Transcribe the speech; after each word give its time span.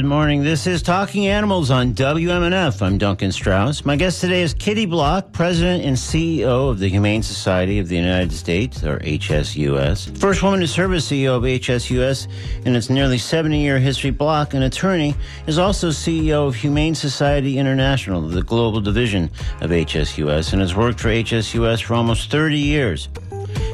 Good 0.00 0.06
morning. 0.06 0.42
This 0.42 0.66
is 0.66 0.80
Talking 0.80 1.26
Animals 1.26 1.70
on 1.70 1.92
WMNF. 1.92 2.80
I'm 2.80 2.96
Duncan 2.96 3.30
Strauss. 3.32 3.84
My 3.84 3.96
guest 3.96 4.22
today 4.22 4.40
is 4.40 4.54
Kitty 4.54 4.86
Block, 4.86 5.30
President 5.30 5.84
and 5.84 5.94
CEO 5.94 6.70
of 6.70 6.78
the 6.78 6.88
Humane 6.88 7.22
Society 7.22 7.78
of 7.78 7.86
the 7.86 7.96
United 7.96 8.32
States, 8.32 8.82
or 8.82 8.98
HSUS. 9.00 10.16
First 10.16 10.42
woman 10.42 10.60
to 10.60 10.66
serve 10.66 10.94
as 10.94 11.04
CEO 11.04 11.36
of 11.36 11.42
HSUS 11.42 12.28
in 12.64 12.76
its 12.76 12.88
nearly 12.88 13.18
70 13.18 13.60
year 13.60 13.78
history. 13.78 14.08
Block, 14.08 14.54
an 14.54 14.62
attorney, 14.62 15.14
is 15.46 15.58
also 15.58 15.90
CEO 15.90 16.48
of 16.48 16.54
Humane 16.54 16.94
Society 16.94 17.58
International, 17.58 18.22
the 18.22 18.42
global 18.42 18.80
division 18.80 19.24
of 19.60 19.68
HSUS, 19.68 20.54
and 20.54 20.62
has 20.62 20.74
worked 20.74 20.98
for 20.98 21.10
HSUS 21.10 21.82
for 21.82 21.92
almost 21.92 22.30
30 22.30 22.56
years. 22.56 23.10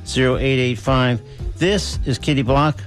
813-433-0885. 0.06 1.20
This 1.58 2.00
is 2.06 2.18
Kitty 2.18 2.44
Block 2.44 2.82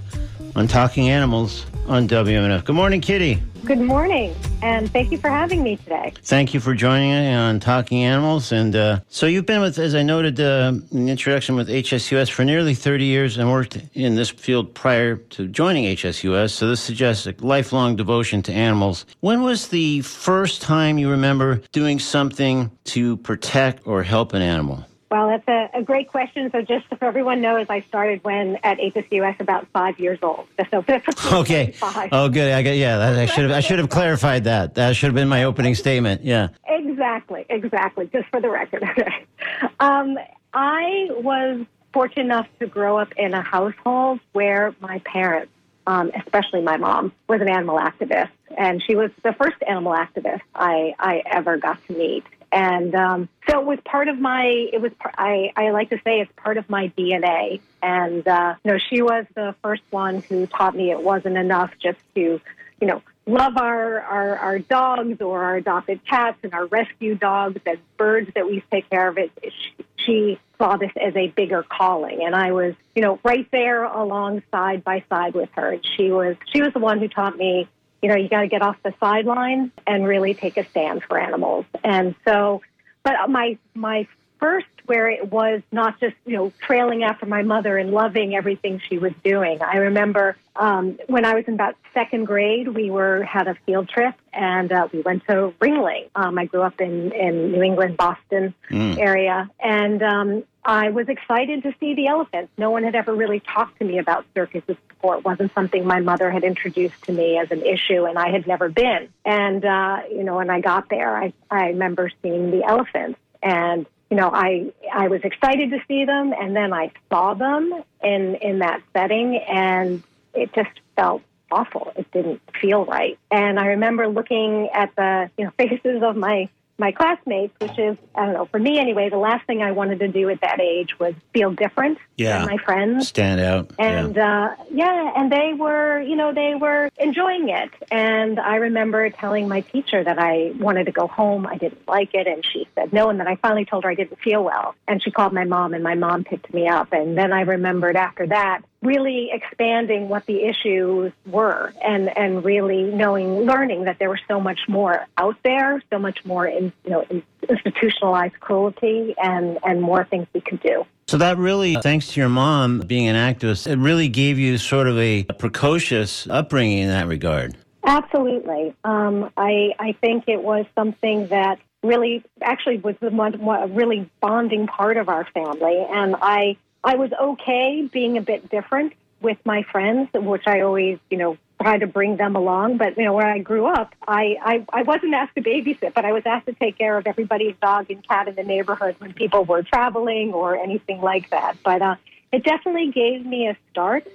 on 0.54 0.68
Talking 0.68 1.10
Animals 1.10 1.66
on 1.86 2.08
WMNF. 2.08 2.64
Good 2.64 2.76
morning, 2.76 3.00
Kitty. 3.00 3.42
Good 3.64 3.80
morning, 3.80 4.34
and 4.62 4.90
thank 4.92 5.10
you 5.10 5.16
for 5.16 5.30
having 5.30 5.62
me 5.62 5.76
today. 5.76 6.12
Thank 6.22 6.52
you 6.52 6.60
for 6.60 6.74
joining 6.74 7.10
me 7.10 7.32
on 7.32 7.60
Talking 7.60 8.04
Animals. 8.04 8.52
And 8.52 8.76
uh, 8.76 9.00
so 9.08 9.24
you've 9.24 9.46
been 9.46 9.62
with, 9.62 9.78
as 9.78 9.94
I 9.94 10.02
noted 10.02 10.38
uh, 10.38 10.72
in 10.90 11.06
the 11.06 11.10
introduction, 11.10 11.56
with 11.56 11.68
HSUS 11.68 12.30
for 12.30 12.44
nearly 12.44 12.74
30 12.74 13.04
years 13.04 13.38
and 13.38 13.50
worked 13.50 13.78
in 13.94 14.16
this 14.16 14.28
field 14.28 14.74
prior 14.74 15.16
to 15.16 15.48
joining 15.48 15.84
HSUS. 15.96 16.50
So 16.50 16.68
this 16.68 16.80
suggests 16.82 17.26
a 17.26 17.34
lifelong 17.38 17.96
devotion 17.96 18.42
to 18.42 18.52
animals. 18.52 19.06
When 19.20 19.42
was 19.42 19.68
the 19.68 20.02
first 20.02 20.60
time 20.60 20.98
you 20.98 21.10
remember 21.10 21.62
doing 21.72 21.98
something 21.98 22.70
to 22.84 23.16
protect 23.18 23.86
or 23.86 24.02
help 24.02 24.34
an 24.34 24.42
animal? 24.42 24.84
Well, 25.14 25.28
that's 25.28 25.46
a, 25.46 25.78
a 25.78 25.82
great 25.84 26.08
question. 26.08 26.50
So, 26.50 26.60
just 26.60 26.86
so 26.90 26.96
everyone 27.00 27.40
knows, 27.40 27.66
I 27.70 27.82
started 27.82 28.24
when 28.24 28.58
at 28.64 28.78
HSUS 28.78 29.38
about 29.38 29.68
five 29.68 30.00
years 30.00 30.18
old. 30.24 30.48
So, 30.72 30.84
Okay. 31.32 31.70
Five. 31.70 32.08
Oh, 32.10 32.28
good. 32.28 32.52
I 32.52 32.62
got 32.64 32.70
yeah. 32.72 32.96
That, 32.96 33.16
I 33.20 33.26
should 33.26 33.44
have. 33.44 33.52
I 33.52 33.60
should 33.60 33.78
have 33.78 33.90
clarified 33.90 34.42
that. 34.44 34.74
That 34.74 34.96
should 34.96 35.06
have 35.06 35.14
been 35.14 35.28
my 35.28 35.44
opening 35.44 35.76
statement. 35.76 36.24
Yeah. 36.24 36.48
Exactly, 36.66 37.46
exactly. 37.48 38.10
Just 38.12 38.28
for 38.30 38.40
the 38.40 38.50
record. 38.50 38.82
Okay. 38.82 39.26
Um, 39.78 40.18
I 40.52 41.08
was 41.10 41.64
fortunate 41.92 42.24
enough 42.24 42.48
to 42.58 42.66
grow 42.66 42.98
up 42.98 43.12
in 43.16 43.34
a 43.34 43.42
household 43.42 44.18
where 44.32 44.74
my 44.80 44.98
parents, 45.00 45.52
um, 45.86 46.10
especially 46.16 46.62
my 46.62 46.76
mom, 46.76 47.12
was 47.28 47.40
an 47.40 47.48
animal 47.48 47.78
activist, 47.78 48.30
and 48.56 48.82
she 48.82 48.96
was 48.96 49.10
the 49.22 49.32
first 49.34 49.56
animal 49.68 49.92
activist 49.92 50.40
I, 50.54 50.94
I 50.98 51.22
ever 51.26 51.56
got 51.56 51.78
to 51.86 51.92
meet. 51.92 52.24
And 52.54 52.94
um, 52.94 53.28
so 53.50 53.58
it 53.58 53.66
was 53.66 53.80
part 53.84 54.06
of 54.06 54.16
my. 54.20 54.44
It 54.44 54.80
was. 54.80 54.92
I, 55.02 55.52
I 55.56 55.70
like 55.70 55.90
to 55.90 55.96
say 56.04 56.20
it's 56.20 56.30
part 56.36 56.56
of 56.56 56.70
my 56.70 56.92
DNA. 56.96 57.60
And 57.82 58.26
uh, 58.28 58.54
you 58.62 58.70
know, 58.70 58.78
she 58.78 59.02
was 59.02 59.26
the 59.34 59.56
first 59.60 59.82
one 59.90 60.22
who 60.22 60.46
taught 60.46 60.76
me 60.76 60.92
it 60.92 61.02
wasn't 61.02 61.36
enough 61.36 61.72
just 61.82 61.98
to, 62.14 62.40
you 62.80 62.86
know, 62.86 63.02
love 63.26 63.56
our, 63.56 64.00
our, 64.00 64.36
our 64.36 64.58
dogs 64.60 65.20
or 65.20 65.42
our 65.42 65.56
adopted 65.56 66.04
cats 66.06 66.38
and 66.44 66.54
our 66.54 66.66
rescue 66.66 67.16
dogs 67.16 67.60
and 67.66 67.78
birds 67.96 68.30
that 68.36 68.46
we 68.46 68.62
take 68.70 68.88
care 68.88 69.08
of. 69.08 69.18
It, 69.18 69.32
she, 69.42 69.84
she 69.96 70.40
saw 70.56 70.76
this 70.76 70.92
as 71.00 71.16
a 71.16 71.26
bigger 71.26 71.64
calling, 71.64 72.24
and 72.24 72.36
I 72.36 72.52
was, 72.52 72.74
you 72.94 73.02
know, 73.02 73.18
right 73.24 73.50
there 73.50 73.82
along 73.82 74.44
side 74.52 74.84
by 74.84 75.02
side 75.08 75.34
with 75.34 75.50
her. 75.54 75.72
And 75.72 75.86
she 75.96 76.10
was, 76.10 76.36
she 76.52 76.62
was 76.62 76.72
the 76.72 76.78
one 76.78 77.00
who 77.00 77.08
taught 77.08 77.36
me, 77.36 77.68
you 78.02 78.08
know, 78.08 78.16
you 78.16 78.28
got 78.28 78.42
to 78.42 78.48
get 78.48 78.62
off 78.62 78.76
the 78.82 78.94
sidelines 79.00 79.70
and 79.86 80.06
really 80.06 80.34
take 80.34 80.56
a 80.56 80.64
stand 80.64 81.02
for 81.02 81.18
animals. 81.18 81.64
And 81.82 82.14
so, 82.26 82.62
but 83.02 83.14
my 83.28 83.58
my 83.74 84.06
first 84.38 84.66
where 84.86 85.08
it 85.08 85.32
was 85.32 85.62
not 85.72 85.98
just 85.98 86.14
you 86.26 86.36
know 86.36 86.52
trailing 86.60 87.04
after 87.04 87.26
my 87.26 87.42
mother 87.42 87.78
and 87.78 87.90
loving 87.90 88.34
everything 88.34 88.80
she 88.88 88.98
was 88.98 89.12
doing. 89.22 89.60
I 89.62 89.76
remember 89.78 90.36
um, 90.56 90.98
when 91.08 91.24
I 91.24 91.34
was 91.34 91.44
in 91.46 91.54
about 91.54 91.76
second 91.92 92.26
grade, 92.26 92.68
we 92.68 92.90
were 92.90 93.22
had 93.24 93.48
a 93.48 93.54
field 93.66 93.88
trip 93.88 94.14
and 94.32 94.70
uh, 94.70 94.88
we 94.92 95.00
went 95.00 95.24
to 95.26 95.52
Ringling. 95.60 96.08
Um, 96.14 96.38
I 96.38 96.44
grew 96.46 96.62
up 96.62 96.80
in 96.80 97.12
in 97.12 97.52
New 97.52 97.62
England, 97.62 97.96
Boston 97.96 98.54
area, 98.70 99.50
and 99.58 100.02
um, 100.02 100.44
I 100.64 100.90
was 100.90 101.08
excited 101.08 101.62
to 101.64 101.74
see 101.80 101.94
the 101.94 102.06
elephants. 102.06 102.52
No 102.56 102.70
one 102.70 102.84
had 102.84 102.94
ever 102.94 103.14
really 103.14 103.40
talked 103.40 103.78
to 103.78 103.84
me 103.84 103.98
about 103.98 104.26
circuses 104.34 104.76
before. 104.88 105.16
It 105.16 105.24
wasn't 105.24 105.52
something 105.54 105.86
my 105.86 106.00
mother 106.00 106.30
had 106.30 106.44
introduced 106.44 107.02
to 107.04 107.12
me 107.12 107.38
as 107.38 107.50
an 107.50 107.62
issue, 107.62 108.04
and 108.04 108.18
I 108.18 108.30
had 108.30 108.46
never 108.46 108.68
been. 108.68 109.08
And 109.24 109.64
uh, 109.64 110.02
you 110.10 110.24
know, 110.24 110.36
when 110.36 110.50
I 110.50 110.60
got 110.60 110.88
there, 110.88 111.16
I 111.16 111.32
I 111.50 111.68
remember 111.68 112.10
seeing 112.22 112.50
the 112.50 112.64
elephants 112.64 113.18
and 113.42 113.86
you 114.10 114.16
know, 114.16 114.30
I 114.32 114.72
I 114.92 115.08
was 115.08 115.22
excited 115.22 115.70
to 115.70 115.78
see 115.88 116.04
them, 116.04 116.32
and 116.32 116.54
then 116.54 116.72
I 116.72 116.92
saw 117.10 117.34
them 117.34 117.82
in 118.02 118.36
in 118.36 118.58
that 118.60 118.82
setting, 118.92 119.36
and 119.36 120.02
it 120.34 120.52
just 120.54 120.80
felt 120.96 121.22
awful. 121.50 121.92
It 121.96 122.10
didn't 122.12 122.40
feel 122.60 122.84
right. 122.84 123.18
And 123.30 123.58
I 123.58 123.66
remember 123.68 124.08
looking 124.08 124.68
at 124.70 124.94
the 124.96 125.30
you 125.38 125.44
know 125.44 125.52
faces 125.58 126.02
of 126.02 126.16
my 126.16 126.48
my 126.78 126.92
classmates, 126.92 127.54
which 127.60 127.78
is 127.78 127.96
I 128.14 128.24
don't 128.26 128.34
know 128.34 128.46
for 128.46 128.58
me 128.58 128.78
anyway. 128.78 129.08
The 129.10 129.16
last 129.16 129.46
thing 129.46 129.62
I 129.62 129.70
wanted 129.72 130.00
to 130.00 130.08
do 130.08 130.28
at 130.30 130.40
that 130.40 130.60
age 130.60 130.98
was 130.98 131.14
feel 131.32 131.50
different 131.52 131.98
Yeah. 132.16 132.38
than 132.38 132.48
my 132.48 132.56
friends. 132.64 133.08
Stand 133.08 133.40
out. 133.40 133.70
And 133.78 134.16
yeah. 134.16 134.46
uh, 134.58 134.64
yeah, 134.70 135.12
and 135.16 135.30
they 135.30 135.52
were, 135.56 136.00
you 136.00 136.16
know, 136.16 136.32
they 136.34 136.54
were 136.54 136.90
enjoying 136.98 137.48
it. 137.48 137.70
And 137.90 138.40
I 138.40 138.56
remember 138.56 139.08
telling 139.10 139.48
my 139.48 139.60
teacher 139.60 140.02
that 140.02 140.18
I 140.18 140.52
wanted 140.58 140.84
to 140.86 140.92
go 140.92 141.06
home. 141.06 141.46
I 141.46 141.56
didn't 141.56 141.86
like 141.88 142.14
it, 142.14 142.26
and 142.26 142.44
she 142.44 142.66
said 142.74 142.92
no. 142.92 143.08
And 143.08 143.20
then 143.20 143.28
I 143.28 143.36
finally 143.36 143.64
told 143.64 143.84
her 143.84 143.90
I 143.90 143.94
didn't 143.94 144.18
feel 144.20 144.42
well, 144.42 144.74
and 144.88 145.02
she 145.02 145.10
called 145.10 145.32
my 145.32 145.44
mom, 145.44 145.74
and 145.74 145.84
my 145.84 145.94
mom 145.94 146.24
picked 146.24 146.52
me 146.52 146.66
up. 146.68 146.92
And 146.92 147.16
then 147.16 147.32
I 147.32 147.42
remembered 147.42 147.96
after 147.96 148.26
that 148.26 148.62
really 148.84 149.30
expanding 149.32 150.08
what 150.08 150.26
the 150.26 150.44
issues 150.44 151.12
were 151.26 151.72
and, 151.82 152.16
and 152.16 152.44
really 152.44 152.82
knowing, 152.82 153.40
learning 153.40 153.84
that 153.84 153.98
there 153.98 154.10
was 154.10 154.20
so 154.28 154.38
much 154.38 154.60
more 154.68 155.06
out 155.16 155.36
there, 155.42 155.82
so 155.90 155.98
much 155.98 156.24
more 156.24 156.46
in, 156.46 156.72
you 156.84 156.90
know, 156.90 157.06
institutionalized 157.48 158.38
cruelty 158.40 159.14
and, 159.22 159.58
and 159.64 159.80
more 159.80 160.04
things 160.04 160.26
we 160.34 160.40
could 160.40 160.60
do. 160.60 160.84
So 161.06 161.18
that 161.18 161.38
really, 161.38 161.76
thanks 161.82 162.08
to 162.08 162.20
your 162.20 162.28
mom 162.28 162.80
being 162.80 163.08
an 163.08 163.16
activist, 163.16 163.66
it 163.66 163.78
really 163.78 164.08
gave 164.08 164.38
you 164.38 164.58
sort 164.58 164.86
of 164.86 164.98
a 164.98 165.24
precocious 165.38 166.26
upbringing 166.28 166.78
in 166.78 166.88
that 166.88 167.06
regard. 167.06 167.56
Absolutely. 167.84 168.74
Um, 168.84 169.30
I, 169.36 169.74
I 169.78 169.92
think 170.00 170.24
it 170.28 170.42
was 170.42 170.64
something 170.74 171.28
that 171.28 171.58
really 171.82 172.24
actually 172.40 172.78
was 172.78 172.96
the 173.00 173.10
one, 173.10 173.34
a 173.34 173.66
really 173.66 174.10
bonding 174.20 174.66
part 174.66 174.96
of 174.96 175.08
our 175.10 175.26
family. 175.34 175.86
And 175.90 176.16
I 176.20 176.56
I 176.84 176.96
was 176.96 177.10
okay 177.12 177.88
being 177.90 178.18
a 178.18 178.20
bit 178.20 178.50
different 178.50 178.92
with 179.20 179.38
my 179.44 179.62
friends, 179.62 180.10
which 180.12 180.42
I 180.46 180.60
always, 180.60 180.98
you 181.10 181.16
know, 181.16 181.38
try 181.60 181.78
to 181.78 181.86
bring 181.86 182.16
them 182.16 182.36
along. 182.36 182.76
But, 182.76 182.98
you 182.98 183.04
know, 183.04 183.14
where 183.14 183.26
I 183.26 183.38
grew 183.38 183.66
up, 183.66 183.94
I, 184.06 184.36
I, 184.42 184.66
I 184.70 184.82
wasn't 184.82 185.14
asked 185.14 185.34
to 185.36 185.42
babysit, 185.42 185.94
but 185.94 186.04
I 186.04 186.12
was 186.12 186.24
asked 186.26 186.46
to 186.46 186.52
take 186.52 186.76
care 186.76 186.98
of 186.98 187.06
everybody's 187.06 187.54
dog 187.62 187.90
and 187.90 188.06
cat 188.06 188.28
in 188.28 188.34
the 188.34 188.42
neighborhood 188.42 188.96
when 188.98 189.14
people 189.14 189.44
were 189.44 189.62
traveling 189.62 190.34
or 190.34 190.56
anything 190.56 191.00
like 191.00 191.30
that. 191.30 191.56
But 191.64 191.80
uh, 191.80 191.96
it 192.34 192.42
definitely 192.42 192.90
gave 192.90 193.24
me 193.24 193.46
a 193.46 193.56
start 193.70 194.06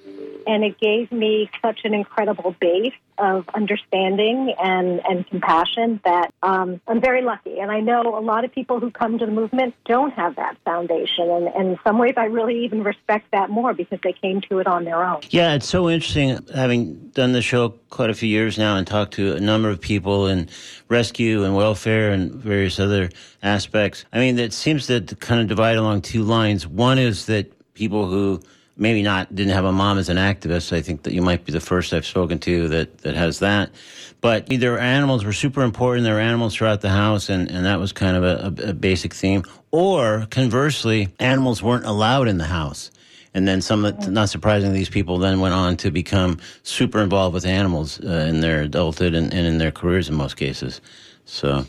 and 0.45 0.63
it 0.63 0.77
gave 0.77 1.09
me 1.11 1.49
such 1.61 1.81
an 1.85 1.93
incredible 1.93 2.53
base 2.59 2.93
of 3.17 3.47
understanding 3.53 4.53
and, 4.61 5.01
and 5.07 5.27
compassion 5.27 6.01
that 6.03 6.33
um, 6.43 6.81
I'm 6.87 6.99
very 6.99 7.21
lucky. 7.21 7.59
And 7.59 7.71
I 7.71 7.79
know 7.79 8.17
a 8.17 8.19
lot 8.19 8.43
of 8.43 8.51
people 8.51 8.79
who 8.79 8.91
come 8.91 9.17
to 9.19 9.25
the 9.25 9.31
movement 9.31 9.73
don't 9.85 10.11
have 10.11 10.35
that 10.35 10.57
foundation. 10.65 11.29
And, 11.29 11.47
and 11.47 11.67
in 11.69 11.79
some 11.83 11.97
ways, 11.97 12.13
I 12.17 12.25
really 12.25 12.65
even 12.65 12.83
respect 12.83 13.31
that 13.31 13.49
more 13.49 13.73
because 13.73 13.99
they 14.03 14.13
came 14.13 14.41
to 14.49 14.59
it 14.59 14.67
on 14.67 14.83
their 14.83 15.03
own. 15.03 15.21
Yeah, 15.29 15.53
it's 15.53 15.67
so 15.67 15.89
interesting 15.89 16.39
having 16.53 17.09
done 17.09 17.31
the 17.31 17.41
show 17.41 17.69
quite 17.89 18.09
a 18.09 18.13
few 18.13 18.29
years 18.29 18.57
now 18.57 18.75
and 18.75 18.85
talked 18.85 19.13
to 19.13 19.35
a 19.35 19.39
number 19.39 19.69
of 19.69 19.79
people 19.79 20.27
in 20.27 20.49
rescue 20.87 21.43
and 21.43 21.55
welfare 21.55 22.11
and 22.11 22.33
various 22.33 22.79
other 22.79 23.09
aspects. 23.43 24.03
I 24.11 24.19
mean, 24.19 24.39
it 24.39 24.53
seems 24.53 24.87
to 24.87 25.01
kind 25.01 25.41
of 25.41 25.47
divide 25.47 25.77
along 25.77 26.01
two 26.01 26.23
lines. 26.23 26.67
One 26.67 26.97
is 26.97 27.25
that 27.27 27.53
people 27.79 28.07
who 28.07 28.41
maybe 28.75 29.01
not 29.01 29.33
didn't 29.33 29.53
have 29.53 29.65
a 29.65 29.71
mom 29.71 29.97
as 29.97 30.09
an 30.09 30.17
activist. 30.17 30.71
I 30.73 30.81
think 30.81 31.03
that 31.03 31.13
you 31.13 31.21
might 31.21 31.45
be 31.45 31.51
the 31.51 31.61
first 31.61 31.93
I've 31.93 32.05
spoken 32.05 32.39
to 32.39 32.67
that 32.67 32.99
that 32.99 33.15
has 33.15 33.39
that. 33.39 33.71
But 34.21 34.51
either 34.51 34.77
animals 34.77 35.23
were 35.23 35.33
super 35.33 35.61
important. 35.63 36.03
There 36.03 36.15
were 36.15 36.19
animals 36.19 36.55
throughout 36.55 36.81
the 36.81 36.89
house, 36.89 37.29
and, 37.29 37.49
and 37.49 37.65
that 37.65 37.79
was 37.79 37.93
kind 37.93 38.17
of 38.17 38.23
a, 38.23 38.65
a, 38.65 38.69
a 38.69 38.73
basic 38.73 39.13
theme. 39.13 39.43
Or 39.71 40.27
conversely, 40.29 41.07
animals 41.19 41.63
weren't 41.63 41.85
allowed 41.85 42.27
in 42.27 42.37
the 42.37 42.45
house. 42.45 42.91
And 43.33 43.47
then 43.47 43.61
some, 43.61 43.81
not 44.09 44.29
surprisingly, 44.29 44.77
these 44.77 44.89
people 44.89 45.19
then 45.19 45.39
went 45.39 45.53
on 45.53 45.77
to 45.77 45.91
become 45.91 46.39
super 46.63 46.99
involved 46.99 47.33
with 47.33 47.45
animals 47.45 47.99
uh, 48.01 48.27
in 48.29 48.41
their 48.41 48.63
adulthood 48.63 49.13
and, 49.13 49.31
and 49.31 49.45
in 49.47 49.57
their 49.57 49.71
careers 49.71 50.09
in 50.09 50.15
most 50.15 50.35
cases. 50.35 50.81
So, 51.25 51.65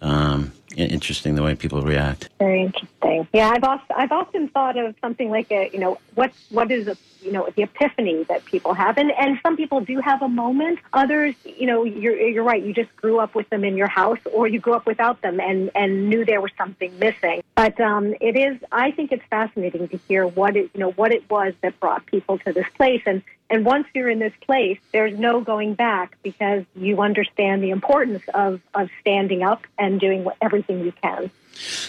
um, 0.00 0.52
interesting 0.76 1.34
the 1.34 1.42
way 1.42 1.54
people 1.54 1.82
react. 1.82 2.28
Very 2.38 2.62
interesting. 2.62 3.28
Yeah, 3.32 3.50
I've 3.50 3.64
often, 3.64 3.96
I've 3.96 4.12
often 4.12 4.48
thought 4.48 4.76
of 4.76 4.94
something 5.00 5.30
like 5.30 5.50
a 5.50 5.70
you 5.72 5.78
know 5.78 5.98
what 6.14 6.32
what 6.50 6.70
is 6.70 6.88
a 6.88 6.96
you 7.24 7.32
know 7.32 7.48
the 7.56 7.62
epiphany 7.62 8.24
that 8.24 8.44
people 8.44 8.74
have, 8.74 8.98
and 8.98 9.10
and 9.12 9.38
some 9.42 9.56
people 9.56 9.80
do 9.80 9.98
have 10.00 10.22
a 10.22 10.28
moment. 10.28 10.78
Others, 10.92 11.34
you 11.44 11.66
know, 11.66 11.84
you're 11.84 12.16
you're 12.16 12.44
right. 12.44 12.62
You 12.62 12.74
just 12.74 12.94
grew 12.96 13.18
up 13.18 13.34
with 13.34 13.48
them 13.50 13.64
in 13.64 13.76
your 13.76 13.88
house, 13.88 14.18
or 14.32 14.46
you 14.46 14.60
grew 14.60 14.74
up 14.74 14.86
without 14.86 15.20
them 15.22 15.40
and 15.40 15.70
and 15.74 16.08
knew 16.08 16.24
there 16.24 16.40
was 16.40 16.52
something 16.58 16.96
missing. 16.98 17.42
But 17.54 17.80
um, 17.80 18.14
it 18.20 18.36
is. 18.36 18.58
I 18.70 18.90
think 18.90 19.12
it's 19.12 19.24
fascinating 19.30 19.88
to 19.88 19.96
hear 20.08 20.26
what 20.26 20.56
it 20.56 20.70
you 20.74 20.80
know 20.80 20.92
what 20.92 21.12
it 21.12 21.28
was 21.30 21.54
that 21.62 21.80
brought 21.80 22.04
people 22.06 22.38
to 22.38 22.52
this 22.52 22.66
place, 22.76 23.02
and 23.06 23.22
and 23.50 23.64
once 23.64 23.86
you're 23.94 24.08
in 24.08 24.18
this 24.18 24.32
place, 24.40 24.78
there's 24.92 25.18
no 25.18 25.40
going 25.40 25.74
back 25.74 26.16
because 26.22 26.64
you 26.74 27.00
understand 27.00 27.62
the 27.62 27.70
importance 27.70 28.22
of, 28.32 28.60
of 28.74 28.88
standing 29.00 29.42
up 29.42 29.66
and 29.78 30.00
doing 30.00 30.26
everything 30.40 30.80
you 30.80 30.92
can. 31.02 31.30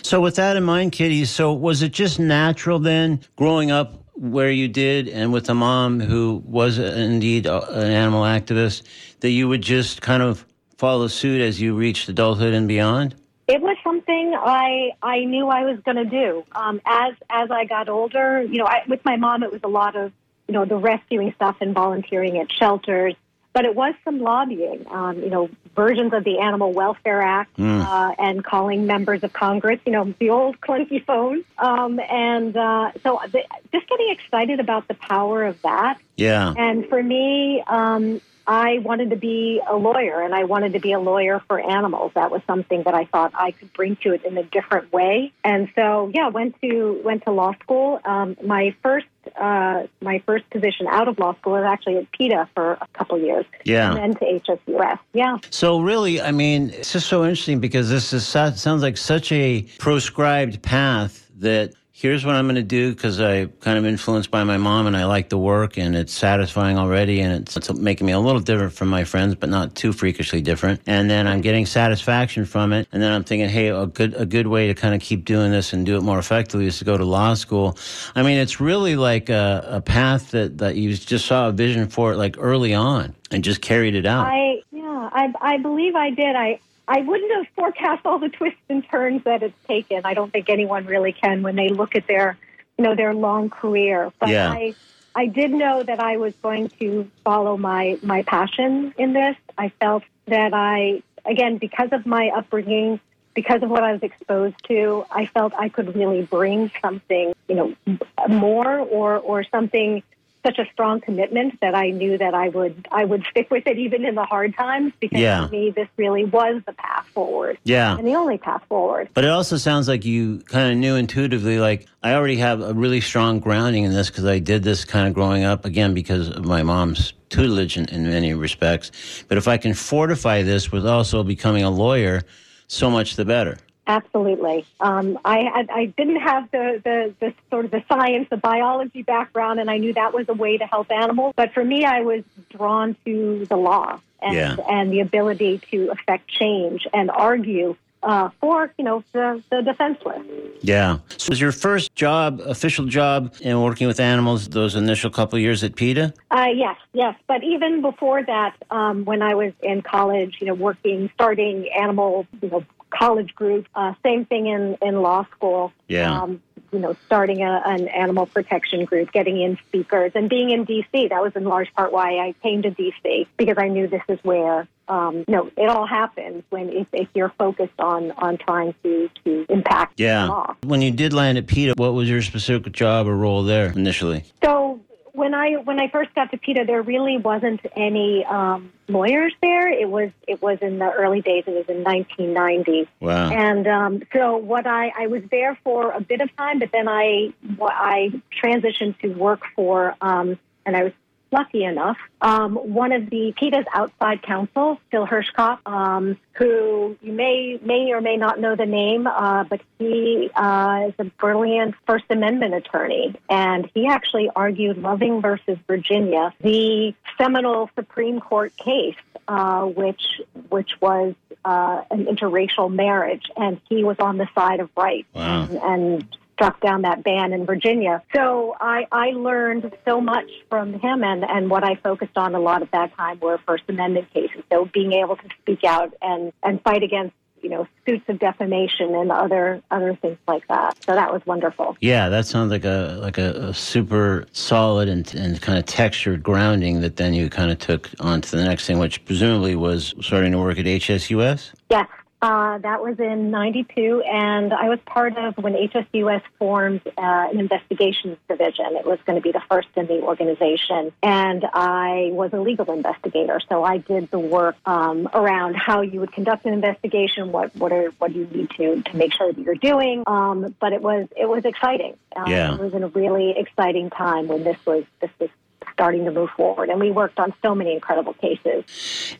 So, 0.03 0.21
with 0.21 0.35
that 0.35 0.57
in 0.57 0.63
mind, 0.63 0.91
Kitty, 0.91 1.25
so 1.25 1.53
was 1.53 1.81
it 1.81 1.91
just 1.91 2.19
natural 2.19 2.77
then, 2.77 3.21
growing 3.35 3.71
up 3.71 4.03
where 4.13 4.51
you 4.51 4.67
did 4.67 5.09
and 5.09 5.33
with 5.33 5.49
a 5.49 5.55
mom 5.55 5.99
who 5.99 6.43
was 6.45 6.77
indeed 6.77 7.47
an 7.47 7.91
animal 7.91 8.23
activist, 8.23 8.83
that 9.21 9.31
you 9.31 9.47
would 9.47 9.61
just 9.61 10.01
kind 10.01 10.21
of 10.21 10.45
follow 10.77 11.07
suit 11.07 11.41
as 11.41 11.59
you 11.59 11.75
reached 11.75 12.07
adulthood 12.09 12.53
and 12.53 12.67
beyond? 12.67 13.15
It 13.47 13.61
was 13.61 13.77
something 13.83 14.35
I 14.35 14.91
I 15.01 15.25
knew 15.25 15.47
I 15.47 15.63
was 15.63 15.79
going 15.81 15.97
to 15.97 16.05
do. 16.05 16.43
Um, 16.51 16.81
as 16.85 17.13
as 17.29 17.49
I 17.51 17.65
got 17.65 17.89
older, 17.89 18.41
you 18.41 18.57
know, 18.57 18.65
I, 18.65 18.83
with 18.87 19.03
my 19.05 19.17
mom, 19.17 19.43
it 19.43 19.51
was 19.51 19.61
a 19.63 19.67
lot 19.67 19.95
of 19.95 20.11
you 20.47 20.53
know, 20.53 20.65
the 20.65 20.77
rescuing 20.77 21.33
stuff 21.33 21.57
and 21.61 21.73
volunteering 21.73 22.37
at 22.37 22.51
shelters. 22.51 23.15
But 23.53 23.63
it 23.63 23.73
was 23.73 23.93
some 24.03 24.19
lobbying, 24.19 24.85
um, 24.91 25.23
you 25.23 25.29
know, 25.29 25.49
versions 25.77 26.11
of 26.11 26.25
the 26.25 26.39
Animal 26.39 26.73
Welfare 26.73 27.21
Act 27.21 27.55
mm. 27.55 27.81
uh, 27.81 28.13
and 28.19 28.43
calling 28.43 28.85
members 28.85 29.23
of 29.23 29.31
Congress, 29.31 29.79
you 29.85 29.93
know, 29.93 30.13
the 30.19 30.29
old 30.29 30.59
clunky 30.59 31.03
phone. 31.05 31.45
Um, 31.57 31.97
and 31.99 32.55
uh, 32.57 32.91
so 33.01 33.21
the, 33.31 33.43
just 33.71 33.87
getting 33.87 34.09
excited 34.09 34.59
about 34.59 34.89
the 34.89 34.93
power 34.95 35.45
of 35.45 35.61
that. 35.61 35.99
Yeah. 36.17 36.53
And 36.57 36.89
for 36.89 37.01
me, 37.01 37.63
um, 37.65 38.19
I 38.47 38.79
wanted 38.79 39.09
to 39.09 39.15
be 39.15 39.61
a 39.67 39.75
lawyer 39.75 40.21
and 40.21 40.33
I 40.33 40.43
wanted 40.43 40.73
to 40.73 40.79
be 40.79 40.91
a 40.91 40.99
lawyer 40.99 41.41
for 41.47 41.59
animals. 41.59 42.11
That 42.15 42.31
was 42.31 42.41
something 42.45 42.83
that 42.83 42.93
I 42.93 43.05
thought 43.05 43.33
I 43.33 43.51
could 43.51 43.73
bring 43.73 43.95
to 43.97 44.13
it 44.13 44.23
in 44.23 44.37
a 44.37 44.43
different 44.43 44.91
way. 44.93 45.33
And 45.43 45.69
so, 45.75 46.11
yeah, 46.13 46.29
went 46.29 46.59
to 46.61 47.01
went 47.03 47.23
to 47.25 47.31
law 47.31 47.53
school. 47.63 47.99
Um, 48.05 48.37
my 48.43 48.75
first 48.83 49.07
uh, 49.39 49.87
my 50.01 50.21
first 50.25 50.47
position 50.51 50.87
out 50.87 51.07
of 51.07 51.17
law 51.17 51.35
school 51.35 51.53
was 51.53 51.63
actually 51.65 51.97
at 51.97 52.11
PETA 52.11 52.47
for 52.53 52.73
a 52.73 52.87
couple 52.93 53.19
years. 53.19 53.45
Yeah. 53.63 53.89
And 53.95 53.97
then 53.97 54.41
to 54.41 54.41
HSUS. 54.47 54.99
Yeah. 55.13 55.37
So 55.49 55.79
really, 55.79 56.21
I 56.21 56.31
mean, 56.31 56.69
it's 56.69 56.93
just 56.93 57.07
so 57.07 57.23
interesting 57.23 57.59
because 57.59 57.89
this 57.89 58.13
is 58.13 58.27
sounds 58.27 58.81
like 58.81 58.97
such 58.97 59.31
a 59.31 59.63
proscribed 59.79 60.61
path 60.61 61.29
that 61.37 61.73
here's 61.97 62.25
what 62.25 62.35
I'm 62.35 62.43
going 62.43 62.55
to 62.55 62.61
do 62.61 62.93
because 62.93 63.21
I 63.21 63.45
kind 63.45 63.77
of 63.77 63.85
influenced 63.85 64.29
by 64.29 64.43
my 64.43 64.57
mom 64.57 64.85
and 64.85 64.97
I 64.97 65.05
like 65.05 65.29
the 65.29 65.37
work 65.37 65.77
and 65.77 65.95
it's 65.95 66.11
satisfying 66.11 66.77
already 66.77 67.21
and 67.21 67.41
it's, 67.41 67.55
it's, 67.55 67.73
making 67.73 68.05
me 68.05 68.11
a 68.11 68.19
little 68.19 68.41
different 68.41 68.73
from 68.73 68.89
my 68.89 69.05
friends, 69.05 69.33
but 69.35 69.47
not 69.47 69.75
too 69.75 69.93
freakishly 69.93 70.41
different. 70.41 70.81
And 70.85 71.09
then 71.09 71.25
I'm 71.25 71.39
getting 71.39 71.65
satisfaction 71.65 72.43
from 72.43 72.73
it. 72.73 72.89
And 72.91 73.01
then 73.01 73.13
I'm 73.13 73.23
thinking, 73.23 73.47
hey, 73.47 73.69
a 73.69 73.85
good 73.85 74.13
a 74.15 74.25
good 74.25 74.47
way 74.47 74.67
to 74.67 74.73
kind 74.73 74.93
of 74.93 74.99
keep 74.99 75.23
doing 75.23 75.51
this 75.51 75.71
and 75.71 75.85
do 75.85 75.95
it 75.95 76.01
more 76.01 76.19
effectively 76.19 76.67
is 76.67 76.79
to 76.79 76.85
go 76.85 76.97
to 76.97 77.05
law 77.05 77.33
school. 77.33 77.77
I 78.13 78.23
mean, 78.23 78.39
it's 78.39 78.59
really 78.59 78.97
like 78.97 79.29
a, 79.29 79.65
a 79.65 79.81
path 79.81 80.31
that 80.31 80.57
that 80.57 80.75
you 80.75 80.93
just 80.95 81.25
saw 81.25 81.47
a 81.47 81.53
vision 81.53 81.87
for 81.87 82.11
it 82.11 82.17
like 82.17 82.35
early 82.37 82.73
on 82.73 83.15
and 83.31 83.41
just 83.41 83.61
carried 83.61 83.95
it 83.95 84.05
out. 84.05 84.27
I 84.27 84.61
yeah, 84.71 85.09
I 85.13 85.33
I 85.39 85.57
believe 85.59 85.95
I 85.95 86.09
did. 86.09 86.35
I 86.35 86.59
I 86.87 87.01
wouldn't 87.01 87.31
have 87.33 87.47
forecast 87.55 88.05
all 88.05 88.19
the 88.19 88.29
twists 88.29 88.59
and 88.69 88.87
turns 88.89 89.23
that 89.23 89.43
it's 89.43 89.57
taken. 89.67 90.01
I 90.05 90.13
don't 90.13 90.31
think 90.31 90.49
anyone 90.49 90.85
really 90.85 91.13
can 91.13 91.41
when 91.41 91.55
they 91.55 91.69
look 91.69 91.95
at 91.95 92.07
their, 92.07 92.37
you 92.77 92.83
know, 92.83 92.95
their 92.95 93.13
long 93.13 93.49
career. 93.49 94.11
But 94.19 94.29
yeah. 94.29 94.51
I, 94.51 94.75
I 95.15 95.27
did 95.27 95.51
know 95.51 95.81
that 95.81 95.99
I 95.99 96.17
was 96.17 96.33
going 96.41 96.69
to 96.79 97.09
follow 97.23 97.57
my 97.57 97.97
my 98.03 98.23
passion 98.23 98.93
in 98.97 99.13
this. 99.13 99.35
I 99.57 99.69
felt 99.79 100.03
that 100.27 100.53
I, 100.53 101.01
again, 101.25 101.57
because 101.57 101.89
of 101.91 102.05
my 102.05 102.29
upbringing, 102.35 102.99
because 103.33 103.63
of 103.63 103.69
what 103.69 103.83
I 103.83 103.93
was 103.93 104.03
exposed 104.03 104.55
to, 104.67 105.05
I 105.09 105.25
felt 105.25 105.53
I 105.57 105.69
could 105.69 105.95
really 105.95 106.23
bring 106.23 106.69
something, 106.81 107.33
you 107.47 107.55
know, 107.55 107.97
more 108.27 108.79
or 108.79 109.17
or 109.17 109.43
something 109.45 110.03
such 110.45 110.59
a 110.59 110.65
strong 110.71 111.01
commitment 111.01 111.59
that 111.61 111.73
I 111.73 111.89
knew 111.89 112.17
that 112.17 112.33
I 112.33 112.49
would 112.49 112.87
I 112.91 113.05
would 113.05 113.25
stick 113.31 113.49
with 113.49 113.65
it 113.67 113.77
even 113.77 114.05
in 114.05 114.15
the 114.15 114.25
hard 114.25 114.55
times 114.55 114.93
because 114.99 115.19
yeah. 115.19 115.47
for 115.47 115.51
me 115.51 115.71
this 115.71 115.87
really 115.97 116.25
was 116.25 116.61
the 116.65 116.73
path 116.73 117.07
forward. 117.07 117.57
Yeah. 117.63 117.97
And 117.97 118.07
the 118.07 118.15
only 118.15 118.37
path 118.37 118.63
forward. 118.69 119.09
But 119.13 119.23
it 119.23 119.31
also 119.31 119.57
sounds 119.57 119.87
like 119.87 120.05
you 120.05 120.39
kind 120.39 120.71
of 120.71 120.77
knew 120.77 120.95
intuitively 120.95 121.59
like 121.59 121.87
I 122.03 122.13
already 122.13 122.37
have 122.37 122.61
a 122.61 122.73
really 122.73 123.01
strong 123.01 123.39
grounding 123.39 123.83
in 123.83 123.91
this 123.91 124.09
because 124.09 124.25
I 124.25 124.39
did 124.39 124.63
this 124.63 124.85
kind 124.85 125.07
of 125.07 125.13
growing 125.13 125.43
up 125.43 125.65
again 125.65 125.93
because 125.93 126.29
of 126.29 126.45
my 126.45 126.61
mom's 126.61 127.13
tutelage 127.29 127.77
in, 127.77 127.89
in 127.89 128.03
many 128.03 128.33
respects. 128.33 128.91
But 129.27 129.37
if 129.37 129.47
I 129.47 129.57
can 129.57 129.73
fortify 129.73 130.43
this 130.43 130.71
with 130.71 130.85
also 130.85 131.23
becoming 131.23 131.63
a 131.63 131.69
lawyer, 131.69 132.21
so 132.67 132.89
much 132.89 133.15
the 133.15 133.25
better. 133.25 133.57
Absolutely. 133.87 134.65
Um, 134.79 135.19
I, 135.23 135.65
I 135.71 135.85
didn't 135.85 136.21
have 136.21 136.49
the, 136.51 136.81
the, 136.83 137.13
the 137.19 137.33
sort 137.51 137.65
of 137.65 137.71
the 137.71 137.83
science, 137.87 138.27
the 138.29 138.37
biology 138.37 139.03
background, 139.03 139.59
and 139.59 139.69
I 139.69 139.77
knew 139.77 139.93
that 139.93 140.13
was 140.13 140.27
a 140.29 140.33
way 140.33 140.57
to 140.57 140.65
help 140.65 140.91
animals. 140.91 141.33
But 141.35 141.53
for 141.53 141.63
me, 141.63 141.85
I 141.85 142.01
was 142.01 142.23
drawn 142.49 142.95
to 143.05 143.45
the 143.45 143.57
law 143.57 143.99
and, 144.21 144.33
Yeah. 144.35 144.55
and 144.67 144.91
the 144.91 145.01
ability 145.01 145.61
to 145.71 145.89
affect 145.91 146.27
change 146.27 146.87
and 146.93 147.11
argue 147.11 147.75
uh, 148.03 148.29
for 148.39 148.71
you 148.77 148.83
know 148.83 149.03
the, 149.13 149.41
the 149.49 149.63
defenseless. 149.63 150.21
Yeah. 150.61 150.99
So 151.17 151.31
was 151.31 151.41
your 151.41 151.51
first 151.51 151.95
job, 151.95 152.39
official 152.45 152.85
job 152.85 153.33
in 153.41 153.59
working 153.61 153.87
with 153.87 153.99
animals, 153.99 154.47
those 154.49 154.75
initial 154.75 155.09
couple 155.09 155.37
of 155.37 155.41
years 155.41 155.63
at 155.63 155.75
PETA? 155.75 156.13
Uh, 156.29 156.45
yes, 156.53 156.77
yes. 156.93 157.15
But 157.25 157.43
even 157.43 157.81
before 157.81 158.21
that, 158.23 158.55
um, 158.69 159.05
when 159.05 159.23
I 159.23 159.33
was 159.33 159.53
in 159.63 159.81
college, 159.81 160.37
you 160.39 160.45
know, 160.45 160.53
working, 160.53 161.09
starting 161.15 161.67
animal, 161.69 162.27
you 162.43 162.49
know, 162.49 162.63
college 162.89 163.35
group, 163.35 163.67
uh, 163.75 163.93
same 164.03 164.25
thing 164.25 164.47
in, 164.47 164.77
in 164.81 165.01
law 165.01 165.25
school. 165.35 165.71
Yeah. 165.87 166.21
Um, 166.21 166.41
you 166.71 166.79
know, 166.79 166.95
starting 167.05 167.41
a, 167.41 167.61
an 167.65 167.87
animal 167.87 168.25
protection 168.25 168.83
group, 168.83 169.11
getting 169.13 169.39
in 169.41 169.57
speakers, 169.67 170.11
and 170.13 170.29
being 170.29 170.49
in 170.49 170.65
D.C. 170.65 171.07
That 171.07 171.21
was 171.21 171.31
in 171.35 171.45
large 171.45 171.73
part 171.73 171.93
why 171.93 172.17
I 172.17 172.35
came 172.43 172.63
to 172.63 172.69
D.C. 172.71 173.27
because 173.37 173.55
I 173.57 173.69
knew 173.69 173.87
this 173.87 174.01
is 174.09 174.19
where 174.23 174.67
um, 174.87 175.17
you 175.27 175.33
know, 175.33 175.49
it 175.57 175.69
all 175.69 175.87
happens 175.87 176.43
when 176.49 176.69
if, 176.69 176.87
if 176.93 177.07
you're 177.13 177.33
focused 177.37 177.79
on 177.79 178.11
on 178.11 178.37
trying 178.37 178.75
to 178.83 179.09
to 179.23 179.45
impact 179.49 179.99
Yeah. 179.99 180.25
law. 180.25 180.55
When 180.63 180.81
you 180.81 180.91
did 180.91 181.13
land 181.13 181.37
at 181.37 181.47
PETA, 181.47 181.73
what 181.77 181.93
was 181.93 182.09
your 182.09 182.21
specific 182.21 182.73
job 182.73 183.07
or 183.07 183.15
role 183.15 183.43
there 183.43 183.71
initially? 183.71 184.25
So 184.43 184.79
when 185.15 185.33
I 185.33 185.53
when 185.53 185.79
I 185.79 185.89
first 185.89 186.13
got 186.13 186.31
to 186.31 186.37
PETA, 186.37 186.65
there 186.65 186.81
really 186.81 187.17
wasn't 187.17 187.61
any 187.75 188.25
um, 188.25 188.71
lawyers 188.87 189.33
there. 189.41 189.67
It 189.71 189.89
was 189.89 190.11
it 190.27 190.41
was 190.41 190.59
in 190.61 190.79
the 190.79 190.91
early 190.91 191.21
days. 191.21 191.45
It 191.47 191.53
was 191.53 191.65
in 191.69 191.83
1990. 191.83 192.89
Wow. 192.99 193.29
And 193.29 193.67
um, 193.67 194.03
so 194.13 194.37
what 194.37 194.67
I, 194.67 194.91
I 194.97 195.07
was 195.07 195.23
there 195.31 195.57
for 195.63 195.91
a 195.91 196.01
bit 196.01 196.21
of 196.21 196.35
time, 196.35 196.59
but 196.59 196.71
then 196.71 196.87
I 196.87 197.33
I 197.61 198.21
transitioned 198.43 198.99
to 198.99 199.09
work 199.09 199.41
for, 199.55 199.95
um, 200.01 200.37
and 200.65 200.75
I 200.75 200.83
was 200.83 200.93
lucky 201.31 201.63
enough, 201.63 201.97
um, 202.21 202.55
one 202.55 202.91
of 202.91 203.09
the 203.09 203.33
PETA's 203.39 203.65
outside 203.73 204.21
counsel, 204.21 204.79
Phil 204.91 205.05
Hirschkop, 205.05 205.59
um, 205.65 206.17
who 206.33 206.97
you 207.01 207.13
may 207.13 207.59
may 207.63 207.91
or 207.91 208.01
may 208.01 208.17
not 208.17 208.39
know 208.39 208.55
the 208.55 208.65
name, 208.65 209.07
uh, 209.07 209.43
but 209.43 209.61
he 209.79 210.29
uh, 210.35 210.87
is 210.87 210.93
a 210.99 211.05
brilliant 211.05 211.75
First 211.87 212.05
Amendment 212.09 212.53
attorney, 212.53 213.15
and 213.29 213.69
he 213.73 213.87
actually 213.87 214.29
argued 214.35 214.77
Loving 214.77 215.21
versus 215.21 215.57
Virginia, 215.67 216.33
the 216.41 216.93
seminal 217.17 217.69
Supreme 217.75 218.19
Court 218.19 218.55
case, 218.57 218.95
uh, 219.27 219.63
which 219.63 220.21
which 220.49 220.71
was 220.81 221.15
uh, 221.43 221.83
an 221.91 222.05
interracial 222.05 222.73
marriage, 222.73 223.25
and 223.37 223.59
he 223.69 223.83
was 223.83 223.97
on 223.99 224.17
the 224.17 224.27
side 224.35 224.59
of 224.59 224.69
rights. 224.75 225.07
Wow. 225.13 225.43
and, 225.43 225.57
and 225.57 226.17
struck 226.35 226.59
down 226.61 226.83
that 226.83 227.03
ban 227.03 227.33
in 227.33 227.45
Virginia. 227.45 228.03
So 228.13 228.55
I, 228.59 228.87
I 228.91 229.11
learned 229.11 229.71
so 229.87 230.01
much 230.01 230.29
from 230.49 230.73
him, 230.73 231.03
and, 231.03 231.23
and 231.23 231.49
what 231.49 231.63
I 231.63 231.75
focused 231.75 232.17
on 232.17 232.35
a 232.35 232.39
lot 232.39 232.61
at 232.61 232.71
that 232.71 232.95
time 232.95 233.19
were 233.19 233.39
First 233.45 233.63
Amendment 233.69 234.13
cases. 234.13 234.43
So 234.51 234.65
being 234.65 234.93
able 234.93 235.15
to 235.15 235.29
speak 235.41 235.63
out 235.63 235.93
and, 236.01 236.33
and 236.43 236.61
fight 236.61 236.83
against 236.83 237.15
you 237.41 237.51
know 237.51 237.67
suits 237.85 238.03
of 238.07 238.17
defamation 238.17 238.95
and 238.95 239.11
other 239.11 239.61
other 239.69 239.95
things 240.01 240.17
like 240.27 240.47
that. 240.47 240.83
So 240.83 240.95
that 240.95 241.13
was 241.13 241.21
wonderful. 241.27 241.77
Yeah, 241.79 242.09
that 242.09 242.25
sounds 242.25 242.49
like 242.49 242.65
a 242.65 242.97
like 242.99 243.19
a, 243.19 243.49
a 243.49 243.53
super 243.53 244.25
solid 244.31 244.89
and, 244.89 245.13
and 245.13 245.39
kind 245.39 245.59
of 245.59 245.65
textured 245.65 246.23
grounding 246.23 246.81
that 246.81 246.95
then 246.95 247.13
you 247.13 247.29
kind 247.29 247.51
of 247.51 247.59
took 247.59 247.91
on 247.99 248.21
to 248.21 248.35
the 248.35 248.43
next 248.43 248.65
thing, 248.65 248.79
which 248.79 249.05
presumably 249.05 249.55
was 249.55 249.93
starting 250.01 250.31
to 250.31 250.39
work 250.39 250.57
at 250.57 250.65
HSUS. 250.65 251.51
Yes. 251.69 251.87
Uh, 252.25 252.57
that 252.57 252.81
was 252.81 252.99
in 252.99 253.29
92, 253.29 254.01
and 254.01 254.51
I 254.51 254.67
was 254.67 254.79
part 254.83 255.15
of 255.15 255.37
when 255.37 255.53
HSUS 255.53 256.23
formed 256.39 256.81
uh, 256.87 256.91
an 256.97 257.39
investigations 257.39 258.17
division. 258.27 258.65
It 258.77 258.83
was 258.83 258.97
going 259.05 259.17
to 259.17 259.21
be 259.21 259.31
the 259.31 259.43
first 259.47 259.67
in 259.75 259.85
the 259.85 260.01
organization, 260.01 260.91
and 261.03 261.45
I 261.53 262.09
was 262.13 262.33
a 262.33 262.39
legal 262.39 262.71
investigator. 262.71 263.39
So 263.47 263.63
I 263.63 263.77
did 263.77 264.09
the 264.09 264.17
work 264.17 264.55
um, 264.65 265.07
around 265.13 265.55
how 265.55 265.81
you 265.81 265.99
would 265.99 266.13
conduct 266.13 266.47
an 266.47 266.53
investigation, 266.53 267.31
what 267.31 267.55
what 267.55 267.71
are 267.71 267.91
what 267.99 268.11
do 268.11 268.17
you 268.17 268.25
need 268.25 268.49
to 268.57 268.81
to 268.81 268.97
make 268.97 269.13
sure 269.13 269.31
that 269.31 269.39
you're 269.39 269.53
doing. 269.53 270.03
Um, 270.07 270.55
but 270.59 270.73
it 270.73 270.81
was 270.81 271.07
it 271.15 271.29
was 271.29 271.45
exciting. 271.45 271.95
Uh, 272.15 272.23
Yeah. 272.25 272.55
It 272.55 272.59
was 272.59 272.73
in 272.73 272.81
a 272.81 272.87
really 272.87 273.35
exciting 273.37 273.91
time 273.91 274.29
when 274.29 274.43
this 274.43 274.57
was 274.65 274.83
this 274.99 275.11
was 275.19 275.29
starting 275.73 276.05
to 276.05 276.11
move 276.11 276.29
forward, 276.31 276.69
and 276.69 276.79
we 276.79 276.91
worked 276.91 277.19
on 277.19 277.33
so 277.41 277.53
many 277.55 277.73
incredible 277.73 278.13
cases. 278.13 278.63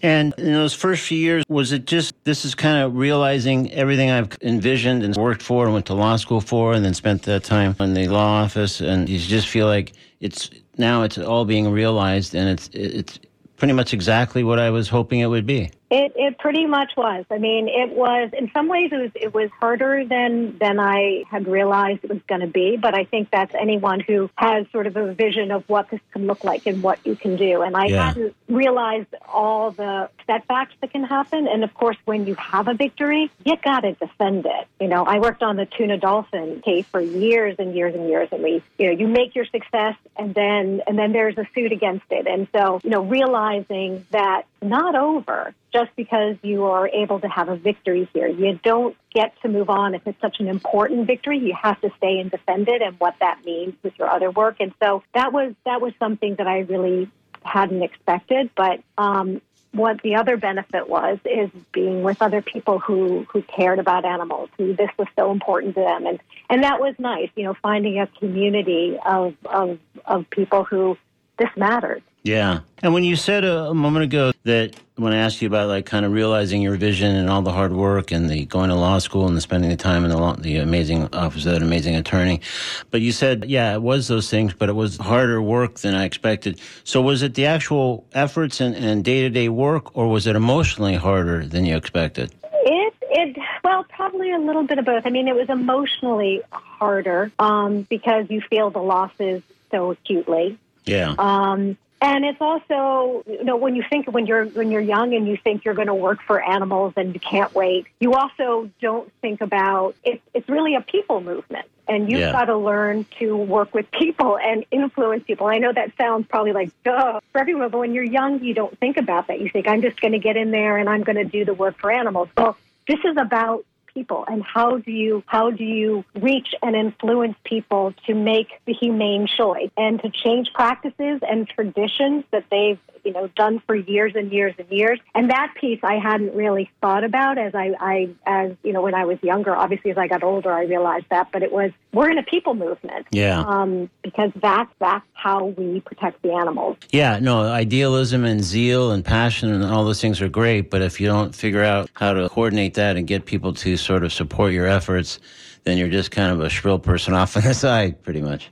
And 0.02 0.34
in 0.38 0.54
those 0.54 0.74
first 0.74 1.04
few 1.04 1.18
years, 1.18 1.44
was 1.48 1.72
it 1.72 1.86
just 1.86 2.14
this 2.24 2.46
is 2.46 2.56
kind 2.56 2.78
of 2.78 2.96
realizing 2.96 3.72
everything 3.72 4.12
I've 4.12 4.38
envisioned 4.42 5.04
and 5.04 5.16
worked 5.16 5.42
for 5.42 5.66
and 5.66 5.74
went 5.74 5.86
to 5.88 5.94
law 5.94 6.16
school 6.16 6.42
for, 6.42 6.74
and 6.74 6.84
then 6.84 6.94
spent 6.94 7.24
that 7.24 7.44
time 7.44 7.76
in 7.80 7.94
the 7.94 8.08
law 8.08 8.44
office, 8.44 8.82
and 8.82 9.10
you 9.10 9.20
just 9.20 9.48
feel 9.48 9.68
like 9.68 9.94
it's 10.20 10.50
now 10.78 11.04
it's 11.04 11.18
all 11.18 11.46
being 11.46 11.70
realized, 11.72 12.36
and 12.36 12.50
it's 12.50 12.70
it's 12.74 13.20
pretty 13.58 13.74
much 13.74 13.94
exactly 13.94 14.44
what 14.44 14.60
I 14.60 14.70
was 14.70 14.90
hoping 14.90 15.20
it 15.22 15.28
would 15.28 15.46
be. 15.46 15.72
It 15.92 16.14
it 16.16 16.40
pretty 16.40 16.66
much 16.66 16.92
was. 16.98 17.26
I 17.30 17.38
mean, 17.38 17.68
it 17.68 17.96
was 17.96 18.32
in 18.38 18.50
some 18.54 18.68
ways 18.68 18.90
it 18.92 18.98
was 18.98 19.12
it 19.16 19.34
was 19.34 19.50
harder 19.60 20.04
than 20.04 20.58
than 20.58 20.80
I 20.80 21.24
had 21.30 21.48
realized 21.48 22.00
it 22.04 22.10
was 22.10 22.22
going 22.28 22.42
to 22.42 22.48
be. 22.48 22.76
But 22.76 22.96
I 22.98 23.04
think 23.04 23.30
that's 23.32 23.54
anyone 23.54 24.00
who 24.00 24.30
has 24.36 24.66
sort 24.72 24.88
of 24.88 24.98
a 24.98 25.14
vision 25.14 25.52
of 25.52 25.64
what 25.68 25.90
this 25.92 26.00
can 26.12 26.26
look 26.26 26.44
like 26.44 26.66
and 26.66 26.82
what 26.82 27.00
you 27.06 27.16
can 27.16 27.36
do. 27.36 27.62
And 27.62 27.78
I 27.78 27.86
Yeah. 27.86 28.08
hadn't 28.08 28.36
realized 28.50 29.14
all 29.32 29.72
the 29.72 30.10
setbacks 30.26 30.74
that 30.82 30.92
can 30.92 31.04
happen. 31.04 31.48
And 31.48 31.64
of 31.64 31.74
course, 31.76 31.98
when 32.06 32.26
you 32.26 32.36
have 32.36 32.68
a 32.68 32.74
victory, 32.74 33.30
you 33.44 33.56
got 33.64 33.82
to 33.82 33.94
defend 33.94 34.48
it. 34.48 34.68
You 34.80 34.88
know, 34.88 35.04
I 35.06 35.20
worked 35.20 35.44
on 35.44 35.56
the 35.56 35.68
tuna 35.68 35.98
dolphin 35.98 36.62
case 36.66 36.86
for 36.92 37.00
years 37.00 37.58
and 37.60 37.76
years 37.76 37.94
and 37.94 38.10
years, 38.10 38.30
and 38.32 38.42
we 38.42 38.64
you 38.80 38.88
know 38.88 38.92
you 38.94 39.08
make 39.08 39.36
your 39.36 39.46
success, 39.46 39.96
and 40.18 40.34
then 40.34 40.82
and 40.88 40.98
then 40.98 41.12
there's 41.12 41.38
a 41.38 41.46
suit 41.54 41.72
against 41.72 42.06
it. 42.10 42.26
And 42.26 42.48
so 42.56 42.80
you 42.84 42.90
know 42.90 43.04
realizing 43.04 44.06
that 44.10 44.44
not 44.64 44.96
over 44.96 45.54
just 45.76 45.94
because 45.98 46.38
you 46.42 46.64
are 46.64 46.88
able 46.88 47.20
to 47.20 47.28
have 47.28 47.50
a 47.50 47.58
victory 47.58 48.08
here. 48.14 48.28
You 48.28 48.58
don't 48.64 48.96
get 49.14 49.34
to 49.42 49.50
move 49.50 49.70
on 49.70 49.94
if 49.94 50.08
it's 50.08 50.20
such 50.22 50.40
an 50.40 50.48
important 50.48 51.06
victory. 51.06 51.38
You 51.38 51.54
have 51.62 51.82
to 51.82 51.92
stay 51.98 52.20
and 52.20 52.32
defend 52.32 52.70
it 52.70 52.82
and 52.82 52.98
what 52.98 53.16
that 53.20 53.44
means 53.44 53.74
with 53.84 53.92
your 54.00 54.10
other 54.10 54.32
work. 54.32 54.58
And 54.62 54.74
so 54.82 55.04
that 55.14 55.34
was 55.34 55.54
that 55.66 55.82
was 55.82 55.92
something 56.00 56.36
that 56.36 56.48
I 56.48 56.60
really 56.60 57.12
hadn't 57.44 57.84
expected. 57.84 58.52
But 58.56 58.80
um, 58.98 59.42
what 59.74 60.02
the 60.02 60.16
other 60.16 60.38
benefit 60.38 60.88
was 60.88 61.20
is 61.26 61.50
being 61.74 62.04
with 62.04 62.22
other 62.22 62.42
people 62.42 62.80
who 62.80 63.28
who 63.30 63.42
cared 63.42 63.80
about 63.80 64.06
animals, 64.06 64.50
who 64.58 64.76
this 64.76 64.92
was 64.98 65.10
so 65.18 65.30
important 65.30 65.76
to 65.76 65.82
them, 65.82 66.06
and 66.06 66.22
and 66.50 66.64
that 66.64 66.80
was 66.80 66.96
nice. 67.00 67.30
You 67.36 67.44
know, 67.44 67.56
finding 67.62 68.00
a 68.00 68.08
community 68.08 68.98
of 69.06 69.36
of 69.44 69.78
of 70.06 70.30
people 70.30 70.64
who 70.64 70.98
this 71.38 71.50
mattered. 71.58 72.02
Yeah. 72.26 72.62
And 72.82 72.92
when 72.92 73.04
you 73.04 73.16
said 73.16 73.46
a, 73.46 73.66
a 73.66 73.74
moment 73.76 74.06
ago 74.06 74.32
that 74.46 74.76
when 74.96 75.14
I 75.14 75.18
asked 75.18 75.44
you 75.44 75.48
about 75.48 75.68
like 75.68 75.86
kind 75.86 76.06
of 76.06 76.12
realizing 76.12 76.60
your 76.60 76.76
vision 76.76 77.16
and 77.16 77.30
all 77.30 77.44
the 77.44 77.52
hard 77.52 77.72
work 77.72 78.12
and 78.12 78.28
the 78.28 78.46
going 78.46 78.70
to 78.70 78.76
law 78.76 78.98
school 78.98 79.28
and 79.28 79.38
the 79.38 79.42
spending 79.42 79.70
the 79.70 79.78
time 79.78 80.04
in 80.04 80.10
the 80.10 80.18
law, 80.18 80.36
the 80.36 80.58
amazing 80.58 81.14
office 81.14 81.46
of 81.46 81.52
that 81.52 81.62
amazing 81.62 81.96
attorney, 81.96 82.42
but 82.90 83.02
you 83.02 83.12
said, 83.12 83.46
yeah, 83.46 83.76
it 83.76 83.82
was 83.84 84.08
those 84.08 84.28
things, 84.28 84.56
but 84.56 84.70
it 84.70 84.74
was 84.74 84.98
harder 84.98 85.40
work 85.40 85.76
than 85.76 85.94
I 85.94 86.06
expected. 86.06 86.60
So 86.84 87.00
was 87.00 87.22
it 87.22 87.36
the 87.36 87.46
actual 87.46 88.08
efforts 88.14 88.60
and, 88.60 88.76
and 88.76 89.06
day-to-day 89.06 89.50
work 89.50 89.96
or 89.96 90.08
was 90.08 90.26
it 90.26 90.36
emotionally 90.36 90.96
harder 90.96 91.46
than 91.46 91.64
you 91.64 91.78
expected? 91.78 92.34
It 92.52 92.94
it 93.02 93.38
well 93.64 93.84
probably 93.84 94.32
a 94.32 94.40
little 94.40 94.64
bit 94.64 94.80
of 94.80 94.86
both. 94.86 95.06
I 95.06 95.12
mean, 95.12 95.28
it 95.28 95.36
was 95.36 95.50
emotionally 95.50 96.42
harder 96.50 97.32
um, 97.38 97.84
because 97.84 98.32
you 98.32 98.42
feel 98.42 98.72
the 98.72 98.82
losses 98.82 99.44
so 99.70 99.92
acutely. 99.92 100.58
Yeah. 100.86 101.14
Um, 101.20 101.78
and 102.02 102.26
it's 102.26 102.42
also, 102.42 103.24
you 103.26 103.44
know, 103.44 103.56
when 103.56 103.76
you 103.76 103.84
think 103.90 104.08
when 104.08 104.26
you're 104.26 104.46
when 104.46 104.70
you're 104.72 104.82
young 104.82 105.14
and 105.14 105.28
you 105.28 105.38
think 105.38 105.64
you're 105.66 105.74
going 105.74 105.88
to 105.88 105.96
work 105.96 106.20
for 106.28 106.42
animals 106.44 106.94
and 106.98 107.14
you 107.14 107.20
can't 107.20 107.54
wait, 107.56 107.88
you 108.00 108.14
also 108.14 108.70
don't 108.82 109.12
think 109.22 109.42
about 109.42 109.96
it, 110.04 110.22
it's 110.34 110.48
really 110.50 110.76
a 110.76 110.82
people 110.82 111.22
movement, 111.22 111.66
and 111.88 112.12
you've 112.12 112.20
Yeah. 112.20 112.32
got 112.32 112.46
to 112.46 112.58
learn 112.58 113.06
to 113.20 113.38
work 113.38 113.74
with 113.74 113.90
people 113.92 114.38
and 114.38 114.66
influence 114.72 115.24
people. 115.26 115.48
I 115.48 115.58
know 115.58 115.72
that 115.72 115.92
sounds 115.98 116.28
probably 116.28 116.52
like 116.52 116.70
duh 116.84 117.22
for 117.32 117.40
everyone, 117.40 117.70
but 117.70 117.80
when 117.80 117.94
you're 117.94 118.04
young, 118.04 118.44
you 118.44 118.54
don't 118.54 118.78
think 118.80 118.98
about 118.98 119.28
that. 119.28 119.40
You 119.40 119.50
think 119.50 119.68
I'm 119.68 119.82
just 119.82 120.00
going 120.02 120.14
to 120.14 120.20
get 120.20 120.36
in 120.38 120.52
there 120.52 120.78
and 120.78 120.90
I'm 120.90 121.04
going 121.04 121.18
to 121.18 121.24
do 121.24 121.46
the 121.46 121.54
work 121.54 121.78
for 121.80 121.92
animals. 121.92 122.28
Well, 122.38 122.58
this 122.88 123.00
is 123.06 123.16
about 123.18 123.66
people? 123.96 124.26
And 124.28 124.44
how 124.44 124.78
do 124.78 124.92
you 124.92 125.24
how 125.26 125.50
do 125.50 125.64
you 125.64 126.06
reach 126.14 126.50
and 126.62 126.76
influence 126.76 127.36
people 127.44 127.96
to 128.06 128.14
make 128.14 128.50
the 128.66 128.74
humane 128.74 129.26
choice 129.26 129.72
and 129.76 130.00
to 130.04 130.12
change 130.12 130.50
practices 130.54 131.22
and 131.28 131.50
traditions 131.50 132.26
that 132.32 132.46
they've 132.52 132.80
you 133.06 133.14
know 133.14 133.28
done 133.36 133.62
for 133.66 133.76
years 133.76 134.14
and 134.16 134.32
years 134.32 134.54
and 134.58 134.68
years 134.70 135.00
and 135.14 135.30
that 135.30 135.54
piece 135.60 135.80
I 135.84 135.96
hadn't 136.00 136.36
really 136.36 136.70
thought 136.82 137.04
about 137.04 137.38
as 137.38 137.54
I, 137.54 137.74
I 137.80 138.10
as 138.26 138.52
you 138.64 138.74
know 138.74 138.82
when 138.82 138.96
I 138.96 139.06
was 139.06 139.18
younger 139.22 139.56
obviously 139.56 139.92
as 139.92 139.98
I 139.98 140.08
got 140.08 140.24
older 140.24 140.52
I 140.52 140.64
realized 140.64 141.06
that 141.12 141.32
but 141.32 141.44
it 141.44 141.52
was 141.52 141.72
we're 141.94 142.10
in 142.10 142.18
a 142.18 142.24
people 142.24 142.56
movement 142.56 143.06
Yeah. 143.12 143.40
um, 143.42 143.90
because 144.04 144.32
that's 144.42 144.72
that's 144.80 145.06
how 145.14 145.46
we 145.46 145.80
protect 145.82 146.22
the 146.24 146.34
animals 146.34 146.78
Yeah, 146.92 147.20
no, 147.20 147.42
idealism 147.42 148.26
and 148.26 148.44
zeal 148.44 148.92
and 148.92 149.06
passion 149.06 149.52
and 149.54 149.64
all 149.64 149.86
those 149.86 150.02
things 150.02 150.22
are 150.22 150.30
great, 150.30 150.70
but 150.70 150.82
if 150.82 151.00
you 151.00 151.08
don't 151.08 151.34
figure 151.36 151.64
out 151.64 151.90
how 151.94 152.14
to 152.14 152.28
coordinate 152.30 152.74
that 152.74 152.98
and 152.98 153.06
get 153.08 153.26
people 153.26 153.54
to 153.54 153.78
sort 153.78 154.04
of 154.04 154.12
support 154.12 154.52
your 154.52 154.68
efforts, 154.68 155.20
then 155.64 155.78
you're 155.78 155.90
just 155.90 156.12
kind 156.12 156.32
of 156.32 156.42
a 156.42 156.50
shrill 156.50 156.80
person 156.80 157.14
off 157.20 157.38
on 157.38 157.44
the 157.44 157.54
side, 157.54 158.02
pretty 158.04 158.22
much. 158.22 158.50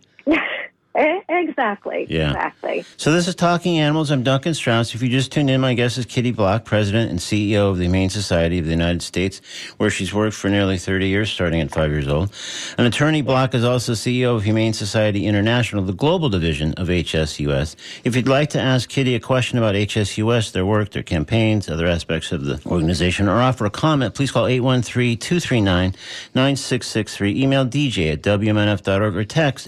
Exactly. 1.53 2.07
Yeah. 2.09 2.31
Exactly. 2.31 2.83
So 2.97 3.11
this 3.11 3.27
is 3.27 3.35
Talking 3.35 3.77
Animals. 3.77 4.09
I'm 4.09 4.23
Duncan 4.23 4.55
Strauss. 4.55 4.95
If 4.95 5.03
you 5.03 5.09
just 5.09 5.31
tuned 5.31 5.51
in, 5.51 5.61
my 5.61 5.75
guest 5.75 5.99
is 5.99 6.07
Kitty 6.07 6.31
Block, 6.31 6.65
President 6.65 7.11
and 7.11 7.19
CEO 7.19 7.69
of 7.69 7.77
the 7.77 7.83
Humane 7.83 8.09
Society 8.09 8.57
of 8.57 8.65
the 8.65 8.71
United 8.71 9.03
States, 9.03 9.39
where 9.77 9.91
she's 9.91 10.11
worked 10.11 10.35
for 10.35 10.49
nearly 10.49 10.79
30 10.79 11.07
years, 11.07 11.29
starting 11.29 11.61
at 11.61 11.69
five 11.69 11.91
years 11.91 12.07
old. 12.07 12.33
An 12.79 12.87
attorney, 12.87 13.21
Block 13.21 13.53
is 13.53 13.63
also 13.63 13.91
CEO 13.91 14.35
of 14.35 14.45
Humane 14.45 14.73
Society 14.73 15.27
International, 15.27 15.83
the 15.83 15.93
global 15.93 16.27
division 16.27 16.73
of 16.73 16.87
HSUS. 16.87 17.75
If 18.03 18.15
you'd 18.15 18.27
like 18.27 18.49
to 18.49 18.59
ask 18.59 18.89
Kitty 18.89 19.13
a 19.13 19.19
question 19.19 19.59
about 19.59 19.75
HSUS, 19.75 20.53
their 20.53 20.65
work, 20.65 20.89
their 20.89 21.03
campaigns, 21.03 21.69
other 21.69 21.85
aspects 21.85 22.31
of 22.31 22.45
the 22.45 22.59
organization, 22.65 23.29
or 23.29 23.39
offer 23.39 23.67
a 23.67 23.69
comment, 23.69 24.15
please 24.15 24.31
call 24.31 24.45
813-239-9663. 24.45 27.35
Email 27.35 27.63
DJ 27.63 28.13
at 28.13 28.23
WMNF.org 28.23 29.15
or 29.15 29.23
text 29.23 29.67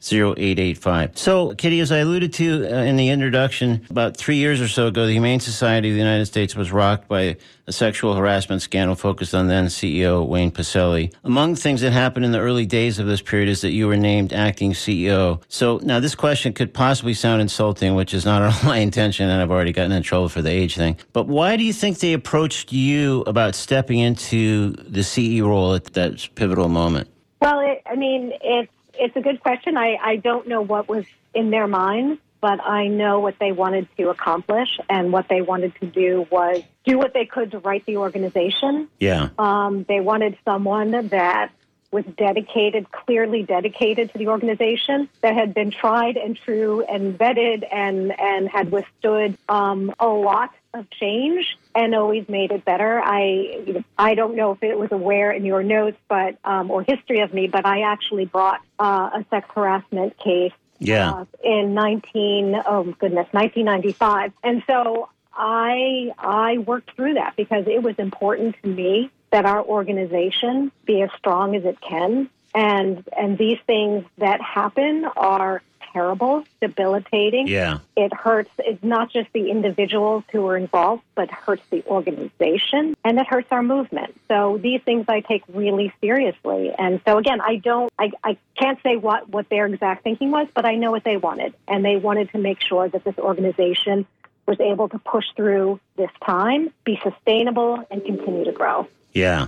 813-433-0885. 0.00 1.18
So, 1.18 1.54
Kitty, 1.54 1.80
as 1.80 1.92
I 1.92 1.98
alluded 1.98 2.32
to 2.34 2.66
uh, 2.66 2.82
in 2.82 2.96
the 2.96 3.08
introduction, 3.08 3.86
about 3.90 4.16
three 4.16 4.36
years 4.36 4.60
or 4.60 4.68
so 4.68 4.86
ago, 4.88 5.06
the 5.06 5.12
Humane 5.12 5.40
Society 5.40 5.88
of 5.88 5.94
the 5.94 6.00
United 6.00 6.26
States 6.26 6.54
was 6.54 6.72
rocked 6.72 7.08
by 7.08 7.36
a 7.66 7.72
sexual 7.72 8.14
harassment 8.14 8.60
scandal 8.60 8.96
focused 8.96 9.34
on 9.34 9.48
then 9.48 9.66
CEO 9.66 10.26
Wayne 10.26 10.50
Pacelle. 10.50 11.12
Among 11.24 11.54
things 11.54 11.80
that 11.82 11.92
happened 11.92 12.24
in 12.24 12.32
the 12.32 12.40
early 12.40 12.66
days 12.66 12.98
of 12.98 13.06
this 13.06 13.22
period 13.22 13.48
is 13.48 13.60
that 13.60 13.70
you 13.70 13.86
were 13.86 13.96
named 13.96 14.32
acting 14.32 14.72
CEO. 14.72 15.40
So 15.48 15.78
now 15.82 16.00
this 16.00 16.14
question 16.14 16.52
could 16.52 16.74
possibly 16.74 17.14
sound 17.14 17.40
insulting, 17.40 17.94
which 17.94 18.14
is 18.14 18.24
not 18.24 18.64
my 18.64 18.78
intention, 18.78 19.28
and 19.28 19.40
I've 19.40 19.50
already 19.50 19.72
gotten 19.72 19.92
in 19.92 20.02
trouble 20.02 20.28
for 20.28 20.42
the 20.42 20.50
age 20.50 20.76
thing. 20.76 20.96
But 21.12 21.28
why 21.28 21.56
do 21.56 21.64
you 21.64 21.72
think 21.72 21.98
they 21.98 22.12
approached 22.12 22.72
you 22.72 23.22
about 23.26 23.54
stepping 23.54 23.98
into 23.98 24.72
the 24.72 25.00
CEO 25.00 25.46
role 25.46 25.74
at 25.74 25.84
that 25.94 26.28
pivotal 26.34 26.68
moment? 26.68 27.08
Well, 27.40 27.60
it, 27.60 27.82
I 27.86 27.96
mean, 27.96 28.32
it's 28.40 28.70
it's 28.94 29.16
a 29.16 29.20
good 29.20 29.40
question. 29.40 29.76
I, 29.76 29.96
I 30.02 30.16
don't 30.16 30.48
know 30.48 30.60
what 30.60 30.88
was 30.88 31.04
in 31.34 31.50
their 31.50 31.66
minds, 31.66 32.20
but 32.40 32.60
I 32.60 32.88
know 32.88 33.20
what 33.20 33.38
they 33.38 33.52
wanted 33.52 33.88
to 33.96 34.10
accomplish, 34.10 34.80
and 34.90 35.12
what 35.12 35.28
they 35.28 35.42
wanted 35.42 35.74
to 35.80 35.86
do 35.86 36.26
was 36.30 36.62
do 36.84 36.98
what 36.98 37.14
they 37.14 37.24
could 37.24 37.52
to 37.52 37.58
right 37.60 37.84
the 37.86 37.98
organization. 37.98 38.88
Yeah. 38.98 39.28
Um, 39.38 39.84
they 39.84 40.00
wanted 40.00 40.36
someone 40.44 40.90
that 40.90 41.52
was 41.92 42.04
dedicated, 42.16 42.90
clearly 42.90 43.42
dedicated 43.42 44.10
to 44.12 44.18
the 44.18 44.28
organization, 44.28 45.08
that 45.20 45.34
had 45.34 45.54
been 45.54 45.70
tried 45.70 46.16
and 46.16 46.36
true 46.36 46.82
and 46.82 47.16
vetted 47.16 47.64
and, 47.70 48.18
and 48.18 48.48
had 48.48 48.72
withstood 48.72 49.36
um, 49.48 49.94
a 50.00 50.08
lot 50.08 50.50
of 50.74 50.88
change 50.90 51.56
and 51.74 51.94
always 51.94 52.28
made 52.28 52.50
it 52.50 52.64
better. 52.64 53.00
I 53.04 53.84
I 53.98 54.14
don't 54.14 54.36
know 54.36 54.52
if 54.52 54.62
it 54.62 54.78
was 54.78 54.90
aware 54.92 55.30
in 55.30 55.44
your 55.44 55.62
notes, 55.62 55.98
but 56.08 56.36
um, 56.44 56.70
or 56.70 56.82
history 56.82 57.20
of 57.20 57.32
me, 57.34 57.46
but 57.46 57.64
I 57.66 57.82
actually 57.82 58.24
brought 58.26 58.60
uh, 58.78 59.10
a 59.14 59.24
sex 59.30 59.48
harassment 59.54 60.16
case 60.18 60.52
Yeah. 60.78 61.12
uh, 61.12 61.24
in 61.44 61.74
19 61.74 62.62
oh 62.66 62.84
goodness 62.98 63.28
1995 63.32 64.32
and 64.42 64.62
so 64.66 65.08
i 65.34 66.10
i 66.18 66.58
worked 66.58 66.94
through 66.96 67.14
that 67.14 67.34
because 67.36 67.66
it 67.66 67.82
was 67.82 67.94
important 67.98 68.56
to 68.62 68.68
me 68.68 69.10
that 69.30 69.44
our 69.46 69.62
organization 69.62 70.72
be 70.84 71.00
as 71.02 71.10
strong 71.16 71.54
as 71.56 71.64
it 71.64 71.78
can 71.80 72.28
and 72.54 73.04
and 73.16 73.38
these 73.38 73.58
things 73.66 74.04
that 74.18 74.40
happen 74.42 75.04
are 75.16 75.62
terrible 75.92 76.44
debilitating. 76.60 77.46
Yeah. 77.46 77.78
it 77.96 78.12
hurts 78.12 78.50
it's 78.58 78.82
not 78.82 79.10
just 79.10 79.28
the 79.32 79.50
individuals 79.50 80.24
who 80.32 80.46
are 80.46 80.56
involved 80.56 81.02
but 81.14 81.30
hurts 81.30 81.62
the 81.70 81.84
organization 81.86 82.94
and 83.04 83.18
it 83.18 83.26
hurts 83.26 83.48
our 83.50 83.62
movement. 83.62 84.18
So 84.28 84.58
these 84.62 84.80
things 84.82 85.06
i 85.08 85.20
take 85.20 85.42
really 85.52 85.92
seriously. 86.00 86.72
And 86.76 87.00
so 87.06 87.18
again 87.18 87.40
i 87.40 87.56
don't 87.56 87.92
i, 87.98 88.10
I 88.24 88.36
can't 88.56 88.78
say 88.82 88.96
what 88.96 89.28
what 89.28 89.48
their 89.48 89.66
exact 89.66 90.04
thinking 90.04 90.30
was 90.30 90.48
but 90.54 90.64
i 90.64 90.76
know 90.76 90.90
what 90.90 91.04
they 91.04 91.16
wanted. 91.16 91.54
And 91.68 91.84
they 91.84 91.96
wanted 91.96 92.30
to 92.30 92.38
make 92.38 92.60
sure 92.60 92.88
that 92.88 93.04
this 93.04 93.18
organization 93.18 94.06
was 94.46 94.58
able 94.60 94.88
to 94.88 94.98
push 94.98 95.24
through 95.36 95.80
this 95.96 96.10
time 96.24 96.70
be 96.84 97.00
sustainable 97.02 97.84
and 97.90 98.04
continue 98.04 98.44
to 98.44 98.52
grow 98.52 98.86
Yeah. 99.12 99.46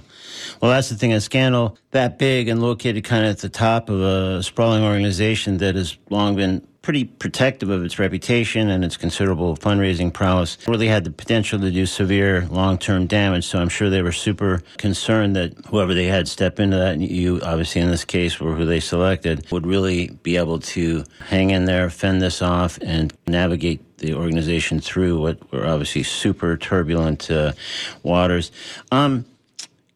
Well, 0.61 0.71
that's 0.71 0.89
the 0.89 0.97
thing. 0.97 1.13
A 1.13 1.21
scandal 1.21 1.79
that 1.93 2.19
big 2.19 2.49
and 2.49 2.61
located 2.61 3.05
kind 3.05 3.25
of 3.25 3.31
at 3.33 3.39
the 3.39 3.49
top 3.49 3.89
of 3.89 4.01
a 4.01 4.43
sprawling 4.43 4.85
organization 4.85 5.59
that 5.59 5.75
has 5.75 5.97
long 6.11 6.37
been 6.37 6.67
pretty 6.83 7.05
protective 7.07 7.71
of 7.71 7.83
its 7.83 7.99
reputation 7.99 8.69
and 8.69 8.85
its 8.85 8.99
considerable 8.99 9.57
fundraising 9.57 10.13
prowess 10.13 10.59
really 10.69 10.87
had 10.87 11.03
the 11.03 11.11
potential 11.11 11.59
to 11.59 11.71
do 11.71 11.87
severe 11.87 12.47
long-term 12.51 13.07
damage. 13.07 13.47
So 13.47 13.59
I'm 13.59 13.71
sure 13.71 13.89
they 13.89 14.03
were 14.03 14.13
super 14.13 14.63
concerned 14.77 15.35
that 15.35 15.55
whoever 15.69 15.95
they 15.95 16.05
had 16.05 16.29
step 16.29 16.61
into 16.61 16.77
that, 16.77 16.93
and 16.93 17.03
you 17.03 17.41
obviously 17.43 17.81
in 17.81 17.89
this 17.89 18.05
case 18.05 18.39
were 18.39 18.55
who 18.55 18.67
they 18.67 18.81
selected, 18.81 19.51
would 19.51 19.67
really 19.67 20.09
be 20.23 20.37
able 20.37 20.59
to 20.59 21.05
hang 21.27 21.49
in 21.49 21.65
there, 21.65 21.89
fend 21.89 22.21
this 22.21 22.43
off, 22.43 22.79
and 22.83 23.15
navigate 23.27 23.97
the 23.97 24.13
organization 24.13 24.79
through 24.79 25.19
what 25.19 25.53
were 25.53 25.67
obviously 25.67 26.03
super 26.03 26.59
turbulent 26.59 27.31
uh, 27.31 27.53
waters. 28.03 28.53
Um, 28.93 29.25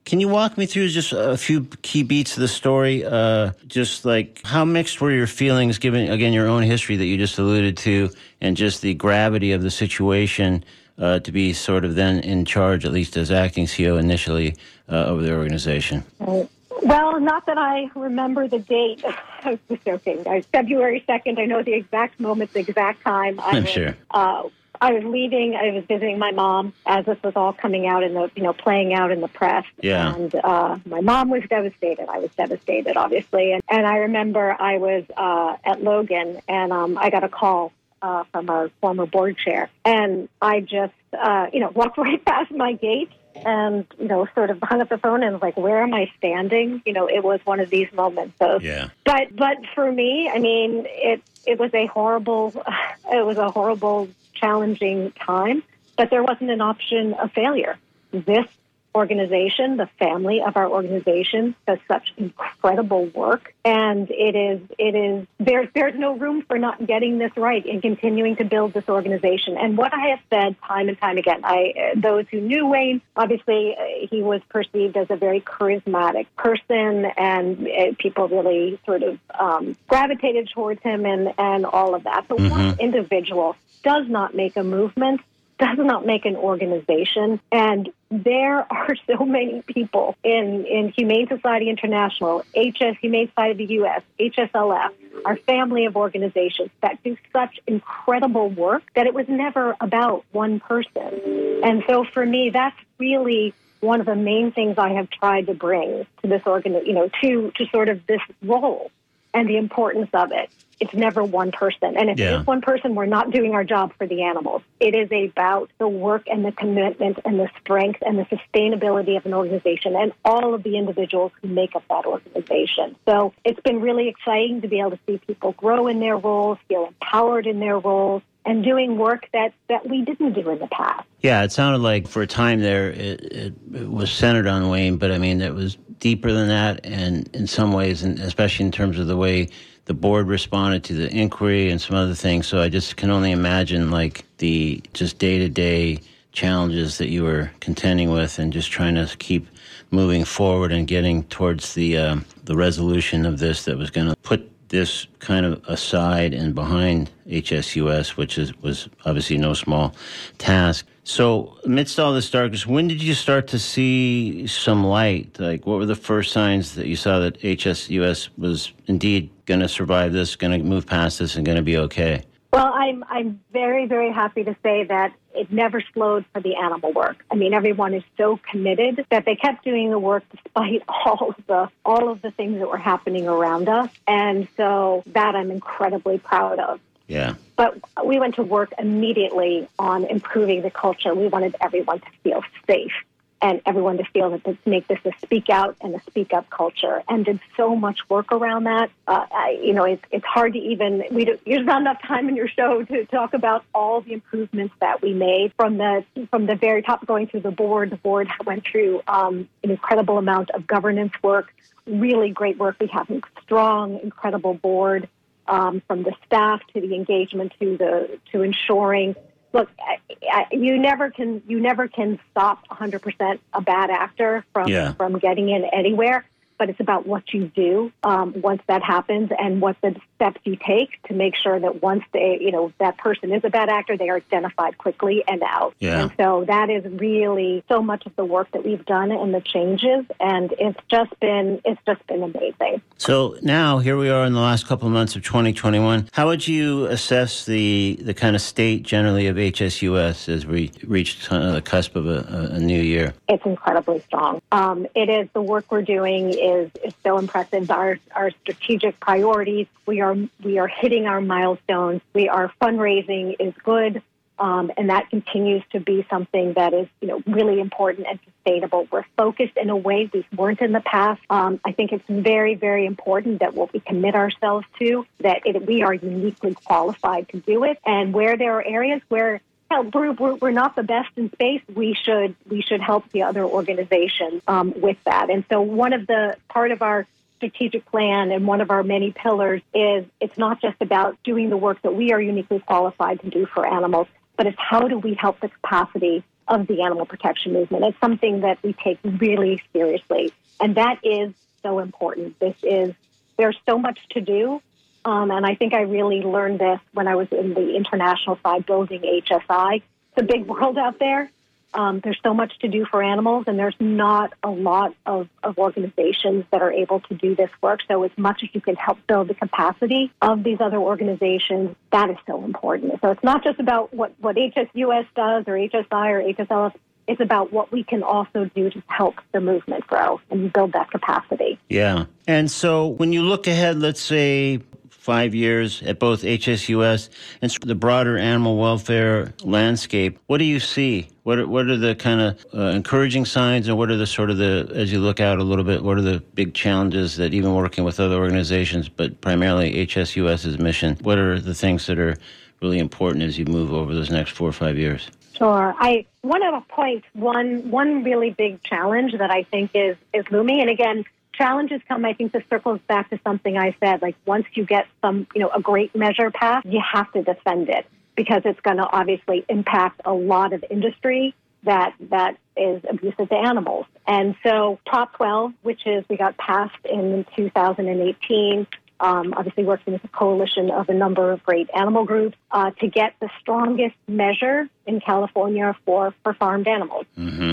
can 0.09 0.21
you 0.21 0.29
walk 0.29 0.57
me 0.57 0.65
through 0.65 0.89
just 0.89 1.13
a 1.13 1.37
few 1.37 1.67
key 1.83 2.03
beats 2.03 2.35
of 2.35 2.41
the 2.41 2.49
story? 2.49 3.05
Uh, 3.05 3.53
just 3.67 4.07
like 4.07 4.41
how 4.43 4.65
mixed 4.65 5.03
were 5.03 5.11
your 5.11 5.27
feelings, 5.27 5.77
given 5.77 6.11
again 6.11 6.33
your 6.33 6.49
own 6.49 6.63
history 6.63 6.97
that 6.97 7.05
you 7.05 7.19
just 7.19 7.39
alluded 7.39 7.77
to, 7.77 8.09
and 8.41 8.57
just 8.57 8.81
the 8.81 8.95
gravity 8.95 9.53
of 9.53 9.61
the 9.63 9.71
situation 9.71 10.65
uh, 10.99 11.19
to 11.21 11.31
be 11.31 11.53
sort 11.53 11.85
of 11.85 11.95
then 11.95 12.21
in 12.21 12.47
charge, 12.47 12.87
at 12.87 12.93
least 12.93 13.19
as 13.19 13.31
acting 13.31 13.67
CEO 13.67 14.01
initially, 14.01 14.57
uh, 14.89 14.95
of 14.95 15.23
the 15.23 15.37
organization. 15.37 16.03
Well, 16.19 17.21
not 17.21 17.45
that 17.45 17.59
I 17.59 17.91
remember 17.95 18.49
the 18.49 18.61
date. 18.61 19.05
I 19.45 19.51
was 19.51 19.59
just 19.69 19.85
joking. 19.85 20.27
I, 20.27 20.41
February 20.41 21.05
2nd, 21.07 21.39
I 21.39 21.45
know 21.45 21.63
the 21.63 21.75
exact 21.75 22.19
moment, 22.19 22.55
the 22.55 22.61
exact 22.61 23.03
time. 23.03 23.39
I 23.41 23.59
I'm 23.59 23.67
sure. 23.67 23.95
Uh, 24.11 24.45
I 24.81 24.93
was 24.93 25.05
leaving. 25.05 25.55
I 25.55 25.71
was 25.73 25.85
visiting 25.85 26.19
my 26.19 26.31
mom 26.31 26.73
as 26.87 27.05
this 27.07 27.23
was 27.23 27.35
all 27.37 27.53
coming 27.53 27.87
out 27.87 28.03
in 28.03 28.15
the, 28.15 28.31
you 28.35 28.43
know, 28.43 28.53
playing 28.53 28.95
out 28.95 29.11
in 29.11 29.21
the 29.21 29.29
press. 29.29 29.65
Yeah. 29.81 30.15
And 30.15 30.35
uh, 30.35 30.79
my 30.87 31.01
mom 31.01 31.31
was 31.31 31.43
devastated. 31.49 32.09
I 32.09 32.19
was 32.19 32.31
devastated, 32.37 32.97
obviously. 32.97 33.53
And, 33.53 33.63
and 33.69 33.87
I 33.87 33.99
remember 33.99 34.57
I 34.59 34.79
was 34.79 35.05
uh, 35.17 35.57
at 35.65 35.83
Logan, 35.83 36.41
and 36.49 36.73
um, 36.73 36.99
I 36.99 37.11
got 37.11 37.25
a 37.25 37.29
call 37.29 37.73
uh, 38.03 38.25
from 38.33 38.49
our 38.51 38.71
former 38.81 39.07
board 39.07 39.37
chair, 39.37 39.71
and 39.85 40.29
I 40.41 40.61
just, 40.61 40.95
uh, 41.19 41.47
you 41.53 41.61
know, 41.61 41.71
walked 41.71 41.99
right 42.07 42.25
past 42.25 42.51
my 42.51 42.75
gate 42.75 43.11
and 43.45 43.87
you 43.99 44.09
know 44.09 44.27
sort 44.35 44.51
of 44.51 44.59
hung 44.63 44.81
up 44.81 44.89
the 44.89 44.99
phone 44.99 45.23
and 45.23 45.35
was 45.35 45.43
like 45.43 45.57
where 45.57 45.83
am 45.83 45.95
i 45.95 46.11
standing 46.17 46.83
you 46.85 46.93
know 46.93 47.09
it 47.09 47.23
was 47.23 47.41
one 47.45 47.61
of 47.61 47.71
these 47.71 47.87
moments 47.93 48.35
of 48.41 48.63
Yeah. 48.63 48.89
but 49.05 49.35
but 49.37 49.59
for 49.75 49.91
me 49.91 50.29
i 50.29 50.39
mean 50.39 50.87
it 50.89 51.23
it 51.47 51.59
was 51.59 51.73
a 51.75 51.87
horrible 51.87 52.49
it 53.13 53.25
was 53.25 53.39
a 53.39 53.51
horrible 53.51 54.09
challenging 54.41 55.13
time 55.13 55.63
but 55.99 56.11
there 56.11 56.23
wasn't 56.23 56.51
an 56.51 56.63
option 56.63 57.13
of 57.15 57.33
failure. 57.33 57.77
This 58.13 58.47
organization 58.95 59.77
the 59.77 59.87
family 59.99 60.41
of 60.45 60.57
our 60.57 60.67
organization 60.67 61.55
does 61.67 61.79
such 61.87 62.13
incredible 62.17 63.05
work 63.15 63.55
and 63.65 64.11
it 64.11 64.35
is 64.35 64.61
it 64.79 64.95
is 64.97 65.27
there's 65.39 65.69
there's 65.75 65.95
no 65.95 66.17
room 66.17 66.43
for 66.43 66.59
not 66.59 66.85
getting 66.85 67.19
this 67.19 67.31
right 67.37 67.65
and 67.67 67.83
continuing 67.83 68.35
to 68.35 68.45
build 68.45 68.73
this 68.73 68.89
organization. 68.89 69.59
And 69.59 69.77
what 69.77 69.93
i 69.95 70.09
have 70.09 70.21
said 70.31 70.57
time 70.67 70.89
and 70.89 70.99
time 70.99 71.19
again 71.19 71.43
i 71.45 71.93
those 71.97 72.25
who 72.31 72.41
knew 72.41 72.67
wayne 72.67 73.01
obviously 73.15 73.77
uh, 73.79 74.09
he 74.11 74.23
was 74.23 74.41
perceived 74.49 74.97
as 74.97 75.07
a 75.11 75.17
very 75.17 75.43
charismatic 75.43 76.27
person 76.37 77.05
and 77.17 77.69
uh, 77.69 77.95
people 77.99 78.27
really 78.29 78.81
sort 78.87 79.03
of 79.03 79.19
um, 79.39 79.77
gravitated 79.87 80.49
towards 80.49 80.83
him 80.83 81.05
and 81.05 81.35
and 81.39 81.67
all 81.67 81.95
of 81.95 82.05
that. 82.05 82.25
But 82.27 82.41
one 82.41 82.81
individual 82.81 83.55
does 83.83 84.09
not 84.09 84.35
make 84.35 84.57
a 84.57 84.65
movement 84.65 85.21
does 85.59 85.79
not 85.79 86.07
make 86.07 86.25
an 86.25 86.37
organization. 86.37 87.41
And 87.51 87.93
there 88.11 88.61
are 88.73 88.95
so 89.07 89.25
many 89.25 89.63
people 89.63 90.17
in, 90.23 90.65
in 90.67 90.93
Humane 90.97 91.29
Society 91.29 91.69
International, 91.69 92.45
HS, 92.55 92.99
Humane 93.01 93.29
Society 93.29 93.51
of 93.53 93.69
the 93.69 93.75
U.S., 93.75 94.03
HSLF, 94.21 94.91
our 95.25 95.37
family 95.37 95.85
of 95.87 95.97
organizations 95.97 96.71
that 96.81 97.03
do 97.03 97.17
such 97.33 97.59
incredible 97.67 98.49
work 98.51 98.83
that 98.95 99.07
it 99.07 99.15
was 99.15 99.27
never 99.29 99.77
about 99.81 100.25
one 100.31 100.61
person. 100.61 101.61
And 101.65 101.83
so 101.89 102.05
for 102.05 102.25
me, 102.25 102.51
that's 102.51 102.77
really 102.99 103.53
one 103.81 104.01
of 104.01 104.07
the 104.07 104.17
main 104.17 104.53
things 104.53 104.77
I 104.79 104.91
have 104.93 105.11
tried 105.11 105.47
to 105.47 105.55
bring 105.55 106.07
to 106.23 106.29
this 106.29 106.43
organ, 106.47 106.81
you 106.85 106.93
know, 106.93 107.11
to, 107.21 107.53
to 107.57 107.67
sort 107.73 107.89
of 107.89 108.07
this 108.07 108.21
role 108.43 108.91
and 109.35 109.49
the 109.49 109.57
importance 109.57 110.11
of 110.13 110.31
it. 110.33 110.51
It's 110.81 110.95
never 110.95 111.25
one 111.25 111.51
person. 111.51 111.97
And 111.97 112.11
if 112.11 112.19
Yeah. 112.19 112.37
it 112.37 112.41
is 112.41 112.47
one 112.47 112.61
person, 112.61 112.95
we're 112.95 113.07
not 113.07 113.31
doing 113.31 113.55
our 113.55 113.65
job 113.65 113.93
for 113.99 114.07
the 114.07 114.23
animals. 114.23 114.63
It 114.81 114.95
is 114.95 115.09
about 115.11 115.71
the 115.79 115.89
work 115.89 116.29
and 116.31 116.45
the 116.45 116.53
commitment 116.53 117.19
and 117.25 117.39
the 117.39 117.49
strength 117.61 118.03
and 118.07 118.19
the 118.19 118.25
sustainability 118.27 119.17
of 119.17 119.27
an 119.27 119.35
organization 119.35 119.97
and 119.97 120.13
all 120.25 120.55
of 120.55 120.63
the 120.63 120.77
individuals 120.77 121.33
who 121.43 121.49
make 121.49 121.75
up 121.75 121.83
that 121.89 122.07
organization. 122.07 122.97
So 123.07 123.33
it's 123.45 123.61
been 123.61 123.81
really 123.81 124.09
exciting 124.09 124.61
to 124.61 124.69
be 124.69 124.79
able 124.81 124.93
to 124.93 124.99
see 125.07 125.19
people 125.27 125.53
grow 125.53 125.87
in 125.89 126.01
their 126.01 126.17
roles, 126.17 126.59
feel 126.69 126.87
empowered 126.87 127.47
in 127.47 127.59
their 127.61 127.79
roles, 127.79 128.23
and 128.45 128.65
doing 128.65 128.97
work 128.97 129.29
that, 129.33 129.53
that 129.69 129.87
we 129.89 130.03
didn't 130.03 130.33
do 130.33 130.49
in 130.49 130.59
the 130.59 130.69
past. 130.69 131.07
Yeah, 131.21 131.43
it 131.43 131.53
sounded 131.53 131.83
like 131.83 132.09
for 132.09 132.23
a 132.23 132.27
time 132.27 132.61
there 132.61 132.91
it, 132.91 133.21
it, 133.21 133.55
it 133.75 133.91
was 133.91 134.11
centered 134.11 134.47
on 134.47 134.71
Wayne, 134.71 134.97
but 134.97 135.11
I 135.11 135.19
mean 135.19 135.41
it 135.43 135.55
was 135.55 135.77
deeper 135.99 136.33
than 136.33 136.49
that, 136.49 136.81
and 136.85 137.29
in 137.35 137.47
some 137.47 137.73
ways, 137.73 138.03
and 138.03 138.19
especially 138.21 138.65
in 138.67 138.73
terms 138.73 138.99
of 138.99 139.07
the 139.07 139.17
way 139.17 139.49
the 139.89 139.95
board 139.95 140.29
responded 140.29 140.85
to 140.85 140.95
the 140.95 141.11
inquiry 141.11 141.71
and 141.71 141.81
some 141.81 141.97
other 141.97 142.15
things. 142.15 142.47
So 142.47 142.61
I 142.61 142.69
just 142.69 142.97
can 142.97 143.11
only 143.11 143.33
imagine 143.33 143.91
like 143.91 144.25
the 144.37 144.83
just 144.93 145.19
day 145.19 145.39
to 145.39 145.49
day 145.49 146.01
challenges 146.33 146.99
that 146.99 147.09
you 147.09 147.25
were 147.25 147.51
contending 147.61 148.11
with 148.11 148.39
and 148.39 148.53
just 148.53 148.71
trying 148.71 148.95
to 148.97 149.17
keep 149.17 149.49
moving 149.91 150.27
forward 150.27 150.73
and 150.73 150.87
getting 150.87 151.25
towards 151.25 151.73
the 151.73 151.97
uh, 151.97 152.17
the 152.45 152.55
resolution 152.55 153.25
of 153.25 153.39
this 153.39 153.65
that 153.65 153.79
was 153.79 153.91
going 153.91 154.09
to 154.09 154.17
put 154.17 154.53
this 154.69 155.07
kind 155.21 155.47
of 155.47 155.65
aside 155.67 156.35
and 156.35 156.55
behind 156.55 157.11
HSUS, 157.27 158.19
which 158.19 158.37
is, 158.37 158.55
was 158.59 158.87
obviously 159.07 159.39
no 159.39 159.55
small 159.55 159.95
task. 160.37 160.87
So, 161.05 161.57
amidst 161.65 161.99
all 161.99 162.13
this 162.13 162.31
darkness, 162.31 162.67
when 162.67 162.87
did 162.87 163.03
you 163.03 163.15
start 163.15 163.49
to 163.49 163.59
see 163.59 164.47
some 164.47 164.85
light? 164.85 165.41
Like, 165.41 165.67
what 165.67 165.79
were 165.79 165.87
the 165.87 165.95
first 165.95 166.33
signs 166.33 166.75
that 166.75 166.87
you 166.87 166.97
saw 166.97 167.19
that 167.21 167.41
HSUS 167.41 168.29
was 168.37 168.73
indeed 168.87 169.31
going 169.49 169.61
to 169.61 169.69
survive 169.69 170.13
this, 170.13 170.37
going 170.37 170.57
to 170.57 170.65
move 170.65 170.87
past 170.87 171.19
this, 171.19 171.35
and 171.35 171.45
going 171.45 171.57
to 171.57 171.63
be 171.63 171.77
okay? 171.77 172.23
Well, 172.53 172.73
I'm 172.73 173.05
I'm 173.09 173.41
very 173.53 173.87
very 173.87 174.13
happy 174.13 174.45
to 174.45 174.57
say 174.63 174.85
that 174.85 175.13
it 175.35 175.53
never 175.53 175.83
slowed 175.93 176.25
for 176.33 176.41
the 176.41 176.55
animal 176.57 176.93
work. 176.93 177.25
I 177.31 177.35
mean, 177.35 177.53
everyone 177.53 177.93
is 177.95 178.03
so 178.17 178.39
committed 178.51 179.05
that 179.11 179.25
they 179.25 179.37
kept 179.37 179.65
doing 179.65 179.91
the 179.91 179.99
work 179.99 180.25
despite 180.31 180.83
all 180.89 181.35
of 181.37 181.47
the 181.47 181.69
all 181.85 182.11
of 182.11 182.23
the 182.23 182.31
things 182.31 182.59
that 182.59 182.69
were 182.69 182.79
happening 182.79 183.27
around 183.27 183.69
us, 183.69 183.91
and 184.07 184.47
so 184.57 185.03
that 185.07 185.35
I'm 185.35 185.51
incredibly 185.51 186.19
proud 186.19 186.59
of. 186.59 186.81
Yeah. 187.07 187.35
But 187.57 187.79
we 188.05 188.21
went 188.21 188.35
to 188.37 188.43
work 188.43 188.73
immediately 188.79 189.67
on 189.79 190.05
improving 190.05 190.63
the 190.63 190.71
culture. 190.71 191.15
We 191.15 191.27
wanted 191.27 191.57
everyone 191.61 192.01
to 192.01 192.07
feel 192.23 192.43
safe 192.67 192.93
and 193.41 193.61
everyone 193.65 193.99
to 193.99 194.05
feel 194.05 194.31
that 194.31 194.45
to 194.45 194.57
make 194.67 194.89
this 194.89 194.99
a 195.05 195.13
speak 195.23 195.49
out 195.49 195.77
and 195.81 195.95
a 195.95 196.01
speak 196.03 196.33
up 196.33 196.51
culture 196.51 197.03
and 197.09 197.25
did 197.25 197.39
so 197.57 197.77
much 197.77 198.01
work 198.09 198.33
around 198.33 198.65
that. 198.65 198.91
Uh, 199.07 199.27
I, 199.31 199.61
you 199.63 199.73
know, 199.73 199.85
it's, 199.85 200.03
it's 200.11 200.25
hard 200.25 200.55
to 200.55 200.59
even, 200.59 201.05
we 201.13 201.25
do, 201.25 201.39
there's 201.47 201.65
not 201.65 201.81
enough 201.81 202.03
time 202.03 202.29
in 202.29 202.37
your 202.37 202.49
show 202.49 202.83
to 202.83 203.05
talk 203.07 203.35
about 203.35 203.65
all 203.75 204.01
the 204.01 204.13
improvements 204.13 204.75
that 204.81 205.03
we 205.03 205.15
made 205.15 205.53
from 205.57 205.79
the, 205.79 206.05
from 206.31 206.47
the 206.47 206.57
very 206.57 206.83
top 206.83 207.07
going 207.07 207.29
through 207.29 207.41
the 207.41 207.51
board. 207.51 207.91
The 207.91 207.97
board 207.97 208.29
went 208.45 208.65
through 208.65 209.03
um, 209.07 209.49
an 209.63 209.71
incredible 209.71 210.19
amount 210.19 210.51
of 210.51 210.67
governance 210.67 211.13
work, 211.23 211.55
really 211.87 212.31
great 212.31 212.59
work. 212.59 212.77
We 212.81 212.89
have 212.89 213.09
a 213.11 213.21
strong, 213.43 214.01
incredible 214.01 214.55
board. 214.55 215.09
Um, 215.51 215.81
from 215.87 216.03
the 216.03 216.13
staff 216.27 216.61
to 216.75 216.81
the 216.83 216.95
engagement 216.95 217.55
to 217.59 217.79
the 217.79 218.19
to 218.33 218.43
ensuring 218.43 219.17
look, 219.53 219.69
I, 219.81 219.99
I, 220.31 220.47
you 220.55 220.79
never 220.79 221.11
can 221.11 221.43
you 221.47 221.61
never 221.61 221.89
can 221.89 222.19
stop 222.31 222.67
100% 222.69 223.39
a 223.53 223.61
bad 223.61 223.91
actor 223.91 224.45
from 224.53 224.69
Yeah. 224.69 224.93
from 224.95 225.19
getting 225.19 225.49
in 225.49 225.65
anywhere. 225.65 226.25
But 226.59 226.71
it's 226.71 226.81
about 226.81 227.07
what 227.07 227.33
you 227.33 227.47
do 227.47 227.93
um, 228.03 228.35
once 228.41 228.63
that 228.67 228.83
happens 228.83 229.31
and 229.39 229.61
what 229.61 229.77
the 229.81 229.95
steps 230.17 230.41
you 230.45 230.57
take 230.57 231.01
to 231.05 231.15
make 231.15 231.35
sure 231.37 231.59
that 231.59 231.83
once 231.83 232.03
they, 232.13 232.39
you 232.41 232.51
know, 232.51 232.73
that 232.79 232.99
person 232.99 233.33
is 233.33 233.43
a 233.45 233.51
bad 233.51 233.69
actor, 233.69 233.97
they 233.97 234.09
are 234.09 234.17
identified 234.17 234.77
quickly 234.79 235.23
and 235.27 235.43
out. 235.43 235.75
Yeah. 235.79 236.03
And 236.03 236.13
so 236.17 236.45
that 236.47 236.71
is 236.71 236.85
really 236.85 237.65
so 237.69 237.83
much 237.83 238.07
of 238.07 238.17
the 238.17 238.25
work 238.25 238.51
that 238.53 238.65
we've 238.65 238.85
done 238.85 239.13
and 239.13 239.33
the 239.33 239.41
changes, 239.41 240.05
and 240.21 240.53
it's 240.59 240.81
just 240.91 241.19
been 241.21 241.61
it's 241.65 241.81
just 241.87 242.07
been 242.07 242.23
amazing. 242.23 242.83
So 242.97 243.37
now 243.43 243.79
here 243.79 243.97
we 243.97 244.11
are 244.11 244.25
in 244.25 244.33
the 244.33 244.41
last 244.41 244.67
couple 244.67 244.89
of 244.89 244.93
months 244.93 245.17
of 245.17 245.23
2021. 245.23 246.09
How 246.13 246.27
would 246.27 246.47
you 246.47 246.87
assess 246.87 247.45
the 247.45 247.99
the 248.03 248.15
kind 248.15 248.35
of 248.35 248.43
state 248.43 248.83
generally 248.83 249.27
of 249.29 249.37
HSUS 249.37 250.29
as 250.29 250.47
we 250.47 250.73
reach 250.85 251.25
kind 251.27 251.45
of 251.45 251.53
the 251.53 251.63
cusp 251.63 251.97
of 251.97 252.07
a, 252.07 252.51
a, 252.53 252.57
a 252.57 252.59
new 252.59 252.81
year? 252.81 253.15
it's 253.29 253.45
incredibly 253.45 254.01
strong. 254.01 254.41
Um, 254.51 254.87
it 254.95 255.09
is 255.09 255.29
the 255.35 255.43
work 255.43 255.67
we're 255.71 255.83
doing 255.83 256.33
is 256.49 256.71
is 256.85 256.95
so 257.03 257.19
impressive. 257.19 257.71
Our 257.71 257.99
our 258.15 258.31
strategic 258.43 258.99
priorities. 259.01 259.67
We 259.87 260.01
are 260.01 260.17
we 260.43 260.59
are 260.59 260.69
hitting 260.69 261.07
our 261.07 261.21
milestones. 261.21 262.01
We 262.15 262.29
are 262.29 262.53
fundraising 262.61 263.37
is 263.39 263.55
good. 263.63 264.03
Um, 264.41 264.71
and 264.77 264.91
that 264.91 265.11
continues 265.11 265.65
to 265.73 265.81
be 265.81 266.07
something 266.09 266.53
that 266.53 266.73
is, 266.73 266.87
you 267.01 267.09
know, 267.09 267.21
really 267.27 267.59
important 267.59 268.07
and 268.09 268.21
sustainable. 268.25 268.87
We're 268.91 269.05
focused 269.17 269.57
in 269.57 269.69
a 269.69 269.77
way 269.77 270.09
we 270.13 270.25
weren't 270.37 270.61
in 270.61 270.71
the 270.71 270.81
past. 270.81 271.21
Um, 271.29 271.61
I 271.65 271.73
think 271.73 271.91
it's 271.93 272.05
very, 272.09 272.55
very 272.55 272.87
important 272.87 273.41
that 273.41 273.55
what 273.55 273.73
we 273.73 273.81
commit 273.81 274.15
ourselves 274.15 274.65
to, 274.79 275.05
that 275.21 275.43
it, 275.45 275.67
we 275.67 275.83
are 275.83 275.93
uniquely 275.93 276.55
qualified 276.55 277.29
to 277.31 277.41
do 277.41 277.65
it. 277.65 277.79
And 277.85 278.15
where 278.15 278.37
there 278.37 278.55
are 278.55 278.65
areas 278.65 279.03
where 279.09 279.41
hell, 279.71 279.85
we're, 279.93 280.13
we're, 280.13 280.35
we're 280.35 280.51
not 280.51 280.77
the 280.77 280.83
best 280.83 281.11
in 281.17 281.31
space. 281.33 281.63
We 281.75 281.95
should 281.95 282.35
we 282.49 282.63
should 282.63 282.81
help 282.81 283.11
the 283.11 283.23
other 283.23 283.45
organizations 283.45 284.43
um, 284.49 284.73
with 284.77 284.97
that. 285.05 285.31
And 285.31 285.45
so 285.51 285.61
one 285.61 285.93
of 285.93 286.07
the 286.07 286.37
part 286.49 286.71
of 286.71 286.83
our 286.83 287.07
strategic 287.37 287.87
plan 287.87 288.33
and 288.33 288.47
one 288.47 288.61
of 288.61 288.71
our 288.71 288.83
many 288.83 289.13
pillars 289.13 289.63
is 289.73 290.05
it's 290.21 290.37
not 290.37 290.61
just 290.61 290.77
about 290.81 291.17
doing 291.23 291.51
the 291.51 291.57
work 291.57 291.81
that 291.83 291.95
we 291.95 292.13
are 292.13 292.21
uniquely 292.21 292.59
qualified 292.59 293.21
to 293.21 293.31
do 293.31 293.47
for 293.47 293.65
animals, 293.67 294.09
but 294.37 294.47
it's 294.47 294.59
how 294.59 294.89
do 294.89 294.99
we 294.99 295.15
help 295.15 295.41
the 295.41 295.49
capacity 295.49 296.25
of 296.49 296.67
the 296.67 296.83
animal 296.83 297.07
protection 297.07 297.53
movement. 297.53 297.85
It's 297.85 298.01
something 298.01 298.41
that 298.41 298.59
we 298.63 298.73
take 298.73 298.99
really 299.05 299.63
seriously, 299.73 300.33
and 300.61 300.75
that 300.77 300.99
is 301.05 301.33
so 301.63 301.79
important. 301.79 302.39
This 302.41 302.57
is 302.63 302.95
there's 303.37 303.59
so 303.67 303.79
much 303.79 304.01
to 304.11 304.21
do. 304.21 304.61
Um, 305.05 305.31
and 305.31 305.47
I 305.47 305.55
think 305.55 305.75
I 305.75 305.83
really 305.83 306.23
learned 306.23 306.59
this 306.59 306.81
when 306.93 307.09
I 307.09 307.15
was 307.15 307.29
in 307.31 307.55
the 307.55 307.75
international 307.75 308.39
side 308.43 308.67
building 308.67 309.01
HSI. 309.01 309.77
It's 309.77 309.85
a 310.17 310.23
big 310.23 310.47
world 310.49 310.79
out 310.79 310.99
there. 310.99 311.31
Um, 311.75 312.01
there's 312.03 312.19
so 312.23 312.33
much 312.33 312.59
to 312.61 312.69
do 312.69 312.87
for 312.87 313.03
animals, 313.03 313.45
and 313.47 313.59
there's 313.59 313.77
not 313.79 314.33
a 314.43 314.49
lot 314.49 314.95
of, 315.05 315.29
of 315.43 315.59
organizations 315.59 316.45
that 316.51 316.63
are 316.63 316.73
able 316.73 317.01
to 317.01 317.15
do 317.15 317.37
this 317.37 317.51
work. 317.61 317.81
So, 317.87 318.05
as 318.05 318.11
much 318.17 318.43
as 318.43 318.49
you 318.55 318.61
can 318.61 318.75
help 318.75 318.99
build 319.07 319.29
the 319.29 319.35
capacity 319.35 320.11
of 320.23 320.45
these 320.45 320.59
other 320.61 320.79
organizations, 320.79 321.77
that 321.93 322.09
is 322.09 322.17
so 322.27 322.43
important. 322.43 323.01
So, 323.03 323.11
it's 323.11 323.23
not 323.23 323.45
just 323.45 323.61
about 323.61 323.93
what, 323.93 324.15
what 324.19 324.37
HSUS 324.37 325.07
does 325.15 325.45
or 325.47 325.55
HSI 325.55 325.93
or 325.93 326.33
HSLF. 326.33 326.75
It's 327.07 327.21
about 327.21 327.53
what 327.53 327.71
we 327.73 327.85
can 327.85 328.03
also 328.03 328.51
do 328.55 328.71
to 328.71 328.83
help 328.87 329.17
the 329.33 329.41
movement 329.41 329.87
grow 329.87 330.21
and 330.31 330.53
build 330.53 330.73
that 330.73 330.91
capacity. 330.91 331.59
Yeah. 331.69 332.05
And 332.27 332.51
so 332.51 332.87
when 332.87 333.15
you 333.15 333.23
look 333.23 333.47
ahead, 333.47 333.79
let's 333.79 334.03
say 334.03 334.61
five 335.09 335.35
years 335.35 335.83
at 335.85 335.99
both 335.99 336.21
HSUS 336.21 337.09
and 337.41 337.51
the 337.63 337.75
broader 337.75 338.19
animal 338.19 338.59
welfare 338.59 339.33
landscape, 339.43 340.19
what 340.27 340.37
do 340.37 340.45
you 340.45 340.61
see? 340.61 341.09
What 341.23 341.39
are, 341.39 341.47
what 341.49 341.67
are 341.69 341.79
the 341.79 341.95
kind 341.95 342.21
of 342.21 342.47
uh, 342.53 342.77
encouraging 342.77 343.25
signs, 343.25 343.69
and 343.69 343.79
what 343.79 343.91
are 343.91 343.97
the 343.97 344.07
sort 344.07 344.29
of 344.29 344.37
the, 344.37 344.71
as 344.75 344.93
you 344.93 345.01
look 345.01 345.19
out 345.19 345.39
a 345.39 345.43
little 345.43 345.65
bit, 345.65 345.83
what 345.83 345.97
are 345.97 346.03
the 346.03 346.23
big 346.35 346.53
challenges 346.53 347.17
that 347.17 347.33
even 347.33 347.55
working 347.55 347.85
with 347.85 347.99
other 347.99 348.17
organizations, 348.17 348.91
but 348.91 349.19
primarily 349.23 349.87
HSUS's 349.87 350.59
mission, 350.59 350.99
what 351.01 351.17
are 351.17 351.41
the 351.41 351.55
things 351.55 351.87
that 351.87 351.99
are 351.99 352.15
really 352.61 352.79
important 352.79 353.25
as 353.25 353.39
you 353.39 353.47
move 353.47 353.73
over 353.73 353.95
those 353.95 354.11
next 354.11 354.33
four 354.33 354.51
or 354.51 354.53
five 354.53 354.77
years? 354.77 355.09
Sure. 355.39 355.75
I 355.79 356.05
want 356.23 356.43
to 356.43 356.75
point 356.75 357.05
one 357.15 357.71
one 357.71 358.05
really 358.05 358.31
big 358.31 358.63
challenge 358.63 359.17
that 359.17 359.31
I 359.31 359.45
think 359.45 359.71
is 359.73 359.97
is 360.13 360.27
looming. 360.31 360.61
And 360.61 360.69
again, 360.69 361.07
challenges 361.39 361.81
come. 361.89 362.05
I 362.05 362.13
think 362.13 362.33
this 362.33 362.43
circles 362.51 362.81
back 362.89 363.09
to 363.11 363.21
something 363.25 363.57
I 363.57 363.75
said. 363.83 364.03
Like 364.03 364.17
once 364.27 364.45
you 364.55 364.67
get 364.67 364.87
some, 365.01 365.27
you 365.35 365.41
know, 365.41 365.51
a 365.55 365.61
great 365.61 365.95
measure 365.97 366.31
passed, 366.31 366.67
you 366.67 366.83
have 366.93 367.11
to 367.13 367.23
defend 367.23 367.69
it 367.69 367.87
because 368.17 368.43
it's 368.45 368.61
going 368.61 368.79
to 368.79 368.87
obviously 368.91 369.45
impact 369.49 370.01
a 370.05 370.13
lot 370.13 370.53
of 370.53 370.65
industry 370.69 371.35
that 371.63 371.95
that 372.11 372.37
is 372.57 372.83
abusive 372.91 373.29
to 373.29 373.35
animals. 373.35 373.87
And 374.07 374.35
so 374.43 374.79
Prop 374.85 375.15
12, 375.15 375.53
which 375.63 375.87
is 375.87 376.05
we 376.09 376.17
got 376.17 376.37
passed 376.37 376.85
in 376.85 377.25
2018. 377.37 378.67
Um, 379.01 379.33
obviously 379.37 379.63
working 379.63 379.93
with 379.93 380.03
a 380.03 380.09
coalition 380.09 380.73
of 380.73 380.89
a 380.89 380.95
number 380.95 381.31
of 381.31 381.41
great 381.45 381.71
animal 381.73 382.05
groups 382.05 382.37
uh, 382.51 382.73
to 382.81 382.89
get 382.89 383.15
the 383.21 383.31
strongest 383.41 383.95
measure 384.09 384.69
in 384.87 384.99
California 385.01 385.77
for, 385.85 386.13
for 386.25 386.35
farmed 386.35 386.67
animals. 386.67 387.07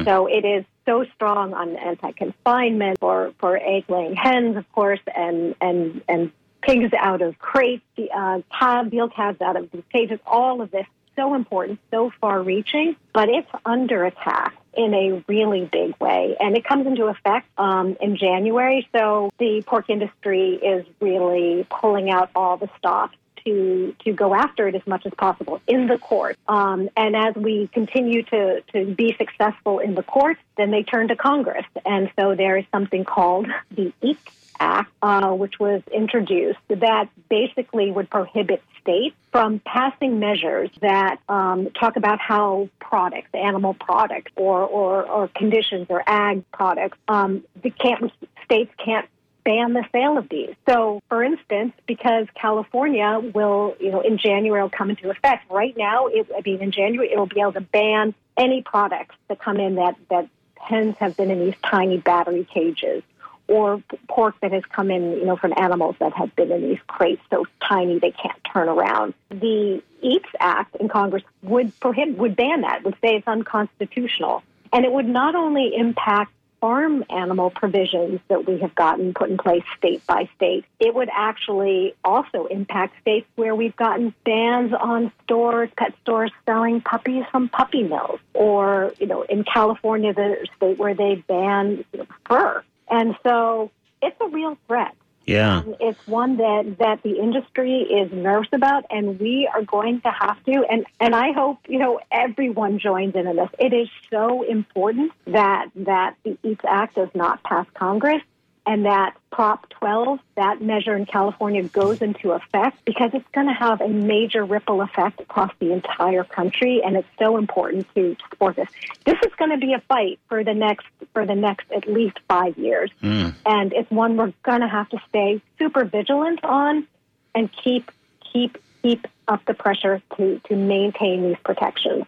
So 0.06 0.26
it 0.26 0.44
is 0.44 0.66
so 0.86 1.06
strong 1.16 1.54
on 1.54 1.76
anti-confinement 1.76 3.00
for, 3.00 3.34
for 3.40 3.58
egg-laying 3.58 4.16
hens, 4.16 4.58
of 4.58 4.72
course, 4.72 5.00
and, 5.16 5.56
and, 5.62 6.02
and 6.08 6.32
pigs 6.62 6.94
out 6.98 7.22
of 7.22 7.38
crates, 7.40 7.84
uh, 8.16 8.42
calves, 8.58 8.90
veal 8.90 9.10
calves 9.10 9.42
out 9.42 9.56
of 9.56 9.70
these 9.72 9.84
cages, 9.92 10.20
all 10.26 10.62
of 10.62 10.72
this 10.72 10.86
so 11.16 11.34
important, 11.34 11.80
so 11.92 12.12
far 12.20 12.42
reaching, 12.42 12.96
but 13.14 13.30
it's 13.30 13.50
under 13.66 14.06
attack 14.06 14.56
in 14.76 14.94
a 14.94 15.24
really 15.28 15.70
big 15.72 15.96
way. 16.00 16.36
And 16.40 16.58
it 16.58 16.66
comes 16.66 16.86
into 16.86 17.06
effect 17.06 17.48
um, 17.58 17.96
in 18.02 18.18
January. 18.18 18.88
So 18.94 19.32
the 19.40 19.64
pork 19.66 19.90
industry 19.90 20.56
is 20.56 20.86
really 21.00 21.66
pulling 21.70 22.10
out 22.10 22.30
all 22.36 22.58
the 22.58 22.70
stops 22.78 23.18
to 23.46 23.96
to 24.04 24.12
go 24.14 24.34
after 24.34 24.68
it 24.68 24.76
as 24.76 24.86
much 24.86 25.06
as 25.06 25.14
possible 25.14 25.62
in 25.68 25.88
the 25.88 25.98
court. 25.98 26.38
Um, 26.48 26.90
and 26.98 27.16
as 27.16 27.36
we 27.36 27.70
continue 27.74 28.24
to 28.24 28.62
to 28.74 28.86
be 28.94 29.16
successful 29.18 29.80
in 29.80 29.96
the 29.96 30.04
court, 30.04 30.38
then 30.58 30.72
they 30.72 30.84
turn 30.84 31.08
to 31.10 31.16
Congress, 31.16 31.66
and 31.86 32.12
so 32.20 32.36
there 32.36 32.58
is 32.58 32.66
something 32.72 33.06
called 33.06 33.48
the 33.72 33.94
EAT 34.02 34.18
Act, 34.60 34.92
uh, 35.02 35.32
which 35.32 35.60
was 35.60 35.82
introduced 35.94 36.60
that 36.70 37.10
basically 37.30 37.92
would 37.92 38.10
prohibit 38.10 38.64
states 38.82 39.16
from 39.32 39.60
passing 39.66 40.20
measures 40.20 40.70
that 40.82 41.18
um, 41.28 41.70
talk 41.72 41.98
about 41.98 42.20
how 42.20 42.70
products, 42.80 43.30
animal 43.34 43.74
products, 43.74 44.32
or 44.36 44.62
or, 44.64 45.04
or 45.04 45.28
conditions 45.30 45.88
or 45.90 46.04
ag 46.08 46.44
products, 46.52 46.98
um, 47.08 47.44
can't 47.80 48.12
states 48.46 48.72
can't 48.84 49.08
ban 49.46 49.74
the 49.74 49.86
sale 49.92 50.18
of 50.18 50.28
these. 50.28 50.54
So, 50.68 51.02
for 51.08 51.24
instance, 51.24 51.74
because 51.88 52.28
California 52.36 53.22
will, 53.34 53.76
you 53.80 53.92
know, 53.92 54.02
in 54.02 54.18
January 54.18 54.62
will 54.62 54.70
come 54.70 54.90
into 54.90 55.10
effect. 55.10 55.50
Right 55.50 55.76
now, 55.78 56.08
it, 56.08 56.28
I 56.36 56.42
mean, 56.44 56.62
in 56.62 56.72
January, 56.72 57.12
it 57.12 57.18
will 57.18 57.28
be 57.28 57.40
able 57.40 57.54
to 57.54 57.62
ban 57.62 58.14
any 58.36 58.62
products 58.62 59.16
that 59.30 59.40
come 59.40 59.58
in 59.58 59.76
that 59.76 59.96
that 60.10 60.28
hens 60.60 60.96
have 61.00 61.16
been 61.16 61.32
in 61.32 61.40
these 61.40 61.54
tiny 61.64 61.98
battery 61.98 62.46
cages 62.52 63.04
or 63.48 63.82
pork 64.08 64.36
that 64.42 64.52
has 64.52 64.64
come 64.66 64.90
in, 64.90 65.12
you 65.12 65.26
know, 65.26 65.36
from 65.36 65.54
animals 65.56 65.96
that 66.00 66.14
have 66.14 66.36
been 66.36 66.52
in 66.52 66.62
these 66.62 66.80
crates 66.88 67.22
so 67.30 67.46
tiny 67.62 68.00
they 68.00 68.12
can't 68.12 68.40
turn 68.52 68.68
around. 68.68 69.14
The 69.30 69.84
Eats 70.02 70.30
Act 70.40 70.76
in 70.78 70.90
Congress 70.90 71.24
would 71.44 71.80
prohibit, 71.80 72.18
would 72.18 72.36
ban 72.36 72.62
that, 72.62 72.84
would 72.84 72.96
say 73.02 73.18
it's 73.18 73.28
unconstitutional. 73.28 74.42
And 74.74 74.84
it 74.84 74.92
would 74.92 75.08
not 75.08 75.36
only 75.36 75.76
impact 75.76 76.32
farm 76.60 77.04
animal 77.10 77.50
provisions 77.50 78.20
that 78.28 78.48
we 78.48 78.60
have 78.60 78.74
gotten 78.76 79.14
put 79.14 79.30
in 79.30 79.38
place 79.38 79.64
state 79.78 80.06
by 80.08 80.30
state, 80.36 80.66
it 80.80 80.94
would 80.94 81.10
actually 81.12 81.96
also 82.04 82.46
impact 82.46 83.00
states 83.02 83.28
where 83.36 83.56
we've 83.56 83.76
gotten 83.76 84.14
bans 84.24 84.74
on 84.74 85.12
stores, 85.24 85.70
pet 85.78 85.94
stores 86.02 86.32
selling 86.46 86.82
puppies 86.82 87.26
from 87.32 87.50
puppy 87.50 87.84
mills, 87.84 88.20
or 88.34 88.94
you 89.00 89.08
know, 89.08 89.24
in 89.24 89.44
California, 89.44 90.14
the 90.14 90.48
state 90.58 90.78
where 90.78 90.94
they 90.94 91.24
ban 91.28 91.84
fur 92.28 92.64
and 92.90 93.16
so 93.24 93.72
it's 94.02 94.16
a 94.22 94.28
real 94.28 94.58
threat. 94.68 94.96
Yeah. 95.26 95.64
It's 95.80 96.08
one 96.08 96.38
that, 96.38 96.78
that 96.80 97.02
the 97.04 97.18
industry 97.18 97.82
is 97.82 98.12
nervous 98.12 98.50
about, 98.54 98.86
and 98.90 99.20
we 99.20 99.50
are 99.52 99.64
going 99.64 100.02
to 100.02 100.12
have 100.12 100.44
to. 100.46 100.64
And, 100.70 100.86
and 101.00 101.16
I 101.16 101.32
hope, 101.32 101.60
you 101.68 101.80
know, 101.80 102.00
everyone 102.12 102.80
joins 102.80 103.16
in 103.16 103.28
on 103.28 103.36
this. 103.36 103.50
It 103.60 103.74
is 103.74 103.90
so 104.12 104.44
important 104.44 105.12
that, 105.26 105.70
that 105.76 106.16
the 106.24 106.38
EATS 106.44 106.64
Act 106.68 106.96
does 106.96 107.10
not 107.16 107.44
pass 107.44 107.66
Congress 107.74 108.22
and 108.66 108.86
that 108.86 109.16
Prop 109.32 109.68
12, 109.70 110.20
that 110.36 110.62
measure 110.62 110.96
in 110.96 111.06
California, 111.06 111.64
goes 111.64 112.02
into 112.02 112.32
effect 112.32 112.84
because 112.86 113.12
it's 113.14 113.28
going 113.34 113.48
to 113.48 113.54
have 113.54 113.82
a 113.82 113.88
major 113.88 114.44
ripple 114.44 114.82
effect 114.82 115.20
across 115.20 115.52
the 115.60 115.72
entire 115.72 116.24
country, 116.24 116.82
and 116.84 116.96
it's 116.96 117.08
so 117.20 117.38
important 117.38 117.86
to 117.96 118.16
support 118.30 118.56
this. 118.56 118.70
This 119.06 119.18
is 119.26 119.34
going 119.38 119.52
to 119.52 119.58
be 119.58 119.74
a 119.74 119.80
fight 119.82 120.20
for 120.30 120.44
the 120.44 120.54
next 120.54 120.86
for 121.14 121.26
the 121.26 121.36
next 121.36 121.72
at 121.72 121.88
least 121.88 122.20
five 122.28 122.58
years, 122.58 122.92
mm. 123.04 123.34
and 123.46 123.74
it's 123.74 123.90
one 123.92 124.18
we're 124.18 124.34
going 124.44 124.62
to 124.62 124.68
have 124.68 124.90
to 124.90 124.98
stay 125.10 125.42
super 125.60 125.86
vigilant 125.86 126.44
on 126.44 126.88
and 127.34 127.50
keep 127.52 127.92
keep 128.32 128.58
keep 128.82 129.06
up 129.28 129.44
the 129.46 129.54
pressure 129.54 130.02
to 130.18 130.40
to 130.48 130.56
maintain 130.56 131.24
these 131.24 131.38
protections. 131.44 132.06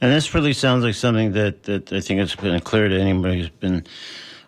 And 0.00 0.10
this 0.12 0.32
really 0.34 0.52
sounds 0.52 0.84
like 0.84 0.94
something 0.94 1.32
that, 1.32 1.64
that 1.64 1.92
I 1.92 2.00
think 2.00 2.20
it's 2.20 2.36
been 2.36 2.58
clear 2.60 2.88
to 2.88 2.98
anybody 2.98 3.40
who's 3.40 3.50
been 3.50 3.84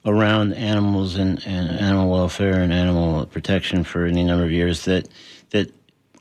around 0.04 0.52
animals 0.54 1.16
and, 1.16 1.44
and 1.46 1.70
animal 1.78 2.10
welfare 2.10 2.60
and 2.60 2.72
animal 2.72 3.24
protection 3.26 3.84
for 3.84 4.04
any 4.04 4.24
number 4.24 4.44
of 4.44 4.50
years 4.50 4.84
that 4.84 5.08
that 5.50 5.70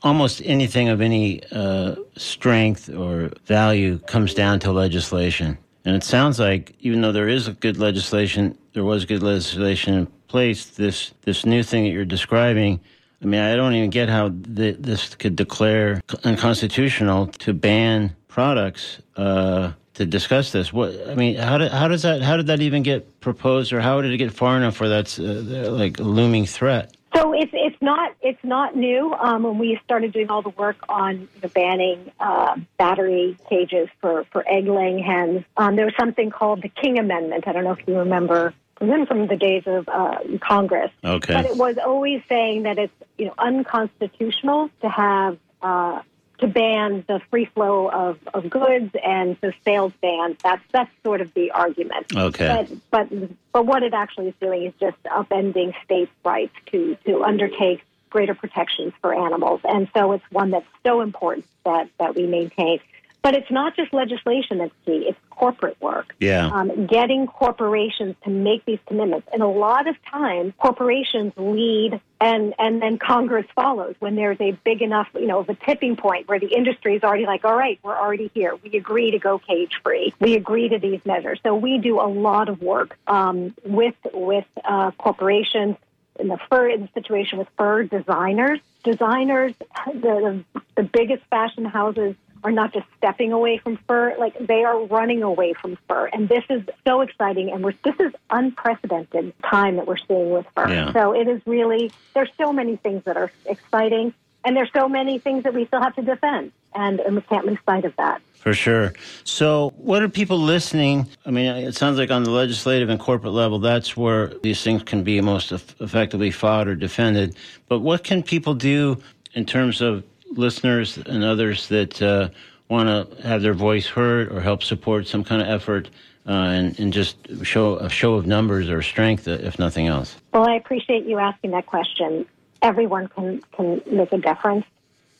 almost 0.02 0.42
anything 0.44 0.88
of 0.88 1.00
any 1.00 1.40
uh, 1.52 1.94
strength 2.16 2.88
or 2.88 3.30
value 3.46 3.98
comes 4.00 4.34
down 4.34 4.58
to 4.60 4.72
legislation. 4.72 5.56
And 5.84 5.96
it 5.96 6.04
sounds 6.04 6.38
like 6.38 6.74
even 6.80 7.00
though 7.00 7.12
there 7.12 7.28
is 7.28 7.48
good 7.48 7.76
legislation, 7.76 8.56
there 8.72 8.84
was 8.84 9.04
good 9.04 9.22
legislation 9.22 9.94
in 9.94 10.06
place. 10.28 10.66
This 10.66 11.12
this 11.22 11.44
new 11.44 11.62
thing 11.62 11.84
that 11.84 11.90
you're 11.90 12.04
describing. 12.04 12.80
I 13.20 13.24
mean, 13.24 13.40
I 13.40 13.54
don't 13.54 13.74
even 13.74 13.90
get 13.90 14.08
how 14.08 14.30
th- 14.30 14.78
this 14.80 15.14
could 15.14 15.36
declare 15.36 16.00
unconstitutional 16.24 17.26
to 17.26 17.52
ban 17.52 18.16
products 18.26 18.98
uh, 19.16 19.72
to 19.94 20.06
discuss 20.06 20.52
this. 20.52 20.72
What 20.72 20.94
I 21.08 21.14
mean, 21.14 21.36
how 21.36 21.58
did 21.58 21.72
how 21.72 21.88
does 21.88 22.02
that 22.02 22.22
how 22.22 22.36
did 22.36 22.46
that 22.46 22.60
even 22.60 22.82
get 22.82 23.20
proposed, 23.20 23.72
or 23.72 23.80
how 23.80 24.00
did 24.00 24.12
it 24.12 24.18
get 24.18 24.32
far 24.32 24.56
enough 24.56 24.76
for 24.76 24.88
that's 24.88 25.18
uh, 25.18 25.68
like 25.70 25.98
a 25.98 26.02
looming 26.02 26.46
threat? 26.46 26.96
So 27.14 27.34
it's 27.34 27.52
it's 27.52 27.76
not 27.82 28.14
it's 28.22 28.42
not 28.42 28.74
new. 28.74 29.12
Um, 29.12 29.42
when 29.42 29.58
we 29.58 29.78
started 29.84 30.12
doing 30.12 30.30
all 30.30 30.42
the 30.42 30.50
work 30.50 30.76
on 30.88 31.28
the 31.40 31.48
banning 31.48 32.10
uh, 32.18 32.56
battery 32.78 33.36
cages 33.50 33.88
for 34.00 34.24
for 34.32 34.44
egg 34.48 34.66
laying 34.66 34.98
hens, 34.98 35.44
um, 35.56 35.76
there 35.76 35.84
was 35.84 35.94
something 35.98 36.30
called 36.30 36.62
the 36.62 36.68
King 36.68 36.98
Amendment. 36.98 37.46
I 37.46 37.52
don't 37.52 37.64
know 37.64 37.72
if 37.72 37.86
you 37.86 37.98
remember 37.98 38.54
even 38.80 39.06
from 39.06 39.26
the 39.26 39.36
days 39.36 39.62
of 39.66 39.88
uh, 39.88 40.18
Congress. 40.40 40.90
Okay. 41.04 41.34
But 41.34 41.44
it 41.44 41.56
was 41.56 41.76
always 41.78 42.22
saying 42.28 42.62
that 42.64 42.78
it's 42.78 42.94
you 43.18 43.26
know 43.26 43.34
unconstitutional 43.38 44.70
to 44.80 44.88
have 44.88 45.38
uh, 45.60 46.00
to 46.38 46.46
ban 46.46 47.04
the 47.06 47.20
free 47.30 47.44
flow 47.44 47.88
of, 47.88 48.18
of 48.34 48.50
goods 48.50 48.94
and 49.04 49.36
the 49.40 49.52
sales 49.64 49.92
ban. 50.00 50.36
That's 50.42 50.62
that's 50.72 50.90
sort 51.04 51.20
of 51.20 51.32
the 51.34 51.50
argument. 51.52 52.14
Okay. 52.14 52.66
But 52.90 53.10
but 53.10 53.28
but 53.52 53.66
what 53.66 53.82
it 53.82 53.94
actually 53.94 54.28
is 54.28 54.34
doing 54.40 54.64
is 54.64 54.74
just 54.80 55.00
upending 55.04 55.72
states' 55.84 56.12
rights 56.24 56.54
to 56.66 56.96
to 57.06 57.22
undertake 57.22 57.84
greater 58.10 58.34
protections 58.34 58.92
for 59.00 59.14
animals, 59.14 59.60
and 59.64 59.88
so 59.94 60.12
it's 60.12 60.24
one 60.30 60.50
that's 60.50 60.66
so 60.84 61.00
important 61.00 61.46
that 61.64 61.88
that 61.98 62.14
we 62.14 62.26
maintain. 62.26 62.80
But 63.22 63.34
it's 63.34 63.50
not 63.50 63.76
just 63.76 63.94
legislation 63.94 64.58
that's 64.58 64.74
key, 64.84 65.06
it's 65.08 65.18
corporate 65.30 65.80
work. 65.80 66.14
Yeah. 66.18 66.48
Um, 66.48 66.86
getting 66.86 67.26
corporations 67.26 68.16
to 68.24 68.30
make 68.30 68.64
these 68.64 68.80
commitments. 68.86 69.28
And 69.32 69.42
a 69.42 69.46
lot 69.46 69.86
of 69.86 69.96
times, 70.10 70.52
corporations 70.58 71.32
lead 71.36 72.00
and, 72.20 72.54
and 72.58 72.80
then 72.80 72.98
Congress 72.98 73.46
follows 73.54 73.96
when 73.98 74.14
there's 74.14 74.40
a 74.40 74.52
big 74.64 74.82
enough, 74.82 75.08
you 75.14 75.26
know, 75.26 75.40
of 75.40 75.48
a 75.48 75.54
tipping 75.54 75.96
point 75.96 76.28
where 76.28 76.38
the 76.38 76.46
industry 76.46 76.94
is 76.94 77.02
already 77.02 77.26
like, 77.26 77.44
all 77.44 77.56
right, 77.56 77.80
we're 77.82 77.98
already 77.98 78.30
here. 78.34 78.54
We 78.62 78.76
agree 78.76 79.10
to 79.12 79.18
go 79.18 79.38
cage 79.38 79.72
free. 79.82 80.14
We 80.20 80.34
agree 80.34 80.68
to 80.68 80.78
these 80.78 81.04
measures. 81.04 81.40
So 81.42 81.56
we 81.56 81.78
do 81.78 82.00
a 82.00 82.06
lot 82.06 82.48
of 82.48 82.62
work 82.62 82.96
um, 83.08 83.54
with, 83.64 83.96
with 84.12 84.46
uh, 84.64 84.92
corporations 84.92 85.76
in 86.20 86.28
the 86.28 86.38
fur 86.48 86.68
in 86.68 86.82
the 86.82 86.88
situation 86.94 87.38
with 87.38 87.48
fur 87.56 87.84
designers. 87.84 88.60
Designers, 88.84 89.54
the, 89.86 89.92
the, 89.94 90.62
the 90.76 90.82
biggest 90.82 91.24
fashion 91.30 91.64
houses 91.64 92.14
are 92.44 92.50
not 92.50 92.72
just 92.72 92.86
stepping 92.98 93.32
away 93.32 93.58
from 93.58 93.78
fur, 93.88 94.16
like 94.18 94.36
they 94.46 94.64
are 94.64 94.84
running 94.86 95.22
away 95.22 95.52
from 95.54 95.78
fur. 95.88 96.06
And 96.06 96.28
this 96.28 96.44
is 96.50 96.62
so 96.86 97.00
exciting. 97.00 97.50
And 97.52 97.62
we're, 97.62 97.74
this 97.84 97.94
is 98.00 98.12
unprecedented 98.30 99.32
time 99.42 99.76
that 99.76 99.86
we're 99.86 99.96
seeing 99.96 100.30
with 100.30 100.46
fur. 100.56 100.68
Yeah. 100.68 100.92
So 100.92 101.12
it 101.12 101.28
is 101.28 101.40
really, 101.46 101.92
there's 102.14 102.30
so 102.36 102.52
many 102.52 102.76
things 102.76 103.04
that 103.04 103.16
are 103.16 103.30
exciting. 103.46 104.14
And 104.44 104.56
there's 104.56 104.70
so 104.74 104.88
many 104.88 105.20
things 105.20 105.44
that 105.44 105.54
we 105.54 105.66
still 105.66 105.80
have 105.80 105.94
to 105.96 106.02
defend. 106.02 106.52
And, 106.74 106.98
and 107.00 107.14
we 107.14 107.22
can't 107.22 107.46
lose 107.46 107.58
sight 107.64 107.84
of 107.84 107.94
that. 107.96 108.22
For 108.34 108.54
sure. 108.54 108.92
So, 109.22 109.72
what 109.76 110.02
are 110.02 110.08
people 110.08 110.36
listening? 110.38 111.06
I 111.24 111.30
mean, 111.30 111.46
it 111.46 111.76
sounds 111.76 111.96
like 111.96 112.10
on 112.10 112.24
the 112.24 112.30
legislative 112.30 112.88
and 112.88 112.98
corporate 112.98 113.34
level, 113.34 113.60
that's 113.60 113.96
where 113.96 114.32
these 114.42 114.60
things 114.64 114.82
can 114.82 115.04
be 115.04 115.20
most 115.20 115.52
effectively 115.52 116.32
fought 116.32 116.66
or 116.66 116.74
defended. 116.74 117.36
But 117.68 117.80
what 117.80 118.02
can 118.02 118.20
people 118.20 118.54
do 118.54 119.00
in 119.34 119.44
terms 119.44 119.80
of 119.80 120.02
listeners 120.36 120.98
and 120.98 121.24
others 121.24 121.68
that 121.68 122.00
uh, 122.02 122.28
want 122.68 122.88
to 122.88 123.22
have 123.22 123.42
their 123.42 123.54
voice 123.54 123.86
heard 123.86 124.32
or 124.32 124.40
help 124.40 124.62
support 124.62 125.06
some 125.06 125.24
kind 125.24 125.42
of 125.42 125.48
effort 125.48 125.90
uh, 126.26 126.30
and, 126.30 126.78
and 126.78 126.92
just 126.92 127.16
show 127.44 127.76
a 127.76 127.88
show 127.88 128.14
of 128.14 128.26
numbers 128.26 128.70
or 128.70 128.82
strength, 128.82 129.26
uh, 129.26 129.32
if 129.32 129.58
nothing 129.58 129.86
else? 129.86 130.16
Well, 130.32 130.48
I 130.48 130.54
appreciate 130.54 131.04
you 131.04 131.18
asking 131.18 131.50
that 131.50 131.66
question. 131.66 132.26
Everyone 132.60 133.08
can, 133.08 133.42
can 133.52 133.82
make 133.90 134.12
a 134.12 134.18
difference. 134.18 134.64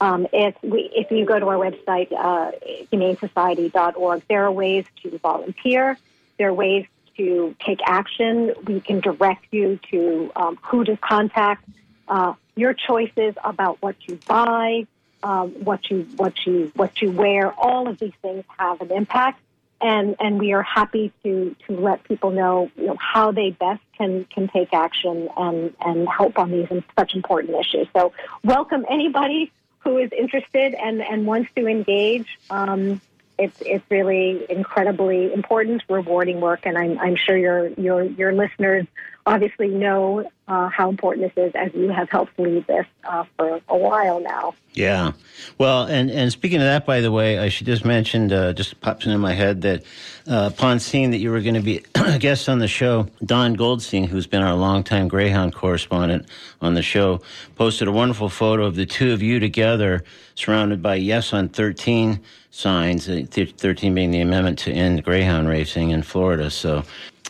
Um, 0.01 0.27
if, 0.33 0.57
we, 0.63 0.91
if 0.95 1.11
you 1.11 1.25
go 1.25 1.39
to 1.39 1.47
our 1.47 1.57
website, 1.57 2.13
uh, 2.13 2.53
humanesociety.org, 2.93 4.23
there 4.29 4.45
are 4.45 4.53
ways 4.53 4.85
to 5.03 5.19
volunteer. 5.19 5.97
There 6.39 6.49
are 6.49 6.55
ways 6.55 6.87
to 7.17 7.55
take 7.65 7.81
action. 7.87 8.53
We 8.65 8.81
can 8.81 9.01
direct 9.01 9.47
you 9.51 9.79
to 9.91 10.33
um, 10.35 10.59
who 10.63 10.85
to 10.85 10.97
contact. 10.97 11.69
Uh, 12.09 12.35
your 12.57 12.75
choices 12.75 13.35
about 13.45 13.81
what 13.81 13.97
you 14.07 14.19
buy, 14.27 14.87
um, 15.23 15.51
what 15.65 15.91
you 15.91 16.07
what 16.17 16.35
you 16.47 16.73
what 16.75 17.01
you 17.01 17.11
wear. 17.11 17.53
All 17.53 17.89
of 17.89 17.99
these 17.99 18.13
things 18.23 18.45
have 18.59 18.81
an 18.81 18.91
impact, 18.93 19.41
and 19.81 20.17
and 20.21 20.39
we 20.39 20.53
are 20.53 20.63
happy 20.63 21.13
to 21.23 21.55
to 21.67 21.77
let 21.77 22.05
people 22.05 22.31
know, 22.31 22.71
you 22.77 22.87
know 22.87 22.97
how 22.99 23.33
they 23.33 23.51
best 23.51 23.83
can 23.97 24.25
can 24.27 24.49
take 24.49 24.73
action 24.73 25.29
and 25.37 25.75
and 25.81 26.09
help 26.09 26.39
on 26.39 26.51
these 26.51 26.69
such 26.99 27.15
important 27.15 27.55
issues. 27.55 27.89
So 27.95 28.13
welcome 28.45 28.85
anybody 28.89 29.53
who 29.81 29.99
is 29.99 30.11
interested 30.17 30.75
and 30.75 31.03
and 31.03 31.27
wants 31.27 31.51
to 31.57 31.67
engage. 31.67 32.39
Um, 32.51 33.01
it's 33.43 33.61
it's 33.63 33.85
really 33.91 34.47
incredibly 34.49 35.33
important, 35.33 35.83
rewarding 35.89 36.41
work, 36.41 36.61
and 36.65 36.79
I'm 36.79 36.99
I'm 36.99 37.17
sure 37.17 37.37
your 37.37 37.69
your 37.71 38.03
your 38.05 38.33
listeners 38.33 38.87
obviously 39.25 39.69
know 39.69 40.29
uh, 40.49 40.69
how 40.69 40.91
important 40.91 41.35
this 41.35 41.47
is 41.47 41.53
as 41.55 41.73
you 41.75 41.89
have 41.91 42.11
helped 42.11 42.37
lead 42.39 42.67
this 42.67 42.87
uh, 43.05 43.25
for 43.37 43.61
a 43.69 43.77
while 43.77 44.21
now. 44.21 44.55
Yeah. 44.73 45.13
Well, 45.59 45.85
and, 45.85 46.11
and 46.11 46.33
speaking 46.33 46.59
of 46.59 46.65
that, 46.65 46.87
by 46.87 47.01
the 47.01 47.13
way, 47.13 47.39
I 47.39 47.49
should 47.49 47.67
just 47.67 47.85
mention, 47.85 48.33
uh, 48.33 48.53
just 48.53 48.81
pops 48.81 49.07
into 49.07 49.19
my 49.19 49.35
head 49.35 49.63
that 49.63 49.85
uh, 50.29 50.51
upon 50.53 50.81
seeing 50.81 51.11
that 51.13 51.19
you 51.19 51.31
were 51.31 51.41
going 51.41 51.55
to 51.55 51.61
be 51.61 51.85
a 51.95 52.19
guest 52.19 52.49
on 52.49 52.59
the 52.59 52.69
show, 52.69 53.07
Don 53.25 53.55
Goldstein, 53.55 54.05
who's 54.05 54.27
been 54.27 54.43
our 54.43 54.55
longtime 54.55 55.09
Greyhound 55.09 55.55
correspondent 55.55 56.27
on 56.61 56.75
the 56.75 56.83
show, 56.83 57.21
posted 57.55 57.87
a 57.87 57.93
wonderful 57.93 58.29
photo 58.29 58.65
of 58.65 58.75
the 58.75 58.87
two 58.87 59.13
of 59.13 59.23
you 59.23 59.39
together 59.39 60.05
surrounded 60.35 60.83
by 60.83 60.97
Yes 60.97 61.33
on 61.33 61.49
13 61.49 62.21
signs, 62.53 63.09
uh, 63.09 63.25
13 63.29 63.95
being 63.95 64.11
the 64.13 64.21
amendment 64.21 64.59
to 64.61 64.71
end 64.73 65.03
Greyhound 65.03 65.49
racing 65.49 65.91
in 65.91 66.03
Florida. 66.03 66.51
So 66.51 66.85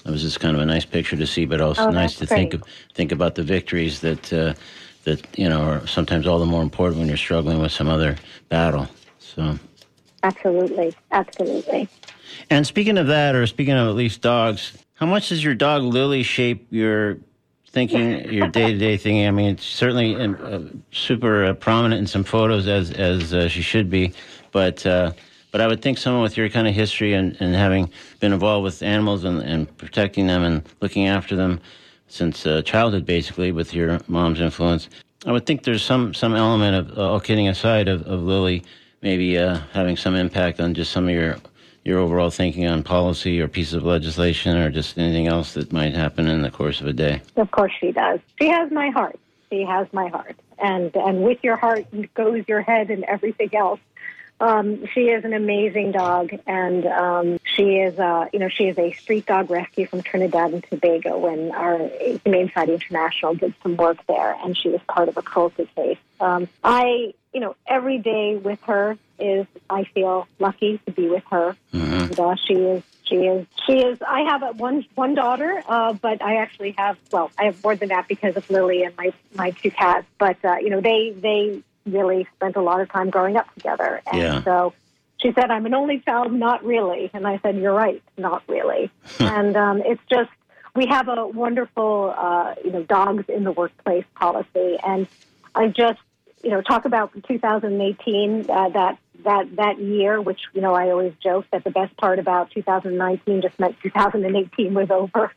it 0.05 0.11
was 0.11 0.21
just 0.21 0.41
kind 0.41 0.55
of 0.55 0.61
a 0.61 0.67
nice 0.67 0.85
picture 0.85 1.17
to 1.17 1.27
see, 1.27 1.47
but 1.47 1.61
also 1.61 1.87
Oh, 1.87 1.91
nice 1.91 2.15
to 2.15 2.21
that's 2.21 2.33
think 2.33 2.55
of, 2.55 2.63
think 2.93 3.13
about 3.13 3.37
the 3.37 3.43
victories 3.43 4.01
that 4.01 4.33
uh, 4.33 4.53
that 5.05 5.27
you 5.39 5.49
know 5.49 5.63
are 5.63 5.87
sometimes 5.87 6.27
all 6.27 6.39
the 6.39 6.47
more 6.47 6.63
important 6.63 6.99
when 6.99 7.09
you're 7.09 7.17
struggling 7.17 7.61
with 7.61 7.73
some 7.73 7.89
other 7.89 8.17
battle. 8.51 8.89
So. 9.19 9.59
Absolutely, 10.25 10.95
absolutely. 11.11 11.89
And 12.49 12.65
speaking 12.65 12.97
of 12.97 13.09
that, 13.09 13.35
or 13.35 13.47
speaking 13.49 13.75
of 13.75 13.89
at 13.89 13.95
least 13.95 14.21
dogs, 14.21 14.73
how 14.95 15.07
much 15.07 15.31
does 15.31 15.43
your 15.43 15.55
dog 15.55 15.83
Lily 15.83 16.23
shape 16.23 16.69
your 16.71 17.19
thinking, 17.69 18.33
your 18.33 18.47
day 18.47 18.73
to 18.73 18.79
day 18.79 18.97
thinking? 18.97 19.27
I 19.27 19.33
mean, 19.33 19.51
it's 19.51 19.65
certainly 19.65 20.15
in, 20.15 20.37
uh, 20.37 20.69
super 20.93 21.45
uh, 21.47 21.55
prominent 21.55 21.99
in 22.01 22.07
some 22.07 22.23
photos 22.23 22.69
as 22.69 22.93
as 22.93 23.35
uh, 23.35 23.49
she 23.49 23.63
should 23.63 23.91
be, 23.91 24.13
but 24.53 24.87
uh, 24.87 25.13
but 25.51 25.61
I 25.61 25.67
would 25.67 25.83
think 25.83 25.99
someone 25.99 26.23
with 26.23 26.37
your 26.37 26.49
kind 26.49 26.67
of 26.67 26.75
history 26.75 27.13
and, 27.13 27.37
and 27.41 27.55
having 27.55 27.91
been 28.21 28.33
involved 28.33 28.65
with 28.65 28.83
animals 28.83 29.25
and, 29.25 29.43
and 29.43 29.77
protecting 29.77 30.27
them 30.27 30.43
and 30.45 30.63
looking 30.81 31.09
after 31.09 31.37
them 31.37 31.61
since 32.09 32.47
uh, 32.47 32.63
childhood, 32.63 33.05
basically, 33.05 33.53
with 33.53 33.75
your 33.75 34.01
mom's 34.07 34.41
influence, 34.41 34.89
I 35.27 35.33
would 35.33 35.47
think 35.47 35.65
there's 35.65 35.83
some 35.83 36.15
some 36.15 36.35
element 36.35 36.77
of 36.91 36.99
uh, 36.99 37.11
all 37.11 37.21
kidding 37.21 37.49
aside 37.49 37.89
of, 37.89 38.03
of 38.07 38.23
Lily 38.23 38.63
maybe 39.03 39.37
uh, 39.37 39.59
having 39.73 39.97
some 39.97 40.15
impact 40.15 40.61
on 40.61 40.75
just 40.75 40.93
some 40.93 41.09
of 41.09 41.15
your 41.15 41.37
your 41.85 41.99
overall 41.99 42.31
thinking 42.31 42.67
on 42.67 42.83
policy 42.83 43.41
or 43.41 43.49
pieces 43.49 43.75
of 43.75 43.85
legislation 43.85 44.57
or 44.57 44.71
just 44.71 44.97
anything 44.97 45.27
else 45.27 45.55
that 45.55 45.73
might 45.73 45.95
happen 45.95 46.29
in 46.29 46.43
the 46.43 46.51
course 46.51 46.81
of 46.81 46.87
a 46.87 46.93
day. 46.93 47.21
Of 47.37 47.51
course 47.51 47.73
she 47.81 47.91
does. 47.91 48.21
She 48.41 48.49
has 48.49 48.71
my 48.71 48.91
heart. 48.91 49.19
She 49.51 49.65
has 49.65 49.93
my 49.93 50.09
heart. 50.09 50.37
And 50.59 50.95
and 50.95 51.23
with 51.23 51.39
your 51.43 51.57
heart 51.57 51.87
goes 52.15 52.45
your 52.47 52.63
head 52.63 52.91
and 52.91 53.05
everything 53.05 53.55
else. 53.55 53.81
Um, 54.43 54.89
she 54.93 55.03
is 55.03 55.25
an 55.25 55.35
amazing 55.35 55.93
dog, 55.93 56.33
and 56.49 56.85
um, 56.85 57.39
she 57.45 57.77
is, 57.77 57.97
uh, 57.97 58.27
you 58.33 58.41
know, 58.41 58.49
she 58.49 58.65
is 58.65 58.77
a 58.77 58.91
street 58.91 59.25
dog 59.25 59.51
rescue 59.51 59.87
from 59.87 60.03
Trinidad 60.03 60.53
and 60.53 60.65
Tobago. 60.69 61.17
When 61.17 61.53
our 61.53 61.79
Humane 62.25 62.49
Society 62.49 62.73
International 62.73 63.37
did 63.37 63.55
some 63.63 63.77
work 63.77 63.99
there, 64.09 64.37
and 64.43 64.59
she 64.59 64.69
was 64.69 64.81
part 64.89 65.09
of 65.09 65.17
a 65.17 65.23
cruelty 65.23 65.71
case. 65.77 65.99
Um, 66.19 66.49
I, 66.65 67.15
you 67.33 67.39
know, 67.39 67.55
every 67.69 67.99
day 67.99 68.35
with 68.35 68.61
her 68.63 68.99
is 69.21 69.47
I 69.71 69.85
feel 69.85 70.27
lucky 70.41 70.81
to 70.87 70.91
be 70.91 71.09
with 71.09 71.23
her. 71.31 71.57
And, 71.73 72.19
uh, 72.19 72.35
she 72.35 72.55
is 72.55 72.83
she 73.05 73.15
is 73.15 73.47
she 73.65 73.75
is 73.75 73.99
I 74.03 74.23
have 74.23 74.43
a 74.43 74.53
one 74.55 74.85
one 74.97 75.15
daughter, 75.15 75.63
uh, 75.69 75.93
but 75.93 76.21
I 76.21 76.39
actually 76.39 76.75
have 76.79 76.99
well, 77.13 77.31
I 77.39 77.45
have 77.45 77.63
more 77.63 77.77
than 77.77 77.91
that 77.91 78.09
because 78.09 78.37
of 78.37 78.51
Lily 78.51 78.83
and 78.83 78.97
my 78.97 79.13
my 79.37 79.51
two 79.51 79.71
cats. 79.71 80.07
But 80.19 80.45
uh, 80.45 80.57
you 80.57 80.71
know, 80.71 80.81
they 80.81 81.15
they 81.17 81.63
really 81.87 82.27
spent 82.37 82.57
a 82.57 82.63
lot 82.63 82.81
of 82.81 82.91
time 82.91 83.11
growing 83.11 83.37
up 83.37 83.53
together, 83.55 84.01
and 84.11 84.21
Yeah. 84.21 84.43
so 84.43 84.73
she 85.19 85.33
said, 85.33 85.51
"I'm 85.51 85.67
an 85.67 85.75
only 85.75 86.01
child, 86.01 86.33
not 86.33 86.65
really," 86.65 87.11
and 87.15 87.27
I 87.27 87.39
said, 87.39 87.57
"You're 87.57 87.75
right, 87.75 88.03
not 88.17 88.43
really." 88.49 88.91
and 89.21 89.57
um, 89.57 89.83
it's 89.85 90.03
just 90.11 90.31
we 90.75 90.87
have 90.87 91.09
a 91.09 91.27
wonderful 91.27 92.15
uh, 92.17 92.55
you 92.65 92.73
know 92.73 92.83
dogs 92.83 93.25
in 93.29 93.45
the 93.45 93.53
workplace 93.53 94.05
policy, 94.15 94.79
and 94.85 95.07
I 95.55 95.69
just 95.69 96.01
you 96.43 96.51
know 96.51 96.61
talk 96.63 96.85
about 96.85 97.13
2018 97.29 98.51
uh, 98.51 98.69
that 98.71 98.99
that 99.25 99.55
that 99.57 99.79
year, 99.79 100.21
which 100.21 100.41
you 100.55 100.61
know 100.61 100.75
I 100.75 100.91
always 100.91 101.13
joke 101.23 101.47
that 101.53 101.63
the 101.63 101.71
best 101.71 101.97
part 101.97 102.19
about 102.19 102.51
2019 102.51 103.43
just 103.43 103.59
meant 103.61 103.77
2018 103.83 104.75
was 104.75 104.91
over. 104.91 105.33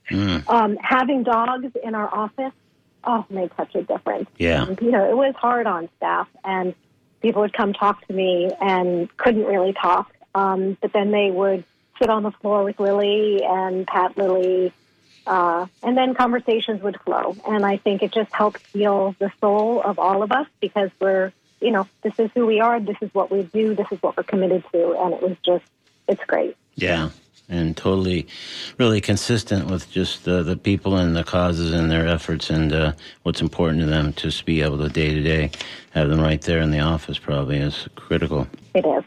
Um, 0.47 0.77
having 0.81 1.23
dogs 1.23 1.71
in 1.84 1.93
our 1.95 2.12
office, 2.13 2.53
oh, 3.05 3.25
made 3.29 3.51
such 3.57 3.75
a 3.75 3.83
difference. 3.83 4.29
Yeah. 4.37 4.67
And, 4.67 4.79
you 4.81 4.91
know, 4.91 5.09
it 5.09 5.15
was 5.15 5.35
hard 5.35 5.67
on 5.67 5.89
staff, 5.97 6.27
and 6.43 6.73
people 7.21 7.41
would 7.41 7.53
come 7.53 7.73
talk 7.73 8.05
to 8.07 8.13
me 8.13 8.51
and 8.61 9.15
couldn't 9.17 9.45
really 9.45 9.73
talk, 9.73 10.13
um, 10.33 10.77
but 10.81 10.93
then 10.93 11.11
they 11.11 11.31
would 11.31 11.63
sit 11.99 12.09
on 12.09 12.23
the 12.23 12.31
floor 12.31 12.63
with 12.63 12.79
Lily 12.79 13.41
and 13.43 13.87
pat 13.87 14.17
Lily. 14.17 14.73
Uh, 15.25 15.65
and 15.81 15.97
then 15.97 16.13
conversations 16.13 16.83
would 16.83 17.01
flow. 17.01 17.35
And 17.47 17.65
I 17.65 17.77
think 17.77 18.03
it 18.03 18.11
just 18.11 18.31
helps 18.31 18.61
heal 18.71 19.15
the 19.17 19.31
soul 19.41 19.81
of 19.81 19.97
all 19.97 20.21
of 20.21 20.31
us 20.31 20.45
because 20.59 20.91
we're, 20.99 21.31
you 21.59 21.71
know, 21.71 21.87
this 22.03 22.13
is 22.19 22.29
who 22.35 22.45
we 22.45 22.59
are, 22.59 22.79
this 22.79 22.97
is 23.01 23.11
what 23.11 23.31
we 23.31 23.41
do, 23.41 23.73
this 23.73 23.87
is 23.91 23.99
what 24.03 24.15
we're 24.15 24.23
committed 24.23 24.63
to. 24.71 24.91
And 24.99 25.15
it 25.15 25.21
was 25.23 25.35
just, 25.43 25.65
it's 26.07 26.23
great. 26.25 26.55
Yeah. 26.75 27.09
And 27.47 27.77
totally, 27.77 28.27
really 28.79 29.01
consistent 29.01 29.69
with 29.69 29.91
just 29.91 30.27
uh, 30.27 30.41
the 30.41 30.58
people 30.58 30.97
and 30.97 31.15
the 31.15 31.23
causes 31.23 31.73
and 31.73 31.91
their 31.91 32.08
efforts 32.08 32.49
and 32.49 32.73
uh, 32.73 32.93
what's 33.21 33.39
important 33.39 33.81
to 33.81 33.86
them. 33.86 34.13
To 34.13 34.31
be 34.45 34.62
able 34.62 34.79
to 34.79 34.89
day 34.89 35.13
to 35.13 35.21
day 35.21 35.51
have 35.91 36.10
them 36.10 36.19
right 36.19 36.41
there 36.41 36.60
in 36.60 36.71
the 36.71 36.79
office 36.79 37.19
probably 37.19 37.58
is 37.58 37.88
critical. 37.95 38.47
It 38.73 38.86
is. 38.86 39.03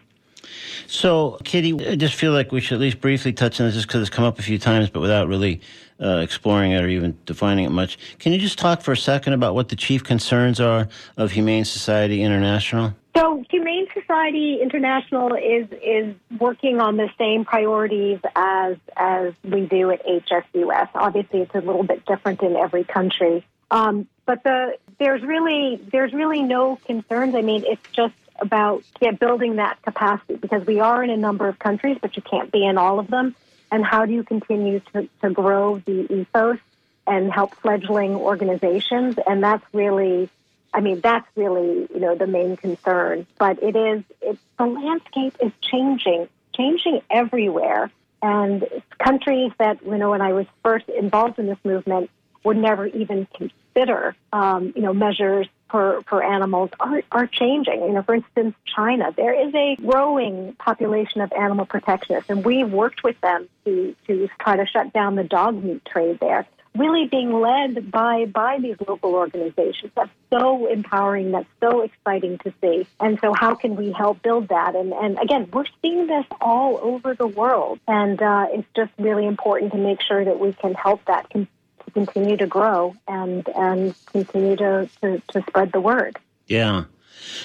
So, 0.87 1.39
Kitty, 1.45 1.75
I 1.87 1.97
just 1.97 2.15
feel 2.15 2.33
like 2.33 2.51
we 2.51 2.61
should 2.61 2.77
at 2.77 2.81
least 2.81 3.01
briefly 3.01 3.33
touch 3.33 3.61
on 3.61 3.67
this 3.67 3.75
just 3.75 3.89
because 3.89 4.01
it's 4.01 4.11
come 4.11 4.25
up 4.25 4.39
a 4.39 4.43
few 4.43 4.59
times, 4.59 4.89
but 4.89 5.01
without 5.01 5.29
really 5.29 5.61
uh, 6.01 6.19
exploring 6.19 6.73
it 6.73 6.83
or 6.83 6.89
even 6.89 7.19
defining 7.27 7.65
it 7.65 7.71
much. 7.71 7.99
Can 8.19 8.33
you 8.33 8.39
just 8.39 8.59
talk 8.59 8.83
for 8.83 8.93
a 8.93 8.97
second 8.97 9.35
about 9.35 9.55
what 9.55 9.69
the 9.69 9.77
chief 9.77 10.03
concerns 10.05 10.61
are 10.61 10.89
of 11.17 11.33
Humane 11.33 11.65
Society 11.65 12.23
International? 12.23 12.95
So, 13.17 13.43
Humane 13.51 13.89
Society 13.95 14.61
International 14.63 15.35
is 15.35 15.67
is 15.83 16.15
working 16.39 16.81
on 16.81 16.97
the 16.97 17.09
same 17.19 17.45
priorities 17.45 18.21
as 18.37 18.77
as 18.97 19.33
we 19.43 19.67
do 19.67 19.91
at 19.91 20.05
HSUS. 20.07 20.89
Obviously, 20.95 21.41
it's 21.41 21.55
a 21.55 21.61
little 21.61 21.83
bit 21.83 22.05
different 22.07 22.43
in 22.43 22.55
every 22.55 22.85
country, 22.85 23.45
um, 23.71 24.07
but 24.25 24.45
the 24.45 24.79
there's 24.99 25.23
really 25.23 25.81
there's 25.91 26.13
really 26.13 26.43
no 26.43 26.77
concerns. 26.87 27.35
I 27.35 27.43
mean, 27.43 27.65
it's 27.67 27.83
just 27.93 28.15
about 28.41 28.85
yeah, 29.01 29.13
building 29.13 29.57
that 29.57 29.83
capacity 29.83 30.37
because 30.37 30.67
we 30.67 30.81
are 30.81 31.03
in 31.03 31.11
a 31.11 31.17
number 31.17 31.49
of 31.49 31.59
countries, 31.59 31.99
but 32.01 32.17
you 32.17 32.23
can't 32.23 32.53
be 32.53 32.65
in 32.65 32.79
all 32.79 32.99
of 32.99 33.09
them. 33.09 33.35
And 33.71 33.85
how 33.85 34.07
do 34.07 34.13
you 34.13 34.23
continue 34.23 34.81
to, 34.93 35.09
to 35.23 35.31
grow 35.31 35.79
the 35.79 36.13
ethos 36.13 36.59
and 37.07 37.33
help 37.33 37.55
fledgling 37.57 38.15
organizations? 38.15 39.17
And 39.27 39.43
that's 39.43 39.65
really 39.75 40.31
I 40.73 40.81
mean, 40.81 41.01
that's 41.01 41.27
really, 41.35 41.89
you 41.93 42.01
know, 42.01 42.15
the 42.15 42.27
main 42.27 42.57
concern. 42.57 43.27
But 43.39 43.63
it 43.63 43.75
is, 43.75 44.03
it's, 44.21 44.41
the 44.59 44.67
landscape 44.67 45.37
is 45.43 45.53
changing, 45.61 46.29
changing 46.55 47.01
everywhere. 47.11 47.91
And 48.21 48.67
countries 48.99 49.53
that, 49.59 49.79
you 49.85 49.97
know, 49.97 50.11
when 50.11 50.21
I 50.21 50.33
was 50.33 50.47
first 50.63 50.89
involved 50.89 51.39
in 51.39 51.47
this 51.47 51.59
movement 51.65 52.11
would 52.45 52.57
never 52.57 52.87
even 52.87 53.27
consider, 53.35 54.15
um, 54.33 54.73
you 54.75 54.83
know, 54.83 54.93
measures 54.93 55.47
for, 55.71 56.03
for 56.07 56.23
animals 56.23 56.71
are, 56.81 57.03
are 57.13 57.27
changing. 57.27 57.81
You 57.83 57.93
know, 57.93 58.03
for 58.03 58.17
instance, 58.17 58.55
China, 58.65 59.13
there 59.17 59.49
is 59.49 59.55
a 59.55 59.77
growing 59.77 60.55
population 60.55 61.21
of 61.21 61.33
animal 61.33 61.67
protectionists, 61.67 62.29
and 62.29 62.45
we've 62.45 62.71
worked 62.71 63.05
with 63.05 63.21
them 63.21 63.49
to, 63.65 63.95
to 64.07 64.29
try 64.41 64.57
to 64.57 64.67
shut 64.67 64.93
down 64.93 65.15
the 65.15 65.25
dog 65.25 65.63
meat 65.63 65.85
trade 65.85 66.19
there 66.21 66.47
really 66.77 67.07
being 67.07 67.33
led 67.33 67.91
by 67.91 68.27
by 68.27 68.59
these 68.61 68.77
local 68.87 69.15
organizations. 69.15 69.93
That's 69.95 70.11
so 70.31 70.67
empowering. 70.67 71.33
That's 71.33 71.49
so 71.61 71.83
exciting 71.83 72.39
to 72.39 72.53
see. 72.61 72.87
And 73.01 73.19
so, 73.21 73.33
how 73.33 73.55
can 73.55 73.77
we 73.77 73.93
help 73.93 74.23
build 74.23 74.49
that? 74.49 74.75
And 74.75 74.93
and 74.93 75.19
again, 75.19 75.49
we're 75.53 75.65
seeing 75.83 76.07
this 76.07 76.27
all 76.41 76.79
over 76.83 77.15
the 77.15 77.27
world, 77.27 77.81
and 77.87 78.21
uh, 78.21 78.47
it's 78.51 78.69
just 78.77 78.93
really 78.99 79.27
important 79.27 79.73
to 79.73 79.79
make 79.79 80.01
sure 80.03 80.25
that 80.25 80.39
we 80.39 80.53
can 80.53 80.75
help 80.75 81.05
that 81.07 81.31
to 81.31 81.47
continue 81.93 82.37
to 82.37 82.47
grow 82.47 82.95
and 83.07 83.49
and 83.57 83.95
continue 84.07 84.57
to, 84.57 84.89
to, 85.01 85.23
to 85.29 85.43
spread 85.49 85.73
the 85.73 85.81
word. 85.81 86.19
Yeah. 86.47 86.85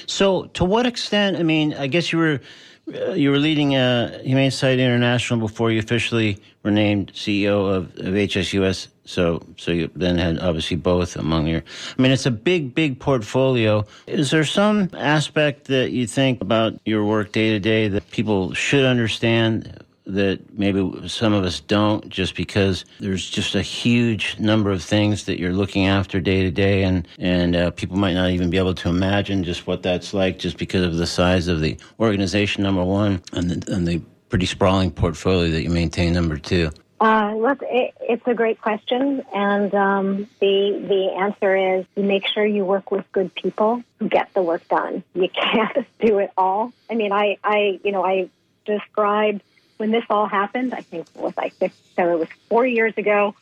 So, 0.06 0.46
to 0.54 0.64
what 0.66 0.86
extent? 0.86 1.38
I 1.38 1.44
mean, 1.44 1.74
I 1.74 1.88
guess 1.88 2.12
you 2.12 2.20
were 2.20 2.40
you 2.88 3.32
were 3.32 3.40
leading 3.40 3.76
uh, 3.76 4.20
Humane 4.24 4.52
Society 4.52 4.84
International 4.84 5.40
before 5.40 5.72
you 5.72 5.80
officially 5.80 6.38
were 6.64 6.72
named 6.72 7.14
CEO 7.14 7.74
of, 7.74 7.86
of 7.98 8.14
HSUS. 8.14 8.88
So, 9.06 9.46
so 9.58 9.72
you 9.72 9.90
then 9.96 10.18
had 10.18 10.40
obviously 10.40 10.78
both 10.78 11.16
among 11.16 11.48
your. 11.48 11.64
I 11.98 12.02
mean, 12.02 12.12
it's 12.12 12.26
a 12.26 12.32
big, 12.32 12.74
big 12.74 13.00
portfolio. 13.00 13.86
Is 14.08 14.32
there 14.32 14.46
some 14.46 14.90
aspect 14.94 15.66
that 15.66 15.92
you 15.92 16.08
think 16.08 16.42
about 16.42 16.80
your 16.86 17.04
work 17.04 17.32
day 17.32 17.50
to 17.52 17.60
day 17.60 17.88
that 17.90 18.10
people 18.12 18.54
should 18.54 18.86
understand? 18.86 19.84
That 20.06 20.58
maybe 20.58 21.08
some 21.08 21.34
of 21.34 21.44
us 21.44 21.60
don't 21.60 22.10
just 22.10 22.36
because 22.36 22.86
there's 23.00 23.30
just 23.30 23.56
a 23.56 23.62
huge 23.62 24.38
number 24.40 24.72
of 24.72 24.84
things 24.84 25.26
that 25.26 25.40
you're 25.40 25.54
looking 25.54 25.88
after 25.88 26.20
day 26.20 26.44
to 26.44 26.52
day 26.52 26.84
and 26.84 27.08
and 27.20 27.56
uh, 27.56 27.72
people 27.72 27.98
might 27.98 28.14
not 28.14 28.30
even 28.30 28.50
be 28.50 28.58
able 28.58 28.74
to 28.74 28.90
imagine 28.90 29.44
just 29.44 29.66
what 29.66 29.82
that's 29.82 30.14
like 30.14 30.38
just 30.40 30.58
because 30.58 30.84
of 30.84 30.98
the 30.98 31.08
size 31.08 31.48
of 31.48 31.62
the 31.62 31.78
organization 32.00 32.64
number 32.64 32.84
one 32.84 33.22
and 33.32 33.50
the, 33.50 33.74
and 33.74 33.88
the 33.88 34.02
pretty 34.30 34.46
sprawling 34.46 34.92
portfolio 34.92 35.50
that 35.50 35.64
you 35.64 35.70
maintain 35.70 36.14
number 36.14 36.38
two 36.38 36.70
Uh, 37.00 37.36
look, 37.36 37.62
it, 37.64 37.94
it's 38.00 38.26
a 38.28 38.34
great 38.34 38.62
question, 38.62 39.22
and 39.34 39.74
um, 39.76 40.28
the 40.40 40.80
the 40.88 41.12
answer 41.20 41.52
is 41.56 41.86
you 41.98 42.04
make 42.04 42.26
sure 42.26 42.46
you 42.46 42.64
work 42.64 42.92
with 42.92 43.04
good 43.12 43.34
people 43.36 43.84
who 44.00 44.08
get 44.08 44.34
the 44.34 44.42
work 44.42 44.66
done. 44.70 45.04
You 45.14 45.28
can't 45.28 45.86
do 46.00 46.20
it 46.20 46.32
all. 46.38 46.72
I 46.90 46.96
mean, 46.96 47.12
I, 47.12 47.38
I 47.44 47.82
you 47.84 47.92
know, 47.92 48.06
I 48.06 48.30
described 48.66 49.42
when 49.78 49.92
this 49.92 50.04
all 50.10 50.28
happened. 50.28 50.74
I 50.74 50.82
think 50.82 51.08
it 51.16 51.22
was 51.22 51.36
like 51.38 51.54
so 51.60 51.68
it 52.14 52.20
was 52.20 52.28
four 52.50 52.66
years 52.66 52.94
ago, 52.98 53.36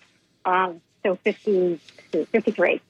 um, 0.45 0.81
so 1.03 1.15
50, 1.15 1.79
53. 2.11 2.81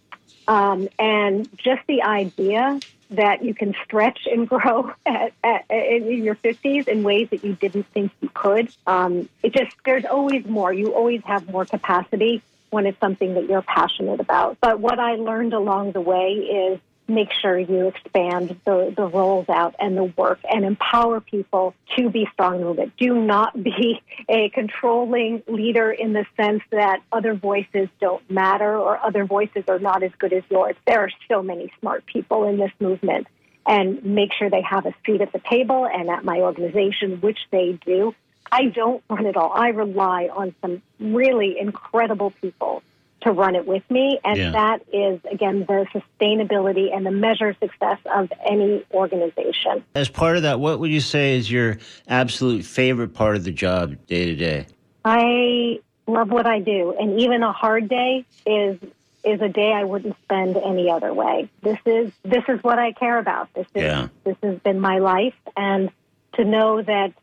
Um, 0.48 0.90
and 1.00 1.50
just 1.58 1.82
the 1.88 2.04
idea 2.04 2.80
that 3.12 3.44
you 3.44 3.54
can 3.54 3.76
stretch 3.84 4.28
and 4.30 4.48
grow 4.50 4.92
at, 5.06 5.34
at, 5.44 5.66
in 5.70 6.24
your 6.24 6.36
50s 6.36 6.88
in 6.88 7.04
ways 7.04 7.30
that 7.30 7.44
you 7.44 7.54
didn't 7.54 7.86
think 7.94 8.12
you 8.22 8.30
could. 8.34 8.70
Um, 8.88 9.30
it 9.44 9.54
just, 9.54 9.76
there's 9.86 10.06
always 10.06 10.46
more. 10.46 10.74
You 10.74 10.94
always 10.94 11.22
have 11.26 11.50
more 11.50 11.66
capacity 11.66 12.42
when 12.70 12.86
it's 12.86 13.00
something 13.00 13.34
that 13.34 13.50
you're 13.50 13.62
passionate 13.62 14.20
about. 14.20 14.58
But 14.62 14.80
what 14.80 14.98
I 14.98 15.16
learned 15.16 15.54
along 15.54 15.92
the 15.92 16.02
way 16.02 16.32
is 16.34 16.80
make 17.14 17.30
sure 17.42 17.58
you 17.58 17.88
expand 17.88 18.60
the, 18.66 18.94
the 18.96 19.06
roles 19.06 19.48
out 19.50 19.76
and 19.80 19.98
the 19.98 20.04
work 20.04 20.40
and 20.50 20.66
empower 20.66 21.20
people 21.22 21.74
to 21.98 22.10
be 22.10 22.28
strong 22.34 22.62
movement. 22.62 22.94
Do 22.98 23.22
not 23.22 23.62
be 23.62 24.02
a 24.30 24.50
controlling 24.50 25.44
leader 25.48 25.92
in 25.92 26.14
the 26.14 26.26
sense 26.38 26.64
that 26.72 27.02
other 27.12 27.34
voices 27.34 27.90
don't 28.00 28.30
matter 28.30 28.78
or 28.78 28.98
other 28.98 29.26
voices 29.26 29.64
are 29.68 29.80
not 29.80 30.04
as 30.04 30.12
good 30.18 30.34
as 30.34 30.44
yours. 30.50 30.76
There 30.86 31.00
are 31.00 31.12
so 31.30 31.42
many 31.42 31.72
smart 31.80 32.06
people 32.06 32.48
in 32.48 32.58
this 32.58 32.72
movement 32.80 33.28
and 33.66 34.04
make 34.04 34.34
sure 34.34 34.50
they 34.50 34.64
have 34.64 34.86
a 34.86 34.94
seat 35.06 35.22
at 35.22 35.32
the 35.32 35.42
table 35.50 35.86
and 35.86 36.10
at 36.10 36.26
my 36.26 36.40
organization, 36.40 37.22
which 37.22 37.40
they 37.52 37.80
do. 37.86 38.16
I 38.52 38.66
don't 38.66 39.04
run 39.10 39.26
it 39.26 39.38
all. 39.38 39.52
I 39.54 39.70
rely 39.70 40.30
on 40.34 40.56
some 40.62 40.82
really 41.00 41.58
incredible 41.60 42.32
people 42.42 42.84
to 43.22 43.32
run 43.32 43.56
it 43.56 43.66
with 43.68 43.84
me. 43.90 44.20
And 44.24 44.38
Yeah. 44.38 44.52
that 44.52 44.82
is, 44.92 45.20
again, 45.32 45.66
the 45.68 45.86
sustainability 45.94 46.96
and 46.96 47.06
the 47.06 47.12
measure 47.12 47.50
of 47.50 47.58
success 47.60 48.00
of 48.14 48.32
any 48.46 48.84
organization. 48.94 49.84
As 49.96 50.10
part 50.10 50.38
of 50.38 50.44
that, 50.44 50.60
what 50.60 50.80
would 50.80 50.92
you 50.92 51.00
say 51.02 51.38
is 51.38 51.52
your 51.52 51.78
absolute 52.08 52.66
favorite 52.66 53.14
part 53.14 53.36
of 53.36 53.44
the 53.44 53.52
job 53.52 53.96
day 54.08 54.26
to 54.26 54.36
day? 54.36 54.66
I 55.06 55.80
love 56.08 56.30
what 56.30 56.46
I 56.46 56.60
do, 56.60 56.96
and 57.00 57.20
even 57.22 57.44
a 57.44 57.52
hard 57.52 57.90
day 57.90 58.26
is 58.46 58.78
is 59.24 59.40
a 59.40 59.50
day 59.50 59.72
I 59.72 59.84
wouldn't 59.84 60.16
spend 60.24 60.58
any 60.58 60.90
other 60.90 61.14
way. 61.14 61.48
This 61.62 61.78
is 61.86 62.12
this 62.24 62.44
is 62.48 62.64
what 62.64 62.80
I 62.80 62.92
care 62.92 63.20
about. 63.20 63.54
This 63.54 63.68
is 63.76 63.84
Yeah. 63.84 64.08
this 64.24 64.36
has 64.42 64.58
been 64.60 64.80
my 64.80 64.98
life, 64.98 65.36
and 65.56 65.90
to 66.34 66.44
know 66.44 66.82
that 66.82 67.14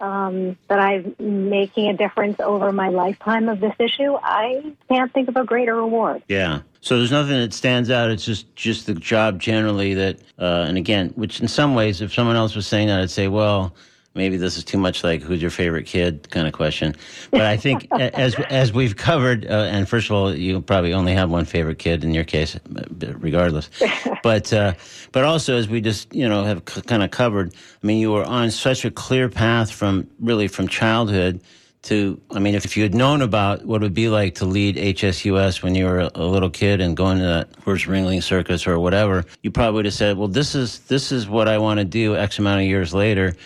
um, 0.00 0.56
that 0.68 0.78
I'm 0.78 1.14
making 1.18 1.88
a 1.88 1.96
difference 1.96 2.38
over 2.40 2.72
my 2.72 2.88
lifetime 2.88 3.48
of 3.48 3.60
this 3.60 3.74
issue, 3.78 4.14
I 4.22 4.74
can't 4.88 5.12
think 5.12 5.28
of 5.28 5.36
a 5.36 5.44
greater 5.44 5.74
reward. 5.74 6.22
Yeah. 6.28 6.60
So 6.80 6.98
there's 6.98 7.10
nothing 7.10 7.40
that 7.40 7.52
stands 7.52 7.90
out. 7.90 8.10
It's 8.10 8.24
just 8.24 8.54
just 8.54 8.86
the 8.86 8.94
job 8.94 9.40
generally 9.40 9.94
that, 9.94 10.20
uh, 10.38 10.66
and 10.68 10.76
again, 10.76 11.12
which 11.16 11.40
in 11.40 11.48
some 11.48 11.74
ways, 11.74 12.00
if 12.00 12.14
someone 12.14 12.36
else 12.36 12.54
was 12.54 12.66
saying 12.66 12.88
that, 12.88 13.00
I'd 13.00 13.10
say, 13.10 13.28
well, 13.28 13.74
maybe 14.16 14.36
this 14.36 14.56
is 14.56 14.64
too 14.64 14.78
much 14.78 15.04
like 15.04 15.22
who's 15.22 15.40
your 15.40 15.50
favorite 15.50 15.86
kid 15.86 16.28
kind 16.30 16.46
of 16.46 16.52
question. 16.52 16.96
But 17.30 17.42
I 17.42 17.56
think 17.56 17.86
as 17.92 18.34
as 18.50 18.72
we've 18.72 18.96
covered, 18.96 19.46
uh, 19.46 19.68
and 19.70 19.88
first 19.88 20.08
of 20.08 20.16
all, 20.16 20.34
you 20.34 20.60
probably 20.60 20.92
only 20.92 21.12
have 21.12 21.30
one 21.30 21.44
favorite 21.44 21.78
kid 21.78 22.02
in 22.02 22.14
your 22.14 22.24
case, 22.24 22.58
regardless. 23.00 23.70
But 24.22 24.52
uh, 24.52 24.74
but 25.12 25.22
also 25.22 25.56
as 25.56 25.68
we 25.68 25.80
just 25.80 26.12
you 26.12 26.28
know 26.28 26.42
have 26.42 26.62
c- 26.68 26.82
kind 26.82 27.04
of 27.04 27.12
covered, 27.12 27.54
I 27.54 27.86
mean, 27.86 27.98
you 27.98 28.10
were 28.10 28.24
on 28.24 28.50
such 28.50 28.84
a 28.84 28.90
clear 28.90 29.28
path 29.28 29.70
from 29.70 30.08
really 30.18 30.48
from 30.48 30.66
childhood 30.66 31.40
to 31.86 32.20
I 32.32 32.40
mean, 32.40 32.54
if 32.54 32.76
you 32.76 32.82
had 32.82 32.94
known 32.94 33.22
about 33.22 33.64
what 33.64 33.82
it 33.82 33.84
would 33.84 33.94
be 33.94 34.08
like 34.08 34.34
to 34.36 34.44
lead 34.44 34.76
HSUS 34.76 35.62
when 35.62 35.74
you 35.74 35.84
were 35.84 36.10
a, 36.14 36.24
little 36.24 36.50
kid 36.50 36.80
and 36.80 36.96
going 36.96 37.18
to 37.18 37.24
that 37.24 37.62
first 37.62 37.86
Ringling 37.86 38.22
Circus 38.22 38.66
or 38.66 38.78
whatever, 38.80 39.24
you 39.42 39.50
probably 39.52 39.76
would 39.76 39.84
have 39.84 39.94
said, 39.94 40.18
"Well, 40.18 40.28
this 40.28 40.54
is 40.54 40.80
this 40.80 41.12
is 41.12 41.28
what 41.28 41.48
I 41.48 41.58
want 41.58 41.78
to 41.78 41.84
do." 41.84 42.16
X 42.16 42.38
amount 42.38 42.62
of 42.62 42.66
years 42.66 42.92
later, 42.92 43.36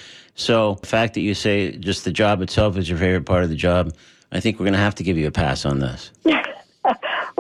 so 0.41 0.75
the 0.81 0.87
fact 0.87 1.15
that 1.15 1.21
you 1.21 1.35
say 1.35 1.73
just 1.73 2.05
the 2.05 2.13
job 2.13 2.41
itself 2.43 2.77
is 2.77 2.89
your 2.89 2.99
favorite 2.99 3.27
part 3.27 3.45
of 3.45 3.51
the 3.51 3.57
job, 3.57 3.95
I 4.33 4.41
think 4.41 4.59
we're 4.59 4.65
going 4.65 4.75
to 4.75 4.79
have 4.81 4.95
to 4.97 5.05
give 5.05 5.19
you 5.19 5.27
a 5.27 5.33
pass 5.33 5.65
on 5.65 5.81
this. 5.81 6.11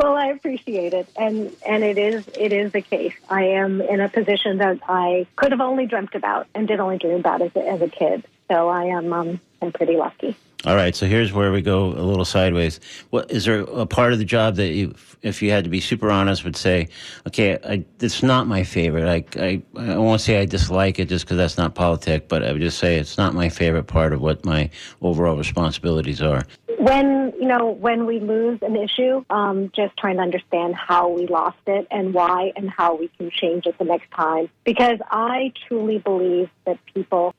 Well, 0.01 0.16
I 0.16 0.28
appreciate 0.28 0.94
it, 0.94 1.09
and 1.14 1.55
and 1.66 1.84
it 1.84 1.98
is 1.98 2.26
it 2.28 2.55
is 2.55 2.72
the 2.72 2.80
case. 2.80 3.12
I 3.28 3.44
am 3.44 3.82
in 3.82 4.01
a 4.01 4.09
position 4.09 4.57
that 4.57 4.78
I 4.88 5.26
could 5.36 5.53
have 5.53 5.61
only 5.61 5.84
dreamt 5.84 6.14
about 6.14 6.46
and 6.55 6.66
did 6.66 6.80
only 6.80 6.96
dream 6.96 7.16
about 7.16 7.42
as 7.42 7.55
a, 7.55 7.68
as 7.68 7.82
a 7.82 7.88
kid. 7.88 8.24
So 8.48 8.70
I 8.70 8.84
am 8.84 9.12
um, 9.12 9.40
I'm 9.61 9.72
pretty 9.72 9.98
lucky. 9.98 10.36
All 10.66 10.76
right, 10.76 10.94
so 10.94 11.06
here's 11.06 11.32
where 11.32 11.52
we 11.52 11.62
go 11.62 11.86
a 11.86 12.04
little 12.04 12.26
sideways. 12.26 12.80
What 13.08 13.30
is 13.30 13.46
there 13.46 13.61
a 13.61 13.86
part 13.86 14.12
of 14.12 14.18
the 14.18 14.26
job 14.26 14.56
that 14.56 14.68
you, 14.68 14.94
if 15.22 15.40
you 15.40 15.50
had 15.50 15.64
to 15.64 15.70
be 15.70 15.80
super 15.80 16.11
honest, 16.11 16.44
would 16.44 16.56
say, 16.56 16.88
okay, 17.26 17.58
I, 17.64 17.82
it's 18.00 18.22
not 18.22 18.46
my 18.46 18.62
favorite. 18.62 19.08
I, 19.08 19.40
I, 19.42 19.62
I 19.78 19.96
won't 19.96 20.20
say 20.20 20.38
I 20.38 20.44
dislike 20.44 20.98
it 20.98 21.08
just 21.08 21.24
because 21.24 21.38
that's 21.38 21.56
not 21.56 21.74
politic, 21.74 22.28
but 22.28 22.44
I 22.44 22.52
would 22.52 22.61
just 22.61 22.78
say 22.78 22.96
it's 22.96 23.16
not 23.16 23.32
my 23.32 23.48
favorite 23.48 23.84
part 23.84 24.12
of 24.12 24.20
what 24.20 24.44
my 24.44 24.68
overall 25.00 25.38
responsibilities 25.38 26.20
are. 26.20 26.44
When 26.81 27.35
you 27.39 27.47
know 27.47 27.72
when 27.72 28.07
we 28.07 28.20
lose 28.20 28.61
an 28.62 28.74
issue, 28.74 29.22
um, 29.28 29.70
just 29.76 29.95
trying 29.99 30.16
to 30.16 30.22
understand 30.22 30.74
how 30.74 31.11
we 31.11 31.26
lost 31.26 31.59
it 31.66 31.87
and 31.91 32.14
why, 32.14 32.53
and 32.57 32.70
how 32.70 32.95
we 32.95 33.09
can 33.18 33.31
change 33.31 33.66
it 33.66 33.76
the 33.76 33.85
next 33.85 34.11
time. 34.12 34.49
Because 34.64 34.99
I 35.11 35.53
truly 35.68 35.99
believe 35.99 36.49
that 36.64 36.78
people, 36.87 37.35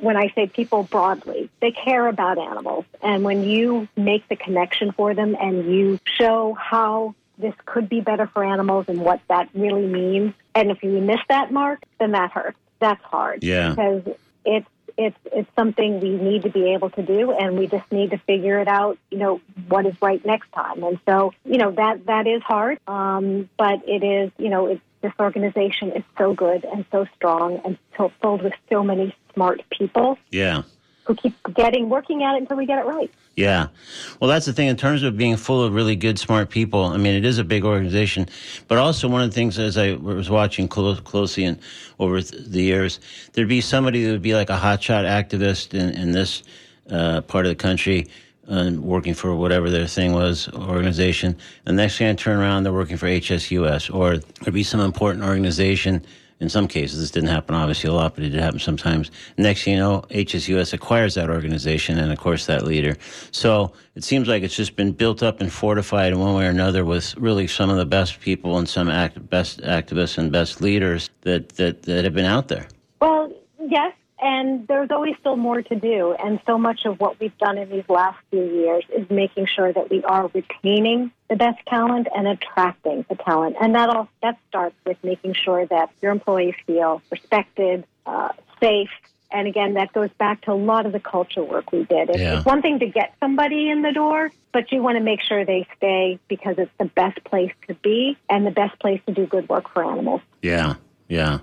when 0.00 0.16
I 0.16 0.32
say 0.36 0.46
people 0.46 0.84
broadly, 0.84 1.50
they 1.60 1.72
care 1.72 2.06
about 2.06 2.38
animals, 2.38 2.84
and 3.02 3.24
when 3.24 3.42
you 3.42 3.88
make 3.96 4.28
the 4.28 4.36
connection 4.36 4.92
for 4.92 5.12
them 5.12 5.36
and 5.40 5.74
you 5.74 5.98
show 6.04 6.54
how 6.54 7.16
this 7.36 7.54
could 7.66 7.88
be 7.88 8.00
better 8.00 8.28
for 8.28 8.44
animals 8.44 8.84
and 8.86 9.00
what 9.00 9.20
that 9.28 9.48
really 9.54 9.86
means, 9.88 10.34
and 10.54 10.70
if 10.70 10.84
you 10.84 11.00
miss 11.00 11.20
that 11.28 11.50
mark, 11.52 11.82
then 11.98 12.12
that 12.12 12.30
hurts. 12.30 12.58
That's 12.78 13.02
hard 13.02 13.42
Yeah. 13.42 13.70
because 13.70 14.02
it's 14.44 14.68
it's 14.96 15.16
it's 15.26 15.48
something 15.56 16.00
we 16.00 16.10
need 16.10 16.42
to 16.42 16.50
be 16.50 16.72
able 16.72 16.90
to 16.90 17.02
do, 17.02 17.32
and 17.32 17.58
we 17.58 17.66
just 17.66 17.90
need 17.90 18.10
to 18.10 18.18
figure 18.18 18.60
it 18.60 18.68
out. 18.68 18.98
You 19.10 19.18
know 19.18 19.40
what 19.68 19.86
is 19.86 19.94
right 20.00 20.24
next 20.24 20.50
time, 20.52 20.82
and 20.82 20.98
so 21.08 21.32
you 21.44 21.58
know 21.58 21.72
that 21.72 22.06
that 22.06 22.26
is 22.26 22.42
hard, 22.42 22.78
um, 22.86 23.48
but 23.56 23.82
it 23.86 24.02
is 24.02 24.30
you 24.38 24.48
know 24.48 24.66
it's, 24.66 24.82
this 25.02 25.12
organization 25.20 25.92
is 25.92 26.02
so 26.16 26.32
good 26.32 26.64
and 26.64 26.84
so 26.90 27.06
strong 27.14 27.60
and 27.64 27.76
so 27.96 28.10
filled 28.22 28.42
with 28.42 28.54
so 28.72 28.82
many 28.82 29.14
smart 29.34 29.60
people 29.70 30.16
Yeah. 30.30 30.62
Who 31.04 31.14
keep 31.14 31.34
getting 31.54 31.88
working 31.88 32.22
at 32.22 32.34
it 32.34 32.42
until 32.42 32.56
we 32.56 32.66
get 32.66 32.78
it 32.78 32.86
right. 32.86 33.10
Yeah. 33.36 33.68
Well, 34.20 34.28
that's 34.28 34.46
the 34.46 34.52
thing 34.52 34.68
in 34.68 34.76
terms 34.76 35.02
of 35.02 35.16
being 35.16 35.36
full 35.36 35.62
of 35.62 35.74
really 35.74 35.96
good, 35.96 36.18
smart 36.18 36.50
people. 36.50 36.84
I 36.84 36.96
mean, 36.96 37.14
it 37.14 37.24
is 37.24 37.38
a 37.38 37.44
big 37.44 37.64
organization, 37.64 38.28
but 38.68 38.78
also 38.78 39.08
one 39.08 39.22
of 39.22 39.30
the 39.30 39.34
things 39.34 39.58
as 39.58 39.76
I 39.76 39.94
was 39.94 40.30
watching 40.30 40.68
close, 40.68 41.00
closely 41.00 41.44
and 41.44 41.58
over 41.98 42.20
th- 42.20 42.44
the 42.46 42.62
years, 42.62 43.00
there'd 43.32 43.48
be 43.48 43.60
somebody 43.60 44.04
that 44.04 44.12
would 44.12 44.22
be 44.22 44.34
like 44.34 44.50
a 44.50 44.56
hotshot 44.56 45.04
activist 45.04 45.74
in, 45.74 45.90
in 45.90 46.12
this 46.12 46.42
uh, 46.90 47.20
part 47.22 47.44
of 47.46 47.50
the 47.50 47.56
country. 47.56 48.08
Uh, 48.46 48.72
working 48.76 49.14
for 49.14 49.34
whatever 49.34 49.70
their 49.70 49.86
thing 49.86 50.12
was, 50.12 50.50
organization. 50.52 51.34
The 51.64 51.72
next 51.72 51.96
thing 51.96 52.08
I 52.08 52.12
turn 52.12 52.38
around, 52.38 52.64
they're 52.64 52.74
working 52.74 52.98
for 52.98 53.06
HSUS, 53.06 53.94
or 53.94 54.18
there'd 54.18 54.52
be 54.52 54.62
some 54.62 54.80
important 54.80 55.24
organization 55.24 56.04
in 56.40 56.48
some 56.48 56.68
cases, 56.68 57.00
this 57.00 57.10
didn't 57.10 57.28
happen 57.28 57.54
obviously 57.54 57.88
a 57.88 57.92
lot, 57.92 58.14
but 58.14 58.24
it 58.24 58.30
did 58.30 58.40
happen 58.40 58.58
sometimes. 58.58 59.10
Next 59.38 59.64
thing 59.64 59.74
you 59.74 59.80
know, 59.80 60.04
HSUS 60.10 60.72
acquires 60.72 61.14
that 61.14 61.30
organization 61.30 61.98
and, 61.98 62.12
of 62.12 62.18
course, 62.18 62.46
that 62.46 62.64
leader. 62.64 62.96
So 63.30 63.72
it 63.94 64.04
seems 64.04 64.28
like 64.28 64.42
it's 64.42 64.56
just 64.56 64.76
been 64.76 64.92
built 64.92 65.22
up 65.22 65.40
and 65.40 65.52
fortified 65.52 66.12
in 66.12 66.18
one 66.18 66.34
way 66.34 66.46
or 66.46 66.50
another 66.50 66.84
with 66.84 67.16
really 67.16 67.46
some 67.46 67.70
of 67.70 67.76
the 67.76 67.86
best 67.86 68.20
people 68.20 68.58
and 68.58 68.68
some 68.68 68.88
act, 68.88 69.28
best 69.30 69.60
activists 69.62 70.18
and 70.18 70.32
best 70.32 70.60
leaders 70.60 71.10
that, 71.22 71.50
that, 71.50 71.82
that 71.82 72.04
have 72.04 72.14
been 72.14 72.24
out 72.24 72.48
there. 72.48 72.68
Well, 73.00 73.32
yes, 73.60 73.94
and 74.20 74.66
there's 74.68 74.90
always 74.90 75.14
still 75.20 75.36
more 75.36 75.60
to 75.62 75.74
do. 75.74 76.14
And 76.14 76.40
so 76.46 76.58
much 76.58 76.84
of 76.84 77.00
what 77.00 77.18
we've 77.20 77.36
done 77.38 77.58
in 77.58 77.68
these 77.68 77.88
last 77.88 78.18
few 78.30 78.44
years 78.44 78.84
is 78.96 79.08
making 79.10 79.46
sure 79.46 79.72
that 79.72 79.90
we 79.90 80.02
are 80.04 80.30
retaining 80.32 81.10
the 81.28 81.36
best 81.36 81.58
talent 81.66 82.08
and 82.14 82.26
attracting 82.28 83.04
the 83.08 83.16
talent. 83.16 83.56
And 83.60 83.74
that 83.74 83.90
all 83.90 84.08
that 84.22 84.38
starts 84.48 84.76
with 84.86 84.96
making 85.02 85.34
sure 85.34 85.66
that 85.66 85.90
your 86.00 86.12
employees 86.12 86.54
feel 86.66 87.02
respected, 87.10 87.84
uh, 88.06 88.28
safe. 88.60 88.90
And 89.30 89.48
again, 89.48 89.74
that 89.74 89.92
goes 89.92 90.10
back 90.16 90.42
to 90.42 90.52
a 90.52 90.54
lot 90.54 90.86
of 90.86 90.92
the 90.92 91.00
culture 91.00 91.42
work 91.42 91.72
we 91.72 91.82
did. 91.84 92.10
It's, 92.10 92.18
Yeah. 92.20 92.36
it's 92.36 92.46
one 92.46 92.62
thing 92.62 92.78
to 92.78 92.86
get 92.86 93.14
somebody 93.18 93.68
in 93.68 93.82
the 93.82 93.90
door, 93.90 94.30
but 94.52 94.70
you 94.70 94.80
want 94.80 94.96
to 94.96 95.02
make 95.02 95.20
sure 95.22 95.44
they 95.44 95.66
stay 95.76 96.20
because 96.28 96.54
it's 96.56 96.70
the 96.78 96.84
best 96.84 97.22
place 97.24 97.50
to 97.66 97.74
be 97.74 98.16
and 98.30 98.46
the 98.46 98.52
best 98.52 98.78
place 98.78 99.00
to 99.06 99.12
do 99.12 99.26
good 99.26 99.48
work 99.48 99.68
for 99.70 99.84
animals. 99.84 100.20
Yeah, 100.40 100.74
yeah. 101.08 101.40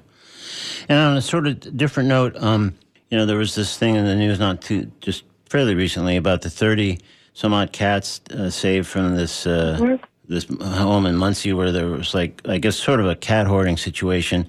And 0.89 0.99
on 0.99 1.17
a 1.17 1.21
sort 1.21 1.47
of 1.47 1.77
different 1.77 2.09
note, 2.09 2.35
um, 2.37 2.75
you 3.09 3.17
know, 3.17 3.25
there 3.25 3.37
was 3.37 3.55
this 3.55 3.77
thing 3.77 3.95
in 3.95 4.05
the 4.05 4.15
news 4.15 4.39
not 4.39 4.61
too 4.61 4.91
just 5.01 5.23
fairly 5.49 5.75
recently 5.75 6.15
about 6.15 6.41
the 6.41 6.49
thirty 6.49 6.99
some 7.33 7.53
odd 7.53 7.71
cats 7.71 8.21
uh, 8.31 8.49
saved 8.49 8.87
from 8.87 9.15
this 9.15 9.45
uh, 9.47 9.97
this 10.27 10.47
home 10.61 11.05
in 11.05 11.17
Muncie 11.17 11.51
where 11.51 11.71
there 11.71 11.87
was 11.87 12.13
like 12.13 12.41
I 12.47 12.57
guess 12.57 12.77
sort 12.77 12.99
of 12.99 13.07
a 13.07 13.15
cat 13.15 13.47
hoarding 13.47 13.77
situation. 13.77 14.47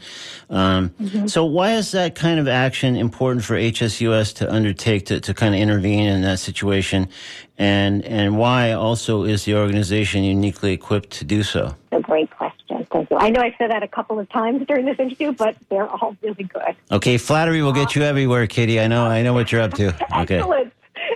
Um, 0.48 0.94
So 1.26 1.44
why 1.44 1.72
is 1.74 1.90
that 1.92 2.14
kind 2.14 2.38
of 2.38 2.46
action 2.46 2.94
important 2.96 3.44
for 3.44 3.54
HSUS 3.54 4.34
to 4.36 4.52
undertake 4.52 5.06
to, 5.06 5.20
to 5.20 5.34
kind 5.34 5.54
of 5.54 5.60
intervene 5.60 6.06
in 6.06 6.22
that 6.22 6.38
situation, 6.38 7.08
and 7.58 8.04
and 8.04 8.38
why 8.38 8.72
also 8.72 9.24
is 9.24 9.44
the 9.44 9.56
organization 9.56 10.22
uniquely 10.22 10.72
equipped 10.72 11.10
to 11.18 11.24
do 11.24 11.42
so? 11.42 11.74
a 11.90 12.00
great 12.00 12.30
question. 12.30 12.61
I 12.95 13.30
know 13.30 13.40
I 13.40 13.55
said 13.59 13.70
that 13.70 13.82
a 13.82 13.88
couple 13.88 14.18
of 14.18 14.28
times 14.28 14.66
during 14.66 14.84
this 14.84 14.99
interview, 14.99 15.32
but 15.32 15.57
they're 15.68 15.88
all 15.88 16.16
really 16.22 16.45
good. 16.45 16.76
Okay, 16.90 17.18
flattery 17.18 17.62
will 17.62 17.72
get 17.72 17.95
you 17.97 18.03
everywhere, 18.03 18.47
Katie. 18.47 18.80
I 18.80 18.86
know, 18.86 19.05
I 19.07 19.22
know 19.22 19.32
what 19.32 19.53
you're 19.53 19.62
up 19.62 19.74
to. 19.74 19.95
Okay. 20.22 20.36
Excellent. 20.36 20.72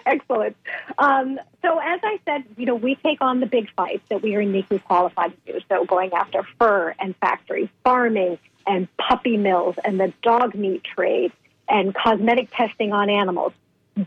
Excellent. 0.07 0.57
Um, 0.99 1.39
so, 1.63 1.79
as 1.79 2.01
I 2.03 2.19
said, 2.25 2.45
you 2.57 2.67
know, 2.67 2.75
we 2.75 2.95
take 2.97 3.21
on 3.21 3.41
the 3.41 3.47
big 3.47 3.71
fights 3.77 4.03
that 4.09 4.23
we 4.23 4.35
are 4.35 4.41
uniquely 4.41 4.79
qualified 4.79 5.33
to 5.47 5.53
do. 5.53 5.61
So, 5.69 5.85
going 5.85 6.13
after 6.13 6.43
fur 6.59 6.95
and 6.99 7.15
factory 7.17 7.71
farming 7.85 8.39
and 8.67 8.89
puppy 8.97 9.37
mills 9.37 9.77
and 9.85 10.01
the 10.01 10.13
dog 10.23 10.55
meat 10.55 10.83
trade 10.85 11.33
and 11.69 11.95
cosmetic 11.95 12.49
testing 12.53 12.93
on 12.93 13.11
animals. 13.11 13.53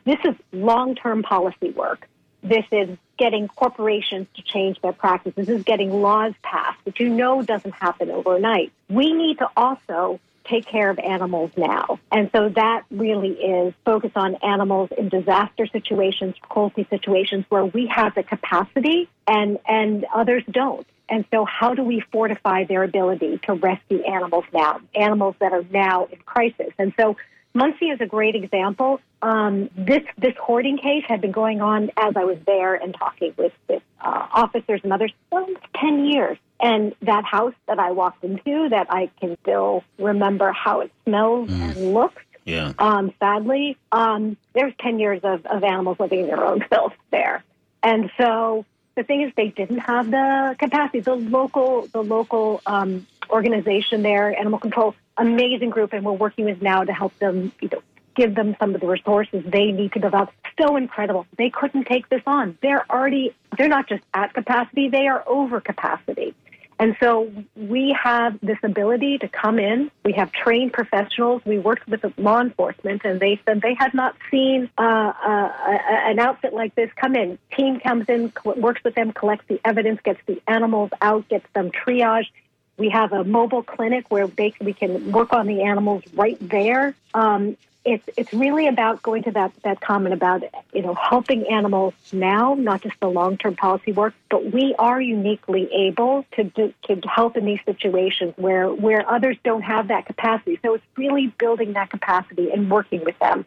This 0.05 0.19
is 0.23 0.35
long 0.51 0.95
term 0.95 1.23
policy 1.23 1.71
work. 1.71 2.07
This 2.43 2.65
is 2.71 2.97
getting 3.19 3.47
corporations 3.47 4.27
to 4.35 4.41
change 4.41 4.81
their 4.81 4.93
practices. 4.93 5.45
This 5.45 5.49
is 5.49 5.63
getting 5.63 5.91
laws 5.91 6.33
passed, 6.41 6.79
which 6.85 6.99
you 6.99 7.09
know 7.09 7.43
doesn't 7.43 7.73
happen 7.73 8.09
overnight. 8.09 8.71
We 8.89 9.13
need 9.13 9.37
to 9.39 9.49
also 9.55 10.19
take 10.45 10.65
care 10.65 10.89
of 10.89 10.97
animals 10.97 11.51
now. 11.55 11.99
And 12.11 12.29
so 12.33 12.49
that 12.49 12.83
really 12.89 13.33
is 13.33 13.73
focus 13.85 14.11
on 14.15 14.35
animals 14.35 14.89
in 14.97 15.09
disaster 15.09 15.67
situations, 15.67 16.35
cruelty 16.41 16.87
situations 16.89 17.45
where 17.49 17.65
we 17.65 17.85
have 17.87 18.15
the 18.15 18.23
capacity 18.23 19.09
and, 19.27 19.59
and 19.67 20.05
others 20.13 20.43
don't. 20.49 20.87
And 21.07 21.25
so 21.31 21.45
how 21.45 21.73
do 21.73 21.83
we 21.83 22.01
fortify 22.11 22.65
their 22.65 22.83
ability 22.83 23.39
to 23.43 23.53
rescue 23.53 24.01
animals 24.03 24.45
now, 24.53 24.79
animals 24.95 25.35
that 25.39 25.51
are 25.51 25.65
now 25.71 26.07
in 26.11 26.19
crisis? 26.19 26.71
And 26.77 26.93
so 26.99 27.17
Muncie 27.53 27.89
is 27.89 27.99
a 27.99 28.05
great 28.05 28.35
example. 28.35 28.99
Um, 29.21 29.69
this 29.75 30.03
this 30.17 30.33
hoarding 30.39 30.77
case 30.77 31.03
had 31.07 31.19
been 31.21 31.31
going 31.31 31.61
on 31.61 31.89
as 31.97 32.15
I 32.15 32.23
was 32.23 32.37
there 32.45 32.75
and 32.75 32.93
talking 32.93 33.33
with, 33.37 33.53
with 33.67 33.83
uh, 33.99 34.27
officers 34.31 34.81
and 34.83 34.93
others 34.93 35.11
for 35.29 35.45
ten 35.75 36.05
years. 36.05 36.37
And 36.61 36.93
that 37.01 37.23
house 37.23 37.53
that 37.67 37.79
I 37.79 37.91
walked 37.91 38.23
into, 38.23 38.69
that 38.69 38.87
I 38.89 39.09
can 39.19 39.37
still 39.41 39.83
remember 39.97 40.51
how 40.51 40.81
it 40.81 40.91
smells 41.05 41.49
mm. 41.49 41.61
and 41.61 41.93
looks. 41.93 42.21
Yeah. 42.45 42.73
Um, 42.77 43.13
sadly, 43.19 43.77
um, 43.91 44.37
there's 44.53 44.73
ten 44.79 44.99
years 44.99 45.21
of, 45.23 45.45
of 45.45 45.63
animals 45.63 45.99
living 45.99 46.21
in 46.21 46.27
their 46.27 46.43
own 46.45 46.63
filth 46.69 46.93
there, 47.11 47.43
and 47.81 48.11
so 48.17 48.65
the 48.95 49.03
thing 49.03 49.21
is, 49.21 49.31
they 49.35 49.47
didn't 49.47 49.79
have 49.79 50.11
the 50.11 50.55
capacity. 50.59 50.99
The 50.99 51.15
local 51.15 51.87
the 51.87 52.03
local 52.03 52.61
um, 52.65 53.07
organization 53.29 54.01
there, 54.01 54.37
Animal 54.37 54.59
Control, 54.59 54.93
amazing 55.19 55.69
group, 55.69 55.93
and 55.93 56.05
we're 56.05 56.13
working 56.13 56.45
with 56.45 56.61
now 56.61 56.83
to 56.83 56.93
help 56.93 57.17
them, 57.19 57.51
you 57.61 57.69
know, 57.71 57.81
give 58.15 58.35
them 58.35 58.55
some 58.59 58.75
of 58.75 58.81
the 58.81 58.87
resources 58.87 59.43
they 59.45 59.71
need 59.71 59.93
to 59.93 59.99
develop. 59.99 60.31
So 60.61 60.75
incredible. 60.75 61.25
They 61.37 61.49
couldn't 61.49 61.85
take 61.85 62.09
this 62.09 62.21
on. 62.25 62.57
They're 62.61 62.85
already, 62.89 63.33
they're 63.57 63.69
not 63.69 63.87
just 63.87 64.03
at 64.13 64.33
capacity, 64.33 64.89
they 64.89 65.07
are 65.07 65.23
over 65.27 65.61
capacity. 65.61 66.33
And 66.81 66.95
so 67.01 67.29
we 67.57 67.95
have 68.01 68.39
this 68.41 68.57
ability 68.63 69.17
to 69.17 69.27
come 69.27 69.59
in. 69.59 69.91
We 70.05 70.13
have 70.13 70.31
trained 70.31 70.71
professionals. 70.71 71.41
We 71.45 71.59
worked 71.59 71.85
with 71.89 72.01
law 72.17 72.39
enforcement, 72.39 73.01
and 73.03 73.19
they 73.19 73.39
said 73.45 73.61
they 73.61 73.75
had 73.77 73.93
not 73.93 74.15
seen 74.31 74.69
uh, 74.77 74.81
uh, 74.81 75.51
an 75.67 76.19
outfit 76.19 76.53
like 76.53 76.75
this 76.75 76.89
come 76.95 77.15
in. 77.15 77.37
Team 77.57 77.81
comes 77.81 78.05
in, 78.07 78.31
works 78.45 78.81
with 78.85 78.95
them, 78.95 79.11
collects 79.11 79.43
the 79.49 79.59
evidence, 79.65 79.99
gets 80.05 80.21
the 80.25 80.41
animals 80.47 80.91
out, 81.01 81.27
gets 81.27 81.45
them 81.53 81.69
triaged, 81.69 82.31
we 82.79 82.89
have 82.89 83.11
a 83.11 83.23
mobile 83.23 83.61
clinic 83.61 84.09
where 84.09 84.25
they, 84.25 84.53
we 84.61 84.73
can 84.73 85.11
work 85.11 85.33
on 85.33 85.45
the 85.45 85.63
animals 85.63 86.03
right 86.15 86.37
there. 86.39 86.95
Um, 87.13 87.57
it's 87.85 88.03
it's 88.17 88.33
really 88.33 88.67
about 88.67 89.01
going 89.01 89.23
to 89.23 89.31
that 89.31 89.51
that 89.63 89.79
comment 89.79 90.13
about 90.13 90.43
you 90.73 90.81
know 90.81 90.93
helping 90.93 91.47
animals 91.47 91.93
now, 92.11 92.53
not 92.53 92.81
just 92.81 92.99
the 92.99 93.07
long 93.07 93.37
term 93.37 93.55
policy 93.55 93.91
work, 93.91 94.13
but 94.29 94.51
we 94.51 94.75
are 94.77 94.99
uniquely 95.01 95.69
able 95.73 96.25
to 96.33 96.43
do, 96.43 96.73
to 96.83 97.01
help 97.07 97.37
in 97.37 97.45
these 97.45 97.59
situations 97.65 98.33
where 98.35 98.69
where 98.69 99.09
others 99.09 99.37
don't 99.43 99.61
have 99.61 99.87
that 99.87 100.05
capacity. 100.05 100.59
So 100.61 100.73
it's 100.73 100.83
really 100.97 101.27
building 101.27 101.73
that 101.73 101.89
capacity 101.89 102.51
and 102.51 102.69
working 102.69 103.03
with 103.05 103.17
them. 103.19 103.45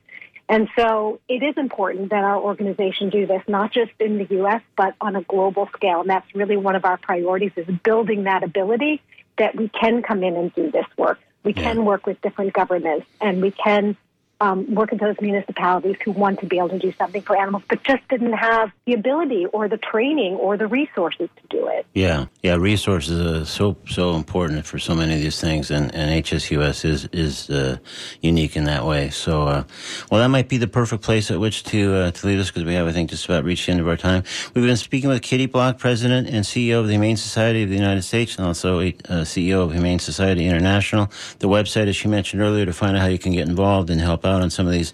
And 0.53 0.69
so 0.77 1.19
it 1.31 1.43
is 1.43 1.57
important 1.57 2.11
that 2.11 2.25
our 2.25 2.37
organization 2.37 3.09
do 3.09 3.27
this, 3.27 3.41
not 3.49 3.73
just 3.73 3.91
in 3.99 4.19
the 4.19 4.27
U.S., 4.37 4.61
but 4.77 4.95
on 5.01 5.17
a 5.17 5.23
global 5.23 5.67
scale. 5.75 6.03
And 6.03 6.11
that's 6.11 6.27
really 6.35 6.59
one 6.59 6.77
of 6.77 6.85
our 6.85 6.99
priorities 6.99 7.53
is 7.57 7.67
building 7.83 8.25
that 8.25 8.43
ability 8.43 9.01
that 9.39 9.57
we 9.57 9.71
can 9.71 10.03
come 10.03 10.23
in 10.23 10.37
and 10.37 10.55
do 10.55 10.71
this 10.71 10.85
work. 10.99 11.19
We 11.43 11.55
yeah. 11.55 11.63
can 11.63 11.87
work 11.87 12.05
with 12.05 12.21
different 12.21 12.53
governments 12.53 13.07
and 13.19 13.41
we 13.41 13.51
can 13.51 13.97
um, 14.43 14.75
work 14.75 14.91
with 14.91 14.99
those 14.99 15.15
municipalities 15.21 15.97
who 16.05 16.11
want 16.11 16.41
to 16.41 16.47
be 16.47 16.59
able 16.59 16.71
to 16.71 16.79
do 16.79 16.93
something 16.99 17.23
for 17.23 17.37
animals, 17.37 17.63
but 17.69 17.81
just 17.85 18.07
didn't 18.09 18.33
have 18.33 18.73
the 18.87 18.93
ability 18.93 19.47
or 19.47 19.69
the 19.69 19.77
training 19.77 20.35
or 20.35 20.57
the 20.57 20.67
resources 20.67 21.29
to 21.37 21.43
do 21.49 21.69
it. 21.69 21.87
Yeah, 21.95 22.27
yeah, 22.43 22.57
resources 22.57 23.21
are 23.25 23.45
so 23.45 23.77
so 23.89 24.17
important 24.17 24.67
for 24.67 24.81
so 24.81 24.97
many 24.97 25.15
of 25.15 25.21
these 25.21 25.41
things, 25.41 25.71
and, 25.71 25.95
and 25.95 26.25
HSUS 26.25 26.85
is 26.85 27.09
is 27.13 27.51
uh, 27.51 27.79
unique 28.21 28.57
in 28.57 28.65
that 28.65 28.85
way. 28.85 29.11
So, 29.11 29.43
uh, 29.43 29.63
well, 30.11 30.21
that 30.21 30.29
might 30.29 30.49
be 30.49 30.59
the 30.59 30.67
perfect 30.67 31.03
place 31.05 31.31
at 31.31 31.39
which 31.39 31.63
to 31.65 31.95
uh, 31.95 32.11
to 32.11 32.27
leave 32.27 32.41
us 32.41 32.51
because 32.51 32.65
we 32.65 32.75
have, 32.75 32.89
I 32.89 32.93
think, 32.93 33.11
just 33.11 33.25
about 33.27 33.45
reached 33.45 33.67
the 33.67 33.73
end 33.73 33.81
of 33.81 33.87
our 33.87 33.97
time. 33.97 34.25
We've 34.55 34.67
been 34.67 34.77
speaking 34.77 35.09
with 35.09 35.23
Kitty 35.23 35.47
Block, 35.47 35.79
President 35.79 36.29
and 36.29 36.45
CEO 36.45 36.81
of 36.81 36.87
the 36.87 36.95
Humane 36.95 37.17
Society 37.17 37.63
of 37.63 37.69
the 37.69 37.77
United 37.77 38.03
States, 38.03 38.37
and 38.37 38.45
also 38.45 38.81
uh, 38.81 39.23
CEO 39.23 39.63
of 39.63 39.73
Humane 39.73 40.01
Society 40.01 40.47
International. 40.47 41.09
The 41.39 41.49
website, 41.49 41.87
as 41.87 41.95
she 41.95 42.09
mentioned 42.09 42.43
earlier, 42.43 42.67
to 42.67 42.73
find 42.73 42.97
out 42.97 43.03
how 43.03 43.09
you 43.09 43.21
can 43.21 43.33
get 43.33 43.49
involved 43.49 43.89
and 43.89 44.01
help 44.01 44.25
out 44.25 44.32
on 44.41 44.51
some 44.51 44.67
of 44.67 44.73
these 44.73 44.93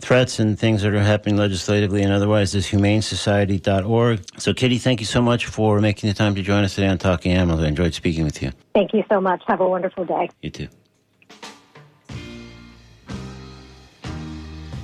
threats 0.00 0.38
and 0.38 0.58
things 0.58 0.82
that 0.82 0.94
are 0.94 1.00
happening 1.00 1.36
legislatively 1.36 2.02
and 2.02 2.12
otherwise 2.12 2.54
is 2.54 2.66
humanesociety.org. 2.66 4.20
So, 4.38 4.54
Kitty, 4.54 4.78
thank 4.78 5.00
you 5.00 5.06
so 5.06 5.20
much 5.20 5.46
for 5.46 5.80
making 5.80 6.08
the 6.08 6.14
time 6.14 6.34
to 6.36 6.42
join 6.42 6.64
us 6.64 6.74
today 6.76 6.86
on 6.86 6.98
Talking 6.98 7.32
Animals. 7.32 7.62
I 7.62 7.66
enjoyed 7.66 7.92
speaking 7.92 8.24
with 8.24 8.40
you. 8.42 8.52
Thank 8.74 8.94
you 8.94 9.04
so 9.10 9.20
much. 9.20 9.42
Have 9.46 9.60
a 9.60 9.68
wonderful 9.68 10.04
day. 10.04 10.30
You 10.42 10.50
too. 10.50 10.68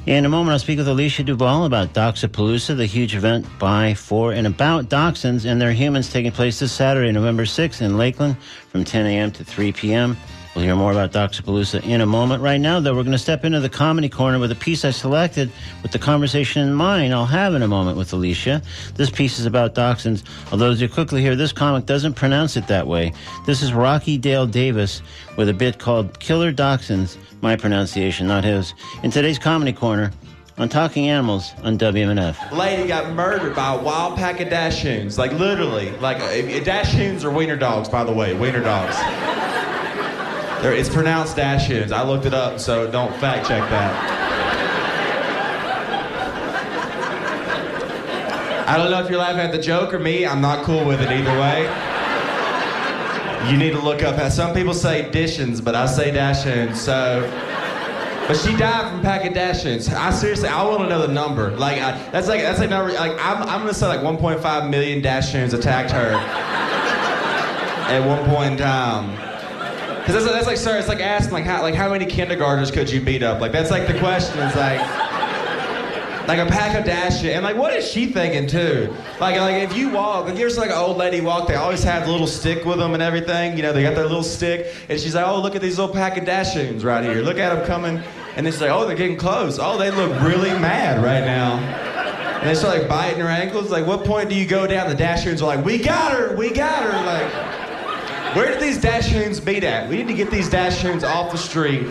In 0.04 0.24
a 0.24 0.28
moment, 0.28 0.52
I'll 0.52 0.58
speak 0.58 0.78
with 0.78 0.88
Alicia 0.88 1.22
Duval 1.22 1.64
about 1.64 1.94
Doxapalooza, 1.94 2.76
the 2.76 2.86
huge 2.86 3.14
event 3.14 3.46
by, 3.60 3.94
for, 3.94 4.32
and 4.32 4.48
about 4.48 4.88
dachshunds 4.88 5.48
and 5.48 5.60
their 5.60 5.72
humans 5.72 6.10
taking 6.10 6.32
place 6.32 6.58
this 6.58 6.72
Saturday, 6.72 7.12
November 7.12 7.44
6th 7.44 7.80
in 7.80 7.96
Lakeland 7.96 8.36
from 8.68 8.82
10 8.84 9.06
a.m. 9.06 9.30
to 9.30 9.44
3 9.44 9.70
p.m. 9.70 10.16
We'll 10.54 10.64
hear 10.64 10.76
more 10.76 10.92
about 10.92 11.12
Doxapalooza 11.12 11.82
in 11.82 12.02
a 12.02 12.06
moment. 12.06 12.42
Right 12.42 12.60
now, 12.60 12.78
though, 12.78 12.94
we're 12.94 13.04
going 13.04 13.12
to 13.12 13.18
step 13.18 13.42
into 13.42 13.58
the 13.60 13.70
comedy 13.70 14.10
corner 14.10 14.38
with 14.38 14.52
a 14.52 14.54
piece 14.54 14.84
I 14.84 14.90
selected 14.90 15.50
with 15.82 15.92
the 15.92 15.98
conversation 15.98 16.60
in 16.68 16.74
mind. 16.74 17.14
I'll 17.14 17.24
have 17.24 17.54
in 17.54 17.62
a 17.62 17.68
moment 17.68 17.96
with 17.96 18.12
Alicia. 18.12 18.60
This 18.94 19.08
piece 19.08 19.38
is 19.38 19.46
about 19.46 19.74
dachshunds, 19.74 20.24
although 20.50 20.70
as 20.70 20.82
you 20.82 20.90
quickly 20.90 21.22
hear, 21.22 21.36
this 21.36 21.52
comic 21.52 21.86
doesn't 21.86 22.14
pronounce 22.14 22.58
it 22.58 22.66
that 22.66 22.86
way. 22.86 23.14
This 23.46 23.62
is 23.62 23.72
Rocky 23.72 24.18
Dale 24.18 24.46
Davis 24.46 25.00
with 25.38 25.48
a 25.48 25.54
bit 25.54 25.78
called 25.78 26.20
Killer 26.20 26.52
Dachshunds, 26.52 27.16
my 27.40 27.56
pronunciation, 27.56 28.26
not 28.26 28.44
his. 28.44 28.74
In 29.02 29.10
today's 29.10 29.38
comedy 29.38 29.72
corner, 29.72 30.12
on 30.58 30.68
Talking 30.68 31.08
Animals 31.08 31.54
on 31.62 31.78
WMNF. 31.78 32.52
Lady 32.52 32.86
got 32.86 33.14
murdered 33.14 33.56
by 33.56 33.74
a 33.74 33.82
wild 33.82 34.18
pack 34.18 34.38
of 34.40 34.48
Dachshunds. 34.48 35.16
Like, 35.16 35.32
literally. 35.32 35.90
Like, 35.92 36.18
uh, 36.18 36.28
Dachshunds 36.62 37.24
are 37.24 37.30
wiener 37.30 37.56
dogs, 37.56 37.88
by 37.88 38.04
the 38.04 38.12
way. 38.12 38.34
Wiener 38.34 38.62
dogs. 38.62 38.94
There, 40.62 40.72
it's 40.72 40.88
pronounced 40.88 41.34
Dashins. 41.34 41.90
I 41.90 42.04
looked 42.04 42.24
it 42.24 42.34
up, 42.34 42.60
so 42.60 42.88
don't 42.88 43.12
fact 43.16 43.48
check 43.48 43.68
that. 43.68 44.22
I 48.68 48.76
don't 48.76 48.92
know 48.92 49.02
if 49.02 49.10
you're 49.10 49.18
laughing 49.18 49.40
at 49.40 49.50
the 49.50 49.58
joke 49.58 49.92
or 49.92 49.98
me. 49.98 50.24
I'm 50.24 50.40
not 50.40 50.64
cool 50.64 50.84
with 50.84 51.00
it 51.00 51.10
either 51.10 51.32
way. 51.40 51.62
You 53.50 53.58
need 53.58 53.72
to 53.72 53.80
look 53.80 54.04
up. 54.04 54.30
Some 54.30 54.54
people 54.54 54.72
say 54.72 55.10
Dishins, 55.12 55.62
but 55.62 55.74
I 55.74 55.86
say 55.86 56.12
Dashins. 56.12 56.76
So, 56.76 57.28
but 58.28 58.36
she 58.36 58.56
died 58.56 58.88
from 58.88 59.02
pack 59.02 59.24
of 59.24 59.34
Dashins. 59.34 59.88
I 59.88 60.12
seriously, 60.12 60.48
I 60.48 60.62
want 60.62 60.82
to 60.82 60.88
know 60.88 61.04
the 61.04 61.12
number. 61.12 61.50
Like 61.56 61.82
I, 61.82 62.00
that's 62.12 62.28
like 62.28 62.40
that's 62.40 62.60
like 62.60 62.70
number. 62.70 62.92
Like 62.92 63.12
I'm, 63.18 63.42
I'm 63.42 63.60
gonna 63.62 63.74
say 63.74 63.88
like 63.88 64.00
1.5 64.00 64.70
million 64.70 65.02
Dashins 65.02 65.54
attacked 65.54 65.90
her 65.90 66.12
at 67.88 68.06
one 68.06 68.24
point 68.30 68.52
in 68.52 68.58
time. 68.58 69.31
Because 70.02 70.24
that's, 70.24 70.34
that's 70.34 70.46
like, 70.48 70.56
sorry, 70.56 70.80
it's 70.80 70.88
like 70.88 70.98
asking 70.98 71.32
like 71.32 71.44
how 71.44 71.62
like 71.62 71.76
how 71.76 71.88
many 71.88 72.06
kindergartners 72.06 72.72
could 72.72 72.90
you 72.90 73.00
beat 73.00 73.22
up? 73.22 73.40
Like 73.40 73.52
that's 73.52 73.70
like 73.70 73.86
the 73.86 73.96
question. 74.00 74.36
It's 74.40 74.56
like 74.56 74.80
like 76.26 76.40
a 76.40 76.46
pack 76.46 76.76
of 76.76 76.84
dash 76.84 77.22
and 77.24 77.44
like 77.44 77.56
what 77.56 77.72
is 77.72 77.88
she 77.88 78.06
thinking 78.06 78.48
too? 78.48 78.92
Like 79.20 79.38
like 79.38 79.62
if 79.62 79.76
you 79.76 79.90
walk, 79.90 80.26
like 80.26 80.36
here's 80.36 80.58
like 80.58 80.70
an 80.70 80.76
old 80.76 80.96
lady 80.96 81.20
walk, 81.20 81.46
they 81.46 81.54
always 81.54 81.84
have 81.84 82.06
the 82.06 82.10
little 82.10 82.26
stick 82.26 82.64
with 82.64 82.78
them 82.78 82.94
and 82.94 83.02
everything. 83.02 83.56
You 83.56 83.62
know, 83.62 83.72
they 83.72 83.84
got 83.84 83.94
their 83.94 84.06
little 84.06 84.24
stick, 84.24 84.74
and 84.88 84.98
she's 84.98 85.14
like, 85.14 85.24
oh 85.24 85.40
look 85.40 85.54
at 85.54 85.62
these 85.62 85.78
little 85.78 85.94
pack 85.94 86.16
of 86.16 86.24
dashoons 86.24 86.82
right 86.82 87.04
here. 87.04 87.22
Look 87.22 87.38
at 87.38 87.54
them 87.54 87.64
coming, 87.64 88.02
and 88.34 88.44
she's 88.44 88.60
like, 88.60 88.72
oh 88.72 88.84
they're 88.88 88.96
getting 88.96 89.16
close. 89.16 89.60
Oh 89.60 89.78
they 89.78 89.92
look 89.92 90.20
really 90.20 90.50
mad 90.50 91.00
right 91.00 91.24
now. 91.24 91.58
And 92.40 92.50
they 92.50 92.56
start 92.56 92.76
like 92.76 92.88
biting 92.88 93.20
her 93.20 93.28
ankles. 93.28 93.70
Like, 93.70 93.86
what 93.86 94.04
point 94.04 94.28
do 94.28 94.34
you 94.34 94.48
go 94.48 94.66
down? 94.66 94.88
The 94.90 95.00
dashoons 95.00 95.42
are 95.42 95.46
like, 95.46 95.64
we 95.64 95.78
got 95.78 96.10
her, 96.10 96.34
we 96.34 96.50
got 96.50 96.82
her. 96.82 97.06
Like. 97.06 97.61
Where 98.34 98.50
do 98.50 98.58
these 98.58 98.78
Dachshunds 98.78 99.44
meet 99.44 99.62
at? 99.62 99.90
We 99.90 99.98
need 99.98 100.08
to 100.08 100.14
get 100.14 100.30
these 100.30 100.48
Dachshunds 100.48 101.02
off 101.02 101.30
the 101.30 101.36
street. 101.36 101.90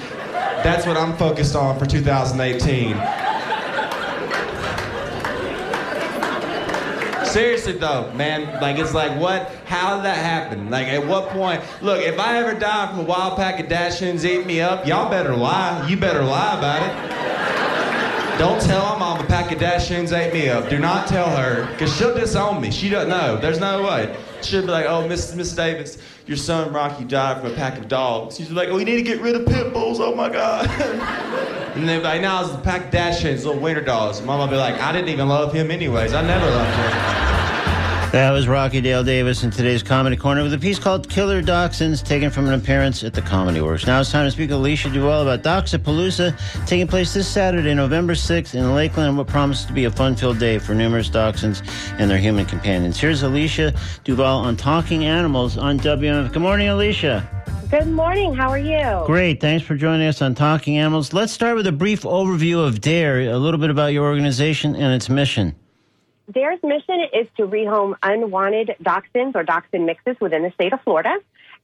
That's 0.64 0.88
what 0.88 0.98
I'm 0.98 1.16
focused 1.16 1.56
on 1.56 1.78
for 1.78 1.86
2018. 1.86 2.96
Seriously 7.28 7.74
though, 7.74 8.12
man, 8.14 8.60
like 8.60 8.80
it's 8.80 8.96
like 8.96 9.20
what? 9.22 9.52
How 9.66 9.98
did 9.98 10.06
that 10.06 10.18
happen? 10.18 10.72
Like 10.72 10.88
at 10.88 11.06
what 11.06 11.30
point? 11.30 11.62
Look, 11.84 12.02
if 12.02 12.20
I 12.20 12.40
ever 12.40 12.60
die 12.60 12.88
from 12.88 13.02
a 13.02 13.04
wild 13.04 13.38
pack 13.38 13.60
of 13.60 13.68
Dachshunds 13.68 14.26
eating 14.26 14.48
me 14.48 14.62
up, 14.62 14.88
y'all 14.88 15.12
better 15.12 15.36
lie. 15.36 15.88
You 15.88 15.96
better 15.96 16.24
lie 16.24 16.58
about 16.58 16.82
it. 16.82 17.71
Don't 18.38 18.62
tell 18.62 18.94
my 18.94 19.00
mom 19.00 19.20
a 19.20 19.28
pack 19.28 19.52
of 19.52 19.60
Dashoons 19.60 20.12
ate 20.18 20.34
me 20.34 20.50
up. 20.50 20.70
Do 20.70 20.80
not 20.80 21.08
tell 21.08 21.30
her, 21.36 21.70
because 21.72 21.96
she'll 21.96 22.16
disown 22.16 22.60
me. 22.62 22.72
She 22.72 22.90
doesn't 22.90 23.10
know. 23.10 23.38
There's 23.38 23.60
no 23.60 23.84
way. 23.84 24.16
She'll 24.42 24.62
be 24.62 24.68
like, 24.70 24.86
oh, 24.88 25.08
Miss, 25.08 25.36
Miss 25.36 25.54
Davis, 25.54 25.98
your 26.26 26.38
son 26.38 26.74
Rocky 26.74 27.04
died 27.04 27.42
from 27.42 27.52
a 27.52 27.56
pack 27.56 27.78
of 27.78 27.88
dogs. 27.88 28.38
She's 28.38 28.52
like, 28.52 28.70
oh, 28.70 28.76
we 28.76 28.84
need 28.84 28.96
to 28.96 29.04
get 29.04 29.22
rid 29.22 29.36
of 29.36 29.46
pit 29.46 29.74
bulls. 29.74 30.00
Oh, 30.00 30.16
my 30.16 30.30
God. 30.30 30.68
and 31.76 31.88
they'll 31.88 32.00
be 32.00 32.04
like, 32.04 32.22
no, 32.22 32.42
it's 32.44 32.54
a 32.54 32.58
pack 32.58 32.86
of 32.86 32.92
Dashoons, 32.92 33.46
little 33.46 33.60
winter 33.60 33.82
dogs. 33.82 34.22
Mama 34.22 34.44
will 34.44 34.50
be 34.52 34.58
like, 34.58 34.76
I 34.82 34.92
didn't 34.92 35.10
even 35.10 35.28
love 35.28 35.54
him 35.54 35.70
anyways. 35.70 36.14
I 36.14 36.22
never 36.22 36.46
loved 36.46 36.76
him. 36.76 37.41
That 38.12 38.32
was 38.32 38.46
Rocky 38.46 38.82
Dale 38.82 39.06
Davis 39.06 39.46
in 39.46 39.52
today's 39.52 39.82
Comedy 39.82 40.18
Corner 40.18 40.44
with 40.44 40.54
a 40.54 40.58
piece 40.58 40.78
called 40.78 41.08
Killer 41.08 41.42
Dachshunds, 41.42 42.04
taken 42.04 42.30
from 42.30 42.46
an 42.46 42.54
appearance 42.54 43.06
at 43.06 43.14
the 43.14 43.22
Comedy 43.22 43.62
Works. 43.62 43.88
Now 43.88 44.02
it's 44.02 44.12
time 44.12 44.28
to 44.28 44.32
speak 44.32 44.50
to 44.50 44.56
Alicia 44.56 44.90
Duval 44.90 45.22
about 45.22 45.44
Doxapalooza, 45.44 46.68
taking 46.68 46.88
place 46.88 47.14
this 47.14 47.26
Saturday, 47.26 47.74
November 47.74 48.14
6th 48.14 48.54
in 48.54 48.76
Lakeland, 48.76 49.18
what 49.18 49.28
promises 49.28 49.66
to 49.68 49.72
be 49.72 49.86
a 49.86 49.92
fun-filled 49.92 50.40
day 50.40 50.60
for 50.60 50.76
numerous 50.76 51.10
dachshunds 51.10 51.66
and 52.00 52.12
their 52.12 52.18
human 52.18 52.46
companions. 52.46 53.00
Here's 53.00 53.24
Alicia 53.24 53.74
Duval 54.04 54.40
on 54.40 54.58
Talking 54.58 55.06
Animals 55.06 55.58
on 55.58 55.80
WMNF. 55.80 56.34
Good 56.34 56.42
morning, 56.42 56.68
Alicia. 56.68 57.26
Good 57.70 57.88
morning. 57.88 58.34
How 58.34 58.50
are 58.50 58.60
you? 58.60 59.06
Great. 59.06 59.40
Thanks 59.40 59.66
for 59.66 59.76
joining 59.76 60.06
us 60.06 60.22
on 60.22 60.36
Talking 60.36 60.78
Animals. 60.78 61.14
Let's 61.14 61.32
start 61.32 61.56
with 61.56 61.66
a 61.66 61.72
brief 61.72 62.02
overview 62.02 62.68
of 62.68 62.82
DARE, 62.82 63.32
a 63.32 63.38
little 63.38 63.58
bit 63.58 63.70
about 63.70 63.94
your 63.94 64.04
organization 64.04 64.76
and 64.76 64.94
its 64.94 65.08
mission. 65.08 65.56
DARE's 66.30 66.62
mission 66.64 67.08
is 67.14 67.28
to 67.38 67.48
rehome 67.48 67.96
unwanted 68.04 68.76
dachshunds 68.82 69.36
or 69.36 69.44
dachshund 69.44 69.86
mixes 69.86 70.16
within 70.20 70.44
the 70.44 70.52
state 70.52 70.74
of 70.74 70.82
Florida. 70.82 71.18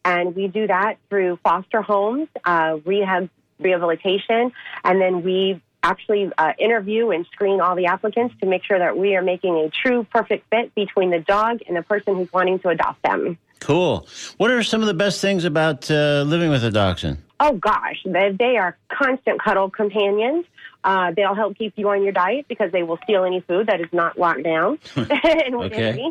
And 0.03 0.35
we 0.35 0.47
do 0.47 0.67
that 0.67 0.97
through 1.09 1.39
foster 1.43 1.81
homes, 1.81 2.27
uh, 2.45 2.77
rehab, 2.85 3.29
rehabilitation, 3.59 4.51
and 4.83 5.01
then 5.01 5.23
we 5.23 5.61
actually 5.83 6.31
uh, 6.37 6.53
interview 6.59 7.09
and 7.11 7.25
screen 7.27 7.61
all 7.61 7.75
the 7.75 7.85
applicants 7.85 8.35
to 8.41 8.47
make 8.47 8.63
sure 8.63 8.77
that 8.77 8.97
we 8.97 9.15
are 9.15 9.21
making 9.21 9.55
a 9.57 9.69
true 9.69 10.05
perfect 10.11 10.45
fit 10.49 10.73
between 10.75 11.11
the 11.11 11.19
dog 11.19 11.59
and 11.67 11.77
the 11.77 11.81
person 11.81 12.15
who's 12.15 12.31
wanting 12.33 12.59
to 12.59 12.69
adopt 12.69 13.01
them. 13.03 13.37
Cool. 13.59 14.07
What 14.37 14.51
are 14.51 14.63
some 14.63 14.81
of 14.81 14.87
the 14.87 14.93
best 14.93 15.21
things 15.21 15.45
about 15.45 15.89
uh, 15.89 16.23
living 16.27 16.49
with 16.49 16.63
a 16.63 16.71
dachshund? 16.71 17.17
Oh 17.39 17.53
gosh, 17.53 18.01
they, 18.05 18.35
they 18.37 18.57
are 18.57 18.77
constant 18.89 19.41
cuddle 19.41 19.69
companions. 19.69 20.45
Uh, 20.87 21.11
they'll 21.11 21.35
help 21.35 21.57
keep 21.57 21.73
you 21.75 21.89
on 21.89 22.01
your 22.01 22.13
diet 22.13 22.45
because 22.47 22.71
they 22.71 22.81
will 22.81 22.97
steal 23.03 23.25
any 23.25 23.41
food 23.41 23.67
that 23.67 23.81
is 23.81 23.91
not 23.91 24.17
locked 24.17 24.43
down 24.43 24.79
and 24.95 25.55
Okay. 25.55 26.09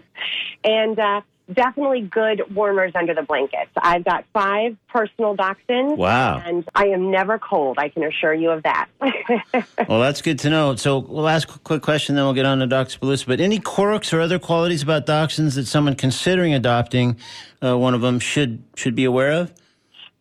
And 0.62 0.98
uh, 0.98 1.22
definitely 1.50 2.02
good 2.02 2.54
warmers 2.54 2.92
under 2.94 3.14
the 3.14 3.22
blankets. 3.22 3.70
I've 3.74 4.04
got 4.04 4.26
five 4.34 4.76
personal 4.88 5.34
dachshunds. 5.34 5.96
Wow. 5.96 6.42
And 6.44 6.68
I 6.74 6.88
am 6.88 7.10
never 7.10 7.38
cold. 7.38 7.78
I 7.78 7.88
can 7.88 8.04
assure 8.04 8.34
you 8.34 8.50
of 8.50 8.64
that. 8.64 8.88
Well, 9.88 10.00
that's 10.00 10.20
good 10.20 10.38
to 10.40 10.50
know. 10.50 10.74
So 10.74 10.98
we'll 10.98 11.28
ask 11.28 11.54
a 11.54 11.58
quick 11.60 11.80
question, 11.82 12.16
then 12.16 12.24
we'll 12.24 12.34
get 12.34 12.44
on 12.44 12.58
to 12.58 12.66
Dachshund. 12.66 13.24
But 13.26 13.40
any 13.40 13.60
quirks 13.60 14.12
or 14.12 14.20
other 14.20 14.38
qualities 14.38 14.82
about 14.82 15.06
dachshunds 15.06 15.54
that 15.54 15.66
someone 15.66 15.94
considering 15.94 16.54
adopting 16.54 17.16
uh, 17.62 17.78
one 17.78 17.94
of 17.94 18.00
them 18.00 18.18
should 18.18 18.62
should 18.74 18.94
be 18.94 19.04
aware 19.04 19.32
of? 19.32 19.52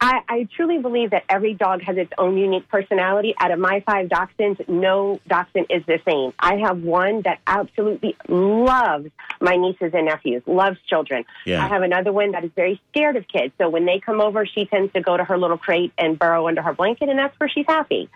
I, 0.05 0.21
I 0.29 0.47
truly 0.55 0.77
believe 0.77 1.11
that 1.11 1.23
every 1.27 1.55
dog 1.55 1.81
has 1.81 1.97
its 1.97 2.11
own 2.19 2.37
unique 2.37 2.69
personality. 2.69 3.33
Out 3.39 3.49
of 3.49 3.57
my 3.57 3.81
five 3.87 4.07
dachshunds, 4.07 4.67
no 4.69 5.19
dachshund 5.27 5.65
is 5.71 5.83
the 5.87 5.99
same. 6.07 6.31
I 6.37 6.57
have 6.57 6.83
one 6.83 7.23
that 7.23 7.39
absolutely 7.47 8.15
loves 8.27 9.09
my 9.41 9.55
nieces 9.55 9.91
and 9.95 10.05
nephews, 10.05 10.43
loves 10.45 10.77
children. 10.87 11.25
Yeah. 11.45 11.65
I 11.65 11.67
have 11.67 11.81
another 11.81 12.13
one 12.13 12.33
that 12.33 12.43
is 12.43 12.51
very 12.55 12.79
scared 12.91 13.15
of 13.15 13.27
kids. 13.27 13.51
So 13.57 13.67
when 13.67 13.85
they 13.85 13.99
come 13.99 14.21
over, 14.21 14.45
she 14.45 14.65
tends 14.65 14.93
to 14.93 15.01
go 15.01 15.17
to 15.17 15.23
her 15.23 15.39
little 15.39 15.57
crate 15.57 15.91
and 15.97 16.19
burrow 16.19 16.47
under 16.47 16.61
her 16.61 16.73
blanket, 16.73 17.09
and 17.09 17.17
that's 17.17 17.37
where 17.39 17.49
she's 17.49 17.65
happy. 17.67 18.07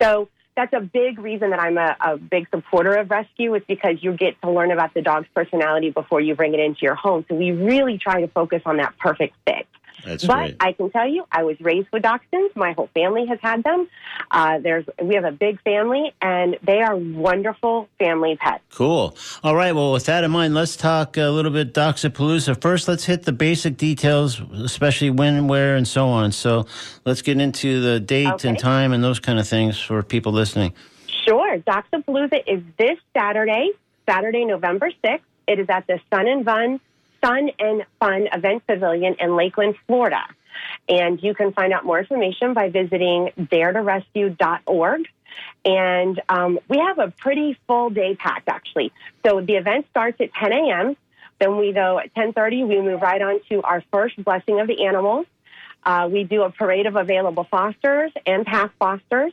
So 0.00 0.28
that's 0.56 0.72
a 0.72 0.80
big 0.80 1.18
reason 1.18 1.50
that 1.50 1.60
I'm 1.60 1.76
a, 1.76 1.96
a 2.00 2.16
big 2.16 2.48
supporter 2.48 2.94
of 2.94 3.10
rescue 3.10 3.54
is 3.54 3.62
because 3.68 3.98
you 4.00 4.14
get 4.14 4.40
to 4.40 4.50
learn 4.50 4.70
about 4.70 4.94
the 4.94 5.02
dog's 5.02 5.28
personality 5.34 5.90
before 5.90 6.22
you 6.22 6.34
bring 6.34 6.54
it 6.54 6.60
into 6.60 6.80
your 6.80 6.94
home. 6.94 7.26
So 7.28 7.34
we 7.34 7.52
really 7.52 7.98
try 7.98 8.22
to 8.22 8.28
focus 8.28 8.62
on 8.64 8.78
that 8.78 8.96
perfect 8.98 9.34
fit. 9.46 9.66
That's 10.04 10.24
but 10.24 10.34
great. 10.36 10.56
I 10.60 10.72
can 10.72 10.90
tell 10.90 11.08
you, 11.08 11.24
I 11.32 11.42
was 11.44 11.60
raised 11.60 11.88
with 11.92 12.02
dachshunds. 12.02 12.54
My 12.54 12.72
whole 12.72 12.88
family 12.94 13.26
has 13.26 13.38
had 13.42 13.64
them. 13.64 13.88
Uh, 14.30 14.58
there's 14.58 14.84
we 15.02 15.14
have 15.14 15.24
a 15.24 15.32
big 15.32 15.60
family, 15.62 16.12
and 16.22 16.56
they 16.62 16.80
are 16.82 16.96
wonderful 16.96 17.88
family 17.98 18.36
pets. 18.36 18.62
Cool. 18.72 19.16
All 19.42 19.56
right. 19.56 19.72
Well, 19.74 19.92
with 19.92 20.06
that 20.06 20.22
in 20.24 20.30
mind, 20.30 20.54
let's 20.54 20.76
talk 20.76 21.16
a 21.16 21.28
little 21.30 21.50
bit 21.50 21.74
Doxapalooza. 21.74 22.60
First, 22.60 22.88
let's 22.88 23.04
hit 23.04 23.24
the 23.24 23.32
basic 23.32 23.76
details, 23.76 24.40
especially 24.52 25.10
when, 25.10 25.48
where, 25.48 25.76
and 25.76 25.86
so 25.88 26.06
on. 26.08 26.32
So 26.32 26.66
let's 27.04 27.22
get 27.22 27.40
into 27.40 27.80
the 27.80 27.98
date 28.00 28.26
Okay. 28.26 28.48
and 28.48 28.58
time 28.58 28.92
and 28.92 29.02
those 29.02 29.18
kind 29.18 29.38
of 29.38 29.48
things 29.48 29.78
for 29.80 30.02
people 30.02 30.32
listening. 30.32 30.72
Sure, 31.26 31.58
Doxapalooza 31.58 32.42
is 32.46 32.62
this 32.78 32.98
Saturday, 33.16 33.70
Saturday, 34.08 34.44
November 34.44 34.90
sixth. 35.04 35.26
It 35.48 35.58
is 35.60 35.66
at 35.68 35.86
the 35.86 36.00
Sun 36.12 36.26
and 36.28 36.44
Fun 36.44 36.80
Sun 37.26 37.50
and 37.58 37.84
Fun 37.98 38.28
Event 38.32 38.66
Pavilion 38.66 39.16
in 39.18 39.36
Lakeland, 39.36 39.74
Florida. 39.86 40.22
And 40.88 41.20
you 41.22 41.34
can 41.34 41.52
find 41.52 41.72
out 41.72 41.84
more 41.84 41.98
information 41.98 42.54
by 42.54 42.70
visiting 42.70 43.30
daretorescue.org. 43.36 45.08
And 45.64 46.22
um, 46.28 46.58
we 46.68 46.78
have 46.78 46.98
a 46.98 47.10
pretty 47.10 47.58
full 47.66 47.90
day 47.90 48.14
packed, 48.14 48.48
actually. 48.48 48.92
So 49.24 49.40
the 49.40 49.54
event 49.54 49.86
starts 49.90 50.20
at 50.20 50.32
10 50.32 50.52
a.m. 50.52 50.96
Then 51.38 51.58
we 51.58 51.72
go 51.72 51.98
at 51.98 52.14
10:30. 52.14 52.66
We 52.66 52.80
move 52.80 53.02
right 53.02 53.20
on 53.20 53.40
to 53.50 53.60
our 53.62 53.82
first 53.92 54.22
blessing 54.24 54.60
of 54.60 54.68
the 54.68 54.86
animals. 54.86 55.26
Uh, 55.84 56.08
we 56.10 56.24
do 56.24 56.42
a 56.42 56.50
parade 56.50 56.86
of 56.86 56.96
available 56.96 57.44
fosters 57.44 58.12
and 58.24 58.46
past 58.46 58.72
fosters. 58.78 59.32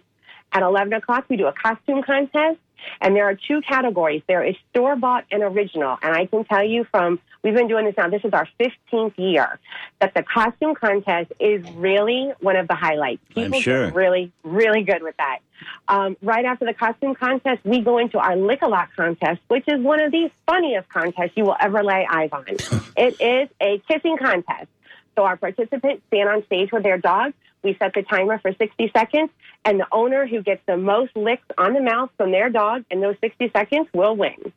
At 0.51 0.61
11 0.61 0.93
o'clock, 0.93 1.25
we 1.29 1.37
do 1.37 1.47
a 1.47 1.53
costume 1.53 2.03
contest. 2.03 2.59
And 3.01 3.15
there 3.15 3.25
are 3.25 3.35
two 3.35 3.61
categories. 3.61 4.21
There 4.27 4.43
is 4.43 4.55
store 4.69 4.95
bought 4.95 5.25
and 5.31 5.43
original. 5.43 5.97
And 6.01 6.15
I 6.15 6.25
can 6.25 6.45
tell 6.45 6.63
you 6.63 6.85
from, 6.91 7.19
we've 7.43 7.53
been 7.53 7.67
doing 7.67 7.85
this 7.85 7.95
now, 7.97 8.09
this 8.09 8.23
is 8.23 8.33
our 8.33 8.47
15th 8.59 9.13
year, 9.17 9.59
that 9.99 10.13
the 10.13 10.23
costume 10.23 10.75
contest 10.75 11.31
is 11.39 11.69
really 11.71 12.31
one 12.39 12.55
of 12.55 12.67
the 12.67 12.75
highlights. 12.75 13.21
I'm 13.35 13.43
People 13.43 13.61
sure. 13.61 13.91
really, 13.91 14.31
really 14.43 14.83
good 14.83 15.03
with 15.03 15.17
that. 15.17 15.39
Um, 15.87 16.17
right 16.21 16.45
after 16.45 16.65
the 16.65 16.73
costume 16.73 17.15
contest, 17.15 17.63
we 17.63 17.81
go 17.81 17.97
into 17.97 18.19
our 18.19 18.35
lick 18.35 18.61
a 18.61 18.67
lot 18.67 18.89
contest, 18.95 19.41
which 19.47 19.65
is 19.67 19.81
one 19.81 19.99
of 19.99 20.11
the 20.11 20.29
funniest 20.47 20.89
contests 20.89 21.31
you 21.35 21.45
will 21.45 21.57
ever 21.59 21.83
lay 21.83 22.07
eyes 22.09 22.29
on. 22.31 22.45
it 22.97 23.21
is 23.21 23.49
a 23.61 23.81
kissing 23.87 24.17
contest. 24.17 24.67
So 25.15 25.23
our 25.23 25.37
participants 25.37 26.03
stand 26.07 26.29
on 26.29 26.45
stage 26.45 26.71
with 26.71 26.83
their 26.83 26.97
dog. 26.97 27.33
We 27.63 27.75
set 27.81 27.93
the 27.93 28.03
timer 28.03 28.39
for 28.39 28.51
60 28.53 28.91
seconds, 28.95 29.29
and 29.63 29.79
the 29.79 29.87
owner 29.91 30.27
who 30.27 30.41
gets 30.41 30.61
the 30.65 30.75
most 30.77 31.15
licks 31.15 31.45
on 31.57 31.73
the 31.73 31.81
mouth 31.81 32.09
from 32.17 32.31
their 32.31 32.49
dog 32.49 32.83
in 32.91 32.99
those 32.99 33.15
60 33.21 33.51
seconds 33.55 33.87
will 33.93 34.15
win. 34.15 34.51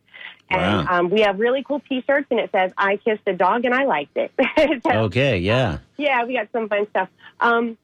And 0.51 0.87
Wow. 0.87 0.99
um, 0.99 1.11
we 1.11 1.21
have 1.23 1.39
really 1.39 1.63
cool 1.63 1.81
T-shirts, 1.89 2.27
and 2.31 2.41
it 2.41 2.51
says 2.53 2.73
"I 2.77 2.97
kissed 2.97 3.23
a 3.27 3.33
dog 3.33 3.65
and 3.65 3.75
I 3.75 3.85
liked 3.85 4.17
it." 4.17 4.33
So, 4.83 4.91
Okay. 5.05 5.39
Yeah. 5.39 5.79
yeah, 5.97 6.25
we 6.25 6.35
got 6.35 6.49
some 6.53 6.69
fun 6.69 6.87
stuff. 6.91 7.09
Um, 7.41 7.77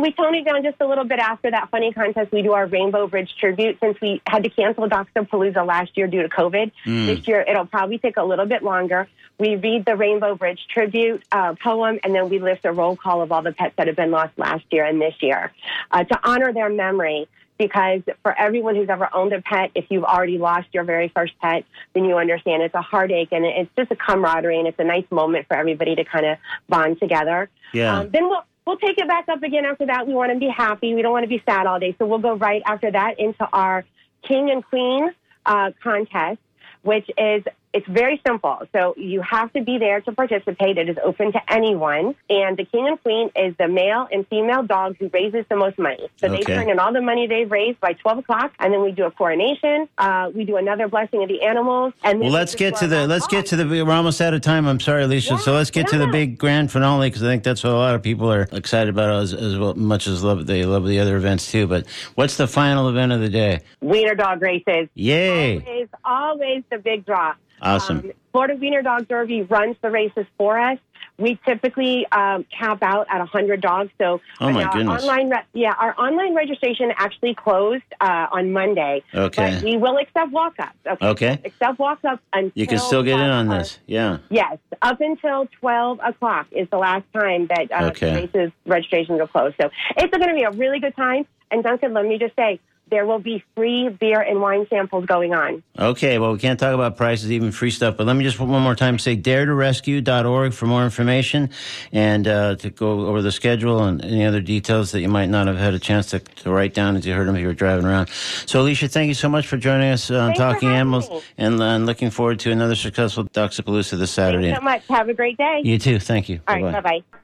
we 0.00 0.12
toned 0.12 0.36
it 0.36 0.44
down 0.44 0.62
just 0.62 0.76
a 0.80 0.86
little 0.86 1.04
bit 1.04 1.18
after 1.18 1.50
that 1.50 1.70
funny 1.70 1.92
contest. 1.92 2.30
We 2.30 2.42
do 2.42 2.52
our 2.52 2.66
Rainbow 2.66 3.08
Bridge 3.08 3.34
tribute 3.38 3.78
since 3.80 4.00
we 4.00 4.22
had 4.28 4.44
to 4.44 4.50
cancel 4.50 4.88
Doxapalooza 4.88 5.66
last 5.66 5.96
year 5.96 6.06
due 6.06 6.22
to 6.22 6.28
COVID. 6.28 6.70
This 7.06 7.26
year, 7.26 7.40
it'll 7.40 7.66
probably 7.66 7.98
take 7.98 8.16
a 8.16 8.22
little 8.22 8.46
bit 8.46 8.62
longer. 8.62 9.08
We 9.38 9.56
read 9.56 9.84
the 9.84 9.96
Rainbow 9.96 10.34
Bridge 10.34 10.66
tribute 10.68 11.22
uh, 11.30 11.54
poem, 11.62 12.00
and 12.02 12.14
then 12.14 12.28
we 12.28 12.38
list 12.40 12.64
a 12.64 12.72
roll 12.72 12.96
call 12.96 13.22
of 13.22 13.30
all 13.30 13.42
the 13.42 13.52
pets 13.52 13.74
that 13.76 13.86
have 13.86 13.96
been 13.96 14.10
lost 14.10 14.36
last 14.36 14.64
year 14.70 14.84
and 14.84 15.00
this 15.00 15.14
year 15.20 15.52
uh, 15.90 16.04
to 16.04 16.18
honor 16.28 16.52
their 16.52 16.68
memory. 16.68 17.28
Because 17.56 18.02
for 18.22 18.38
everyone 18.38 18.76
who's 18.76 18.88
ever 18.88 19.08
owned 19.12 19.32
a 19.32 19.42
pet, 19.42 19.72
if 19.74 19.86
you've 19.90 20.04
already 20.04 20.38
lost 20.38 20.68
your 20.72 20.84
very 20.84 21.08
first 21.08 21.32
pet, 21.40 21.64
then 21.92 22.04
you 22.04 22.16
understand 22.16 22.62
it's 22.62 22.74
a 22.74 22.80
heartache 22.80 23.30
and 23.32 23.44
it's 23.44 23.70
just 23.76 23.90
a 23.90 23.96
camaraderie 23.96 24.60
and 24.60 24.68
it's 24.68 24.78
a 24.78 24.84
nice 24.84 25.06
moment 25.10 25.48
for 25.48 25.56
everybody 25.56 25.96
to 25.96 26.04
kind 26.04 26.24
of 26.24 26.38
bond 26.68 27.00
together. 27.00 27.50
Yeah. 27.72 27.98
Um, 27.98 28.10
then 28.10 28.28
we'll 28.28 28.44
we'll 28.64 28.76
take 28.76 28.98
it 28.98 29.08
back 29.08 29.28
up 29.28 29.42
again 29.42 29.64
after 29.64 29.86
that. 29.86 30.06
We 30.06 30.14
want 30.14 30.32
to 30.32 30.38
be 30.38 30.48
happy. 30.48 30.94
We 30.94 31.02
don't 31.02 31.10
want 31.10 31.24
to 31.24 31.28
be 31.28 31.42
sad 31.44 31.66
all 31.66 31.80
day. 31.80 31.96
So 31.98 32.06
we'll 32.06 32.20
go 32.20 32.36
right 32.36 32.62
after 32.64 32.92
that 32.92 33.18
into 33.18 33.44
our 33.52 33.84
King 34.22 34.50
and 34.50 34.64
Queen 34.64 35.10
uh, 35.46 35.72
contest, 35.82 36.38
which 36.82 37.10
is 37.16 37.42
it's 37.72 37.86
very 37.86 38.20
simple. 38.26 38.58
So 38.72 38.94
you 38.96 39.20
have 39.22 39.52
to 39.52 39.62
be 39.62 39.78
there 39.78 40.00
to 40.02 40.12
participate. 40.12 40.78
It 40.78 40.88
is 40.88 40.96
open 41.04 41.32
to 41.32 41.52
anyone. 41.52 42.14
And 42.30 42.56
the 42.56 42.64
king 42.64 42.86
and 42.88 43.00
queen 43.02 43.30
is 43.36 43.54
the 43.58 43.68
male 43.68 44.08
and 44.10 44.26
female 44.28 44.62
dog 44.62 44.96
who 44.98 45.08
raises 45.12 45.44
the 45.48 45.56
most 45.56 45.78
money. 45.78 46.08
So 46.16 46.28
they 46.28 46.40
turn 46.40 46.70
in 46.70 46.78
all 46.78 46.92
the 46.92 47.02
money 47.02 47.26
they've 47.26 47.50
raised 47.50 47.80
by 47.80 47.92
12 47.92 48.18
o'clock, 48.18 48.52
and 48.58 48.72
then 48.72 48.82
we 48.82 48.92
do 48.92 49.04
a 49.04 49.10
coronation. 49.10 49.88
Uh, 49.98 50.30
we 50.34 50.44
do 50.44 50.56
another 50.56 50.88
blessing 50.88 51.22
of 51.22 51.28
the 51.28 51.42
animals. 51.42 51.92
And 52.02 52.20
Well, 52.20 52.30
let's 52.30 52.54
get 52.54 52.76
to 52.76 52.86
the 52.86 53.06
let's 53.06 53.26
get 53.26 53.46
to 53.46 53.56
the. 53.56 53.66
We're 53.66 53.90
almost 53.92 54.20
out 54.20 54.34
of 54.34 54.40
time. 54.40 54.66
I'm 54.66 54.80
sorry, 54.80 55.04
Alicia. 55.04 55.38
so 55.38 55.52
let's 55.52 55.70
get 55.70 55.88
to 55.88 55.98
the 55.98 56.06
big 56.08 56.38
grand 56.38 56.72
finale 56.72 57.08
because 57.08 57.22
I 57.22 57.26
think 57.26 57.42
that's 57.42 57.62
what 57.64 57.72
a 57.72 57.76
lot 57.76 57.94
of 57.94 58.02
people 58.02 58.32
are 58.32 58.48
excited 58.52 58.88
about 58.88 59.22
as, 59.22 59.34
as 59.34 59.58
well, 59.58 59.74
much 59.74 60.06
as 60.06 60.22
love 60.22 60.46
they 60.46 60.64
love 60.64 60.86
the 60.86 61.00
other 61.00 61.16
events 61.16 61.50
too. 61.50 61.66
But 61.66 61.86
what's 62.14 62.36
the 62.36 62.46
final 62.48 62.88
event 62.88 63.12
of 63.12 63.20
the 63.20 63.28
day? 63.28 63.60
wiener 63.80 64.14
dog 64.14 64.42
races. 64.42 64.88
Yay! 64.94 65.60
Always, 65.60 65.88
always 66.04 66.62
the 66.70 66.78
big 66.78 67.04
draw. 67.04 67.34
Awesome. 67.62 67.98
Um, 67.98 68.12
Florida 68.32 68.54
Wiener 68.56 68.82
Dog 68.82 69.08
Derby 69.08 69.42
runs 69.42 69.76
the 69.82 69.90
races 69.90 70.26
for 70.36 70.58
us. 70.58 70.78
we 71.18 71.36
typically 71.44 72.06
um, 72.12 72.44
cap 72.56 72.78
out 72.82 73.06
at 73.10 73.18
100 73.18 73.60
dogs. 73.60 73.90
So 73.98 74.20
Oh, 74.40 74.50
my 74.52 74.62
our 74.64 74.72
goodness. 74.72 75.02
Online 75.02 75.30
re- 75.30 75.42
yeah, 75.52 75.72
our 75.76 75.92
online 75.98 76.34
registration 76.36 76.92
actually 76.96 77.34
closed 77.34 77.82
uh, 78.00 78.28
on 78.30 78.52
Monday. 78.52 79.02
Okay. 79.12 79.54
But 79.56 79.64
we 79.64 79.76
will 79.76 79.96
accept 79.98 80.30
walk-ups. 80.30 80.76
Okay. 80.86 81.06
Okay. 81.08 81.40
Accept 81.44 81.78
walk-ups 81.80 82.22
until 82.32 82.52
You 82.54 82.66
can 82.68 82.78
still 82.78 83.02
get 83.02 83.18
in 83.18 83.30
on 83.30 83.46
12 83.46 83.58
this. 83.60 83.78
Yeah. 83.86 84.18
Yes, 84.30 84.58
up 84.82 85.00
until 85.00 85.48
12 85.60 85.98
o'clock 86.04 86.46
is 86.52 86.68
the 86.70 86.78
last 86.78 87.04
time 87.12 87.48
that 87.48 87.72
uh, 87.72 87.86
Okay. 87.90 88.14
races 88.26 88.52
registration 88.66 89.16
will 89.18 89.26
close. 89.26 89.52
So 89.60 89.70
it's 89.96 90.16
going 90.16 90.28
to 90.28 90.34
be 90.34 90.44
a 90.44 90.52
really 90.52 90.78
good 90.78 90.94
time. 90.94 91.26
And 91.50 91.64
Duncan, 91.64 91.94
let 91.94 92.04
me 92.06 92.18
just 92.18 92.36
say, 92.36 92.60
there 92.90 93.06
will 93.06 93.18
be 93.18 93.44
free 93.54 93.88
beer 93.88 94.20
and 94.20 94.40
wine 94.40 94.66
samples 94.68 95.06
going 95.06 95.34
on. 95.34 95.62
Okay, 95.78 96.18
well, 96.18 96.32
we 96.32 96.38
can't 96.38 96.58
talk 96.58 96.74
about 96.74 96.96
prices, 96.96 97.30
even 97.30 97.52
free 97.52 97.70
stuff, 97.70 97.96
but 97.96 98.06
let 98.06 98.14
me 98.16 98.24
just 98.24 98.38
one 98.40 98.62
more 98.62 98.74
time 98.74 98.98
say 98.98 99.16
daretorescue.org 99.16 100.52
for 100.52 100.66
more 100.66 100.84
information 100.84 101.50
and 101.92 102.26
uh, 102.26 102.56
to 102.56 102.70
go 102.70 103.06
over 103.06 103.22
the 103.22 103.32
schedule 103.32 103.82
and 103.84 104.04
any 104.04 104.24
other 104.24 104.40
details 104.40 104.92
that 104.92 105.00
you 105.00 105.08
might 105.08 105.28
not 105.28 105.46
have 105.46 105.58
had 105.58 105.74
a 105.74 105.78
chance 105.78 106.06
to, 106.06 106.18
to 106.18 106.50
write 106.50 106.74
down 106.74 106.96
as 106.96 107.06
you 107.06 107.14
heard 107.14 107.28
them 107.28 107.36
if 107.36 107.42
you 107.42 107.48
were 107.48 107.54
driving 107.54 107.84
around. 107.84 108.08
So, 108.46 108.60
Alicia, 108.60 108.88
thank 108.88 109.08
you 109.08 109.14
so 109.14 109.28
much 109.28 109.46
for 109.46 109.56
joining 109.56 109.90
us 109.90 110.10
on 110.10 110.28
Thanks 110.28 110.38
Talking 110.38 110.70
Animals 110.70 111.08
and, 111.36 111.60
and 111.60 111.86
looking 111.86 112.10
forward 112.10 112.40
to 112.40 112.50
another 112.50 112.74
successful 112.74 113.24
Doxapalooza 113.24 113.98
this 113.98 114.10
Saturday. 114.10 114.48
Thanks 114.48 114.60
so 114.60 114.64
much. 114.64 114.86
Have 114.88 115.08
a 115.08 115.14
great 115.14 115.36
day. 115.36 115.62
You 115.64 115.78
too. 115.78 115.98
Thank 115.98 116.28
you. 116.28 116.40
All 116.48 116.60
right, 116.60 116.72
Bye-bye. 116.72 117.18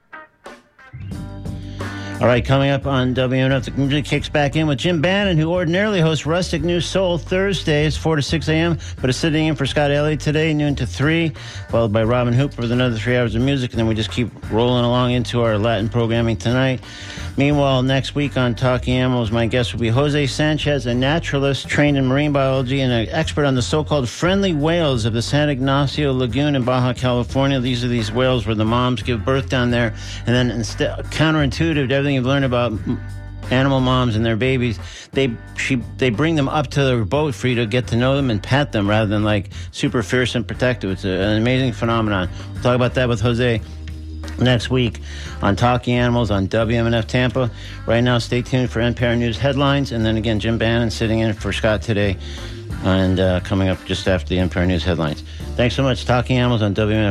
All 2.20 2.28
right, 2.28 2.44
coming 2.44 2.70
up 2.70 2.86
on 2.86 3.12
WMNF, 3.12 3.64
the 3.64 3.72
music 3.72 4.04
kicks 4.04 4.28
back 4.28 4.54
in 4.54 4.68
with 4.68 4.78
Jim 4.78 5.00
Bannon, 5.00 5.36
who 5.36 5.50
ordinarily 5.52 6.00
hosts 6.00 6.24
Rustic 6.24 6.62
News 6.62 6.86
Soul 6.86 7.18
Thursdays, 7.18 7.96
4 7.96 8.16
to 8.16 8.22
6 8.22 8.48
a.m., 8.48 8.78
but 9.00 9.10
is 9.10 9.16
sitting 9.16 9.46
in 9.46 9.56
for 9.56 9.66
Scott 9.66 9.90
Elliott 9.90 10.20
today, 10.20 10.54
noon 10.54 10.76
to 10.76 10.86
3, 10.86 11.30
followed 11.70 11.92
by 11.92 12.04
Robin 12.04 12.32
Hooper 12.32 12.62
with 12.62 12.70
another 12.70 12.96
three 12.96 13.16
hours 13.16 13.34
of 13.34 13.42
music, 13.42 13.72
and 13.72 13.80
then 13.80 13.88
we 13.88 13.96
just 13.96 14.12
keep 14.12 14.30
rolling 14.52 14.84
along 14.84 15.10
into 15.10 15.42
our 15.42 15.58
Latin 15.58 15.88
programming 15.88 16.36
tonight. 16.36 16.80
Meanwhile, 17.36 17.82
next 17.82 18.14
week 18.14 18.36
on 18.36 18.54
Talking 18.54 18.94
Animals, 18.94 19.32
my 19.32 19.46
guest 19.46 19.72
will 19.72 19.80
be 19.80 19.88
Jose 19.88 20.28
Sanchez, 20.28 20.86
a 20.86 20.94
naturalist 20.94 21.66
trained 21.66 21.98
in 21.98 22.06
marine 22.06 22.32
biology 22.32 22.80
and 22.80 22.92
an 22.92 23.08
expert 23.08 23.44
on 23.44 23.56
the 23.56 23.62
so-called 23.62 24.08
friendly 24.08 24.52
whales 24.52 25.04
of 25.04 25.14
the 25.14 25.22
San 25.22 25.48
Ignacio 25.48 26.12
Lagoon 26.12 26.54
in 26.54 26.62
Baja 26.62 26.92
California. 26.92 27.58
These 27.58 27.84
are 27.84 27.88
these 27.88 28.12
whales 28.12 28.46
where 28.46 28.54
the 28.54 28.64
moms 28.64 29.02
give 29.02 29.24
birth 29.24 29.48
down 29.48 29.72
there, 29.72 29.92
and 30.26 30.34
then 30.34 30.52
instead, 30.52 30.96
counterintuitive 31.06 32.03
everything 32.04 32.16
you've 32.16 32.26
learned 32.26 32.44
about 32.44 32.72
animal 33.50 33.80
moms 33.80 34.14
and 34.14 34.26
their 34.26 34.36
babies, 34.36 34.78
they 35.12 35.34
she 35.56 35.76
they 35.96 36.10
bring 36.10 36.34
them 36.34 36.50
up 36.50 36.66
to 36.68 36.84
their 36.84 37.02
boat 37.04 37.34
for 37.34 37.48
you 37.48 37.54
to 37.54 37.66
get 37.66 37.86
to 37.86 37.96
know 37.96 38.14
them 38.14 38.30
and 38.30 38.42
pet 38.42 38.72
them 38.72 38.88
rather 38.88 39.06
than 39.06 39.24
like 39.24 39.50
super 39.72 40.02
fierce 40.02 40.34
and 40.34 40.46
protective. 40.46 40.90
It's 40.90 41.04
an 41.04 41.38
amazing 41.38 41.72
phenomenon. 41.72 42.28
We'll 42.52 42.62
talk 42.62 42.76
about 42.76 42.92
that 42.94 43.08
with 43.08 43.22
Jose 43.22 43.62
next 44.38 44.68
week 44.68 45.00
on 45.40 45.56
Talking 45.56 45.94
Animals 45.94 46.30
on 46.30 46.46
WMNF 46.46 47.06
Tampa. 47.06 47.50
Right 47.86 48.00
now, 48.02 48.18
stay 48.18 48.42
tuned 48.42 48.70
for 48.70 48.80
NPR 48.80 49.16
News 49.16 49.38
headlines, 49.38 49.92
and 49.92 50.04
then 50.04 50.18
again, 50.18 50.40
Jim 50.40 50.58
Bannon 50.58 50.90
sitting 50.90 51.20
in 51.20 51.32
for 51.32 51.54
Scott 51.54 51.80
today, 51.80 52.18
and 52.82 53.18
uh, 53.18 53.40
coming 53.40 53.68
up 53.68 53.82
just 53.86 54.08
after 54.08 54.28
the 54.28 54.36
NPR 54.36 54.66
News 54.66 54.84
headlines. 54.84 55.22
Thanks 55.56 55.74
so 55.74 55.82
much. 55.82 56.04
Talking 56.04 56.36
Animals 56.36 56.60
on 56.60 56.74
WMNF. 56.74 57.02